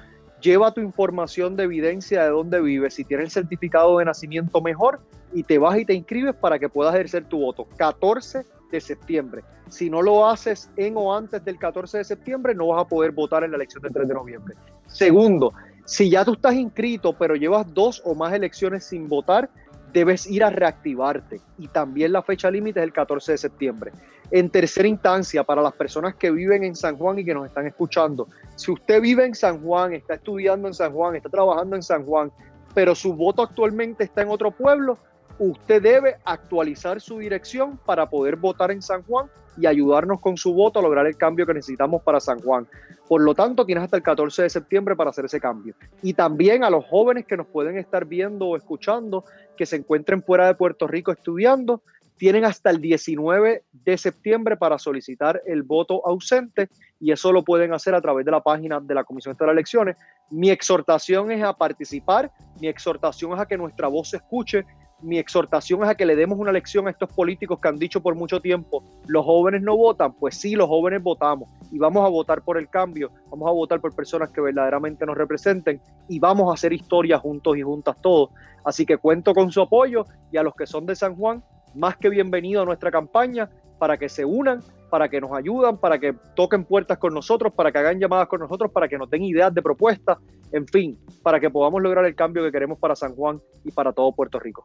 lleva 0.40 0.72
tu 0.72 0.80
información 0.80 1.56
de 1.56 1.64
evidencia 1.64 2.22
de 2.22 2.30
dónde 2.30 2.60
vives, 2.60 2.94
si 2.94 3.04
tienes 3.04 3.26
el 3.26 3.30
certificado 3.42 3.98
de 3.98 4.04
nacimiento 4.04 4.60
mejor 4.60 5.00
y 5.32 5.42
te 5.42 5.58
vas 5.58 5.78
y 5.78 5.84
te 5.84 5.94
inscribes 5.94 6.34
para 6.34 6.58
que 6.58 6.68
puedas 6.68 6.94
ejercer 6.94 7.24
tu 7.24 7.38
voto. 7.38 7.66
14 7.76 8.44
de 8.70 8.80
septiembre. 8.80 9.42
Si 9.68 9.90
no 9.90 10.02
lo 10.02 10.28
haces 10.28 10.70
en 10.76 10.96
o 10.96 11.14
antes 11.14 11.44
del 11.44 11.58
14 11.58 11.98
de 11.98 12.04
septiembre, 12.04 12.54
no 12.54 12.68
vas 12.68 12.82
a 12.82 12.88
poder 12.88 13.12
votar 13.12 13.44
en 13.44 13.50
la 13.50 13.56
elección 13.56 13.82
del 13.82 13.92
3 13.92 14.08
de 14.08 14.14
noviembre. 14.14 14.54
Segundo, 14.86 15.52
si 15.84 16.10
ya 16.10 16.24
tú 16.24 16.34
estás 16.34 16.54
inscrito, 16.54 17.12
pero 17.12 17.34
llevas 17.36 17.72
dos 17.72 18.02
o 18.04 18.14
más 18.14 18.32
elecciones 18.32 18.84
sin 18.84 19.08
votar, 19.08 19.48
debes 19.92 20.26
ir 20.26 20.44
a 20.44 20.50
reactivarte. 20.50 21.40
Y 21.58 21.68
también 21.68 22.12
la 22.12 22.22
fecha 22.22 22.50
límite 22.50 22.80
es 22.80 22.84
el 22.84 22.92
14 22.92 23.32
de 23.32 23.38
septiembre. 23.38 23.92
En 24.30 24.50
tercera 24.50 24.88
instancia, 24.88 25.44
para 25.44 25.62
las 25.62 25.72
personas 25.72 26.16
que 26.16 26.30
viven 26.30 26.64
en 26.64 26.74
San 26.74 26.96
Juan 26.96 27.18
y 27.18 27.24
que 27.24 27.32
nos 27.32 27.46
están 27.46 27.66
escuchando, 27.66 28.28
si 28.56 28.72
usted 28.72 29.00
vive 29.00 29.24
en 29.24 29.34
San 29.34 29.62
Juan, 29.62 29.92
está 29.92 30.14
estudiando 30.14 30.66
en 30.66 30.74
San 30.74 30.92
Juan, 30.92 31.14
está 31.14 31.28
trabajando 31.28 31.76
en 31.76 31.82
San 31.82 32.04
Juan, 32.04 32.32
pero 32.74 32.94
su 32.94 33.14
voto 33.14 33.42
actualmente 33.42 34.04
está 34.04 34.22
en 34.22 34.28
otro 34.28 34.50
pueblo, 34.50 34.98
usted 35.38 35.82
debe 35.82 36.16
actualizar 36.24 37.00
su 37.00 37.18
dirección 37.18 37.78
para 37.84 38.08
poder 38.08 38.36
votar 38.36 38.70
en 38.70 38.82
San 38.82 39.02
Juan 39.02 39.26
y 39.58 39.66
ayudarnos 39.66 40.20
con 40.20 40.36
su 40.36 40.52
voto 40.52 40.78
a 40.78 40.82
lograr 40.82 41.06
el 41.06 41.16
cambio 41.16 41.46
que 41.46 41.54
necesitamos 41.54 42.02
para 42.02 42.20
San 42.20 42.40
Juan. 42.40 42.66
Por 43.08 43.22
lo 43.22 43.34
tanto, 43.34 43.64
tienes 43.64 43.84
hasta 43.84 43.96
el 43.96 44.02
14 44.02 44.42
de 44.42 44.50
septiembre 44.50 44.96
para 44.96 45.10
hacer 45.10 45.24
ese 45.24 45.40
cambio. 45.40 45.74
Y 46.02 46.14
también 46.14 46.64
a 46.64 46.70
los 46.70 46.84
jóvenes 46.84 47.24
que 47.24 47.36
nos 47.36 47.46
pueden 47.46 47.78
estar 47.78 48.04
viendo 48.04 48.46
o 48.46 48.56
escuchando, 48.56 49.24
que 49.56 49.64
se 49.64 49.76
encuentren 49.76 50.22
fuera 50.22 50.46
de 50.46 50.54
Puerto 50.54 50.86
Rico 50.86 51.12
estudiando, 51.12 51.82
tienen 52.16 52.44
hasta 52.44 52.70
el 52.70 52.80
19 52.80 53.62
de 53.72 53.98
septiembre 53.98 54.56
para 54.56 54.78
solicitar 54.78 55.42
el 55.46 55.62
voto 55.62 56.06
ausente 56.06 56.68
y 56.98 57.12
eso 57.12 57.30
lo 57.30 57.44
pueden 57.44 57.74
hacer 57.74 57.94
a 57.94 58.00
través 58.00 58.24
de 58.24 58.30
la 58.30 58.42
página 58.42 58.80
de 58.80 58.94
la 58.94 59.04
Comisión 59.04 59.36
de 59.38 59.44
Elecciones. 59.44 59.96
Mi 60.30 60.50
exhortación 60.50 61.30
es 61.30 61.42
a 61.44 61.52
participar, 61.52 62.32
mi 62.60 62.68
exhortación 62.68 63.34
es 63.34 63.40
a 63.40 63.46
que 63.46 63.58
nuestra 63.58 63.88
voz 63.88 64.10
se 64.10 64.16
escuche, 64.16 64.64
mi 65.02 65.18
exhortación 65.18 65.82
es 65.82 65.90
a 65.90 65.94
que 65.94 66.06
le 66.06 66.16
demos 66.16 66.38
una 66.38 66.52
lección 66.52 66.86
a 66.86 66.90
estos 66.90 67.12
políticos 67.12 67.58
que 67.60 67.68
han 67.68 67.78
dicho 67.78 68.00
por 68.00 68.14
mucho 68.14 68.40
tiempo, 68.40 68.82
los 69.06 69.24
jóvenes 69.24 69.62
no 69.62 69.76
votan, 69.76 70.12
pues 70.14 70.36
sí, 70.36 70.54
los 70.54 70.68
jóvenes 70.68 71.02
votamos 71.02 71.48
y 71.70 71.78
vamos 71.78 72.04
a 72.04 72.08
votar 72.08 72.42
por 72.42 72.58
el 72.58 72.68
cambio, 72.68 73.10
vamos 73.30 73.48
a 73.48 73.52
votar 73.52 73.80
por 73.80 73.94
personas 73.94 74.30
que 74.30 74.40
verdaderamente 74.40 75.04
nos 75.04 75.16
representen 75.16 75.80
y 76.08 76.18
vamos 76.18 76.50
a 76.50 76.54
hacer 76.54 76.72
historia 76.72 77.18
juntos 77.18 77.56
y 77.56 77.62
juntas 77.62 77.96
todos. 78.00 78.30
Así 78.64 78.86
que 78.86 78.96
cuento 78.96 79.34
con 79.34 79.52
su 79.52 79.60
apoyo 79.60 80.06
y 80.32 80.38
a 80.38 80.42
los 80.42 80.54
que 80.54 80.66
son 80.66 80.86
de 80.86 80.96
San 80.96 81.14
Juan, 81.14 81.42
más 81.74 81.96
que 81.96 82.08
bienvenido 82.08 82.62
a 82.62 82.64
nuestra 82.64 82.90
campaña 82.90 83.50
para 83.78 83.98
que 83.98 84.08
se 84.08 84.24
unan, 84.24 84.62
para 84.90 85.08
que 85.08 85.20
nos 85.20 85.32
ayudan, 85.32 85.78
para 85.78 85.98
que 85.98 86.14
toquen 86.34 86.64
puertas 86.64 86.98
con 86.98 87.12
nosotros, 87.14 87.52
para 87.52 87.72
que 87.72 87.78
hagan 87.78 87.98
llamadas 87.98 88.28
con 88.28 88.40
nosotros, 88.40 88.70
para 88.70 88.88
que 88.88 88.98
nos 88.98 89.10
den 89.10 89.22
ideas 89.22 89.52
de 89.52 89.62
propuestas, 89.62 90.18
en 90.52 90.66
fin, 90.66 90.98
para 91.22 91.40
que 91.40 91.50
podamos 91.50 91.82
lograr 91.82 92.04
el 92.04 92.14
cambio 92.14 92.42
que 92.44 92.52
queremos 92.52 92.78
para 92.78 92.94
San 92.94 93.14
Juan 93.14 93.40
y 93.64 93.70
para 93.72 93.92
todo 93.92 94.12
Puerto 94.12 94.38
Rico. 94.38 94.64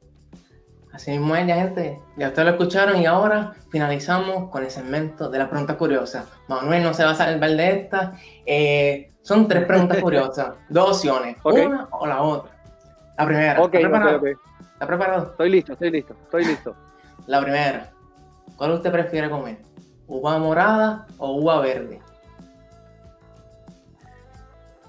Así 0.94 1.12
mismo 1.12 1.36
es, 1.36 1.48
ya 1.48 1.56
gente, 1.56 2.02
ya 2.18 2.28
ustedes 2.28 2.46
lo 2.46 2.52
escucharon 2.52 3.02
y 3.02 3.06
ahora 3.06 3.54
finalizamos 3.70 4.50
con 4.50 4.64
el 4.64 4.70
segmento 4.70 5.30
de 5.30 5.40
la 5.40 5.50
pregunta 5.50 5.78
curiosa. 5.78 6.26
Manuel 6.50 6.84
no 6.84 6.94
se 6.94 7.06
va 7.06 7.12
a 7.12 7.16
salvar 7.16 7.52
de 7.52 7.72
esta. 7.72 8.14
Eh, 8.46 9.10
son 9.22 9.48
tres 9.48 9.66
preguntas 9.66 9.98
curiosas, 10.02 10.54
dos 10.68 10.98
opciones, 10.98 11.38
una 11.46 11.88
o 11.92 12.06
la 12.06 12.22
otra. 12.22 12.52
La 13.18 13.26
primera, 13.26 13.52
¿está 13.54 13.70
preparado? 13.70 14.22
¿Está 14.26 14.88
preparado? 14.88 15.32
Estoy 15.32 15.50
listo, 15.50 15.74
estoy 15.74 15.92
listo, 15.92 16.16
estoy 16.24 16.46
listo. 16.46 16.76
La 17.28 17.42
primera, 17.42 17.92
¿cuál 18.58 18.72
usted 18.72 18.92
prefiere 18.92 19.30
comer? 19.30 19.71
¿Uva 20.12 20.38
morada 20.40 21.08
o 21.18 21.38
uva 21.38 21.62
verde? 21.62 22.02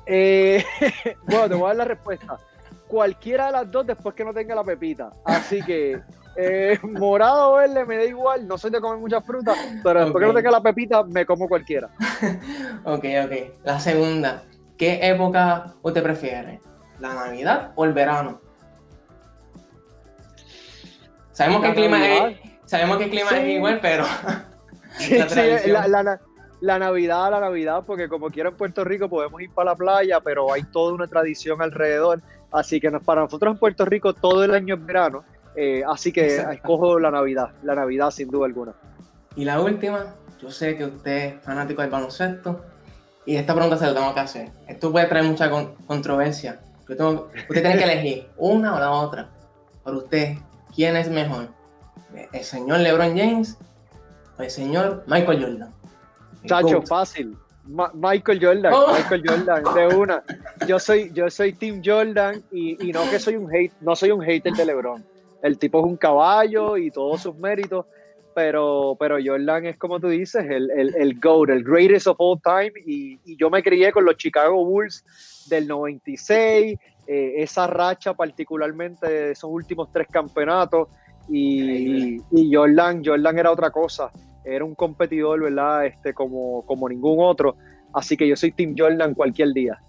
Eh, 0.04 0.64
bueno, 1.26 1.48
te 1.48 1.54
voy 1.54 1.62
a 1.62 1.68
dar 1.68 1.76
la 1.76 1.84
respuesta. 1.84 2.40
Cualquiera 2.88 3.46
de 3.46 3.52
las 3.52 3.70
dos 3.70 3.86
después 3.86 4.16
que 4.16 4.24
no 4.24 4.34
tenga 4.34 4.56
la 4.56 4.64
pepita. 4.64 5.12
Así 5.24 5.62
que 5.62 6.02
eh, 6.34 6.76
morado 6.82 7.52
o 7.52 7.56
verde 7.58 7.84
me 7.84 7.98
da 7.98 8.04
igual. 8.04 8.48
No 8.48 8.58
soy 8.58 8.72
de 8.72 8.80
comer 8.80 8.98
muchas 8.98 9.24
frutas, 9.24 9.56
pero 9.84 10.00
después 10.00 10.22
que 10.22 10.26
no 10.26 10.34
tenga 10.34 10.50
la 10.50 10.60
pepita 10.60 11.04
me 11.04 11.24
como 11.24 11.48
cualquiera. 11.48 11.88
ok, 12.84 13.04
ok. 13.24 13.32
La 13.62 13.78
segunda. 13.78 14.42
¿Qué 14.76 14.98
época 15.06 15.74
usted 15.82 16.02
prefiere? 16.02 16.60
¿La 16.98 17.14
Navidad 17.14 17.70
o 17.76 17.84
el 17.84 17.92
verano? 17.92 18.40
Sabemos 21.30 21.62
que 21.62 21.68
el 21.68 21.74
clima 21.76 22.08
es, 22.08 22.40
sabemos 22.64 22.96
que 22.96 23.04
el 23.04 23.10
clima 23.10 23.30
es 23.30 23.48
igual, 23.48 23.78
pero 23.80 24.04
sí, 24.98 25.18
la, 25.70 25.88
la, 25.88 26.20
la 26.62 26.78
Navidad, 26.78 27.30
la 27.30 27.40
Navidad, 27.40 27.82
porque 27.84 28.08
como 28.08 28.30
quiera 28.30 28.50
en 28.50 28.56
Puerto 28.56 28.84
Rico 28.84 29.08
podemos 29.08 29.42
ir 29.42 29.50
para 29.50 29.72
la 29.72 29.76
playa, 29.76 30.20
pero 30.20 30.52
hay 30.52 30.62
toda 30.62 30.94
una 30.94 31.08
tradición 31.08 31.60
alrededor. 31.60 32.22
Así 32.52 32.80
que 32.80 32.90
para 32.90 33.22
nosotros 33.22 33.52
en 33.52 33.58
Puerto 33.58 33.84
Rico 33.84 34.14
todo 34.14 34.44
el 34.44 34.54
año 34.54 34.76
es 34.76 34.86
verano. 34.86 35.24
Eh, 35.56 35.82
así 35.86 36.12
que 36.12 36.36
escojo 36.36 37.00
la 37.00 37.10
Navidad, 37.10 37.50
la 37.64 37.74
Navidad 37.74 38.12
sin 38.12 38.28
duda 38.28 38.46
alguna. 38.46 38.74
Y 39.34 39.44
la 39.44 39.60
última, 39.60 40.14
yo 40.40 40.50
sé 40.50 40.76
que 40.76 40.84
usted 40.84 41.34
es 41.34 41.42
fanático 41.42 41.82
del 41.82 41.90
baloncesto 41.90 42.64
y 43.26 43.34
esta 43.34 43.54
pregunta 43.54 43.76
se 43.76 43.86
la 43.86 43.94
tengo 43.94 44.14
que 44.14 44.20
hacer. 44.20 44.50
Esto 44.68 44.92
puede 44.92 45.06
traer 45.06 45.24
mucha 45.24 45.50
controversia. 45.86 46.60
usted 46.88 47.26
tiene 47.48 47.76
que 47.76 47.84
elegir 47.84 48.28
una 48.36 48.76
o 48.76 48.78
la 48.78 48.92
otra. 48.92 49.30
Por 49.82 49.96
usted, 49.96 50.36
¿quién 50.74 50.96
es 50.96 51.10
mejor? 51.10 51.48
¿El 52.32 52.44
señor 52.44 52.78
LeBron 52.78 53.16
James 53.18 53.58
el 54.42 54.50
señor 54.50 55.04
Michael 55.06 55.42
Jordan? 55.42 55.72
Chacho, 56.46 56.82
fácil. 56.82 57.36
Michael 57.64 58.40
Jordan, 58.42 58.72
oh. 58.74 58.92
Michael 58.92 59.22
Jordan, 59.24 59.64
de 59.74 59.96
una. 59.96 60.22
Yo 60.66 60.78
soy, 60.78 61.12
yo 61.12 61.30
soy 61.30 61.52
Team 61.52 61.80
Jordan 61.84 62.42
y, 62.50 62.74
no 62.92 63.08
que 63.08 63.18
soy 63.18 63.36
un 63.36 63.52
hate, 63.54 63.72
no 63.80 63.94
soy 63.94 64.10
un 64.10 64.22
hater 64.22 64.52
de 64.52 64.64
LeBron. 64.64 65.04
El 65.42 65.58
tipo 65.58 65.78
es 65.80 65.84
un 65.84 65.96
caballo 65.96 66.76
y 66.76 66.90
todos 66.90 67.22
sus 67.22 67.36
méritos, 67.36 67.86
pero, 68.34 68.96
pero 68.98 69.16
Jordan 69.24 69.66
es 69.66 69.76
como 69.76 70.00
tú 70.00 70.08
dices, 70.08 70.44
el, 70.48 70.70
el, 70.72 70.94
el 70.96 71.20
GOAT, 71.20 71.50
el 71.50 71.64
greatest 71.64 72.08
of 72.08 72.16
all 72.18 72.40
time. 72.42 72.72
Y, 72.84 73.18
yo 73.36 73.48
me 73.48 73.62
crié 73.62 73.92
con 73.92 74.04
los 74.04 74.16
Chicago 74.16 74.64
Bulls 74.64 75.04
del 75.48 75.68
96, 75.68 76.78
eh, 77.06 77.34
esa 77.36 77.66
racha 77.66 78.14
particularmente 78.14 79.08
de 79.08 79.30
esos 79.32 79.50
últimos 79.50 79.92
tres 79.92 80.08
campeonatos. 80.10 80.88
Y, 81.28 82.16
y 82.32 82.52
Jordan, 82.52 83.02
Jordan 83.04 83.38
era 83.38 83.52
otra 83.52 83.70
cosa 83.70 84.10
era 84.44 84.64
un 84.64 84.74
competidor, 84.74 85.42
¿verdad? 85.42 85.86
Este, 85.86 86.14
como, 86.14 86.64
como 86.66 86.88
ningún 86.88 87.18
otro. 87.24 87.56
Así 87.92 88.16
que 88.16 88.26
yo 88.26 88.36
soy 88.36 88.52
Team 88.52 88.74
Jordan 88.76 89.14
cualquier 89.14 89.52
día. 89.52 89.80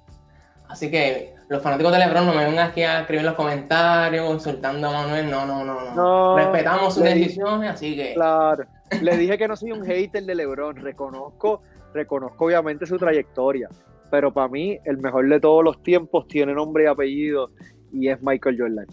Así 0.67 0.89
que 0.89 1.35
los 1.49 1.61
fanáticos 1.61 1.91
de 1.91 1.99
LeBron 1.99 2.25
no 2.25 2.33
me 2.33 2.45
vengan 2.45 2.69
aquí 2.69 2.81
a 2.81 3.01
escribir 3.01 3.19
en 3.19 3.27
los 3.27 3.35
comentarios 3.35 4.33
insultando 4.33 4.87
a 4.87 4.91
Manuel. 4.91 5.29
No, 5.29 5.45
no, 5.45 5.63
no. 5.63 5.93
no. 5.93 6.35
Respetamos 6.35 6.93
sus 6.95 7.03
decisiones, 7.03 7.71
así 7.71 7.95
que. 7.95 8.13
Claro. 8.13 8.65
Le 9.01 9.17
dije 9.17 9.37
que 9.37 9.47
no 9.47 9.55
soy 9.55 9.71
un 9.71 9.85
hater 9.85 10.23
de 10.23 10.35
LeBron. 10.35 10.77
Reconozco, 10.77 11.61
reconozco 11.93 12.45
obviamente 12.45 12.85
su 12.85 12.97
trayectoria. 12.97 13.69
Pero 14.09 14.33
para 14.33 14.47
mí, 14.47 14.79
el 14.85 14.97
mejor 14.97 15.27
de 15.27 15.39
todos 15.39 15.63
los 15.63 15.81
tiempos 15.83 16.27
tiene 16.27 16.53
nombre 16.53 16.83
y 16.83 16.87
apellido 16.87 17.51
y 17.91 18.09
es 18.09 18.21
Michael 18.21 18.57
Jordan. 18.59 18.87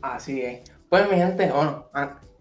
Así 0.00 0.42
es. 0.42 0.62
Pues 0.88 1.08
mi 1.10 1.16
gente, 1.16 1.50
bueno, 1.50 1.86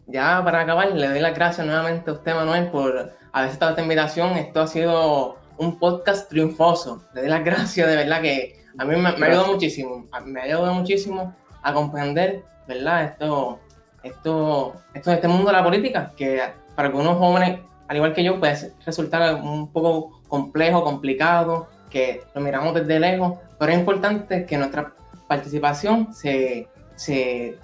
ya 0.08 0.44
para 0.44 0.62
acabar, 0.62 0.92
le 0.92 1.08
doy 1.08 1.20
las 1.20 1.36
gracias 1.36 1.66
nuevamente 1.66 2.10
a 2.10 2.14
usted, 2.14 2.36
Manuel, 2.36 2.70
por 2.70 2.92
haber 3.32 3.50
aceptado 3.50 3.72
esta 3.72 3.82
invitación. 3.82 4.38
Esto 4.38 4.62
ha 4.62 4.68
sido 4.68 5.38
un 5.58 5.80
podcast 5.80 6.30
triunfoso. 6.30 7.04
Le 7.14 7.22
doy 7.22 7.30
las 7.30 7.44
gracias, 7.44 7.88
de 7.88 7.96
verdad 7.96 8.22
que 8.22 8.62
a 8.78 8.86
mí 8.86 8.96
me, 8.96 9.12
me 9.14 9.28
ayudó 9.28 9.48
muchísimo. 9.48 10.08
Me 10.26 10.42
ayudado 10.42 10.74
muchísimo 10.74 11.36
a 11.62 11.74
comprender, 11.74 12.44
¿verdad? 12.68 13.04
Esto, 13.06 13.60
esto, 14.04 14.76
esto 14.94 15.12
este 15.12 15.28
mundo 15.28 15.48
de 15.48 15.58
la 15.58 15.64
política, 15.64 16.12
que 16.16 16.42
para 16.76 16.88
algunos 16.88 17.18
jóvenes, 17.18 17.60
al 17.88 17.96
igual 17.96 18.14
que 18.14 18.24
yo, 18.24 18.40
puede 18.40 18.74
resultar 18.86 19.36
un 19.36 19.72
poco 19.72 20.22
complejo, 20.28 20.84
complicado, 20.84 21.68
que 21.90 22.24
lo 22.34 22.42
miramos 22.42 22.74
desde 22.74 23.00
lejos, 23.00 23.38
pero 23.60 23.72
es 23.72 23.78
importante 23.78 24.46
que 24.46 24.58
nuestra 24.58 24.94
participación 25.28 26.14
se, 26.14 26.68
se 26.96 27.58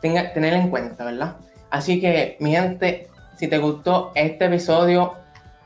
tenga 0.00 0.32
tener 0.32 0.52
en 0.52 0.70
cuenta, 0.70 1.04
¿verdad? 1.04 1.36
Así 1.70 2.00
que, 2.00 2.36
mi 2.40 2.52
gente, 2.52 3.08
si 3.36 3.48
te 3.48 3.58
gustó 3.58 4.12
este 4.14 4.46
episodio, 4.46 5.14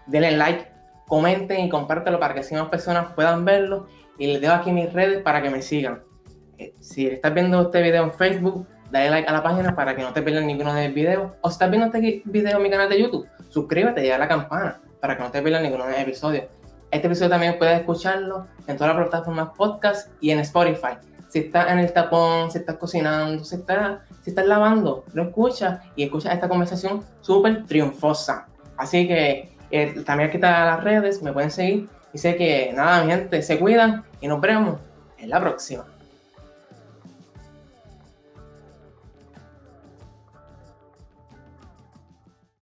denle 0.06 0.32
like, 0.36 0.68
comenten 1.06 1.64
y 1.64 1.68
compártelo 1.68 2.20
para 2.20 2.34
que 2.34 2.40
así 2.40 2.54
más 2.54 2.68
personas 2.68 3.12
puedan 3.14 3.44
verlo. 3.44 3.86
Y 4.18 4.26
les 4.26 4.40
dejo 4.40 4.54
aquí 4.54 4.70
mis 4.70 4.92
redes 4.92 5.22
para 5.22 5.42
que 5.42 5.50
me 5.50 5.62
sigan. 5.62 6.02
Eh, 6.58 6.74
si 6.80 7.06
estás 7.06 7.34
viendo 7.34 7.60
este 7.62 7.82
video 7.82 8.04
en 8.04 8.12
Facebook, 8.12 8.66
dale 8.90 9.10
like 9.10 9.28
a 9.28 9.32
la 9.32 9.42
página 9.42 9.74
para 9.74 9.96
que 9.96 10.02
no 10.02 10.12
te 10.12 10.22
pierdas 10.22 10.44
ninguno 10.44 10.72
de 10.72 10.86
mis 10.86 10.94
videos. 10.94 11.32
O 11.40 11.48
si 11.48 11.54
estás 11.54 11.70
viendo 11.70 11.86
este 11.86 12.22
video 12.24 12.58
en 12.58 12.62
mi 12.62 12.70
canal 12.70 12.88
de 12.88 13.00
YouTube, 13.00 13.26
suscríbete 13.48 14.06
y 14.06 14.10
a 14.10 14.18
la 14.18 14.28
campana 14.28 14.80
para 15.00 15.16
que 15.16 15.22
no 15.22 15.30
te 15.30 15.42
pierdas 15.42 15.62
ninguno 15.62 15.84
de 15.86 15.92
los 15.92 16.00
episodios. 16.00 16.44
Este 16.90 17.08
episodio 17.08 17.30
también 17.30 17.58
puedes 17.58 17.80
escucharlo 17.80 18.46
en 18.68 18.76
todas 18.76 18.94
las 18.94 19.08
plataformas 19.08 19.48
podcast 19.56 20.12
y 20.20 20.30
en 20.30 20.38
Spotify 20.40 20.96
si 21.34 21.40
estás 21.40 21.68
en 21.72 21.80
el 21.80 21.92
tapón, 21.92 22.48
si 22.48 22.58
estás 22.58 22.76
cocinando, 22.76 23.42
si 23.42 23.56
estás, 23.56 23.98
si 24.22 24.30
estás 24.30 24.46
lavando, 24.46 25.04
lo 25.14 25.24
escuchas 25.24 25.80
y 25.96 26.04
escuchas 26.04 26.32
esta 26.32 26.48
conversación 26.48 27.02
súper 27.22 27.66
triunfosa. 27.66 28.46
Así 28.76 29.08
que 29.08 29.52
eh, 29.72 30.00
también 30.06 30.28
aquí 30.28 30.36
están 30.36 30.64
las 30.64 30.84
redes, 30.84 31.24
me 31.24 31.32
pueden 31.32 31.50
seguir. 31.50 31.88
Y 32.12 32.18
sé 32.18 32.36
que 32.36 32.72
nada, 32.72 33.02
mi 33.02 33.10
gente, 33.10 33.42
se 33.42 33.58
cuidan 33.58 34.04
y 34.20 34.28
nos 34.28 34.40
vemos 34.40 34.78
en 35.18 35.28
la 35.28 35.40
próxima. 35.40 35.84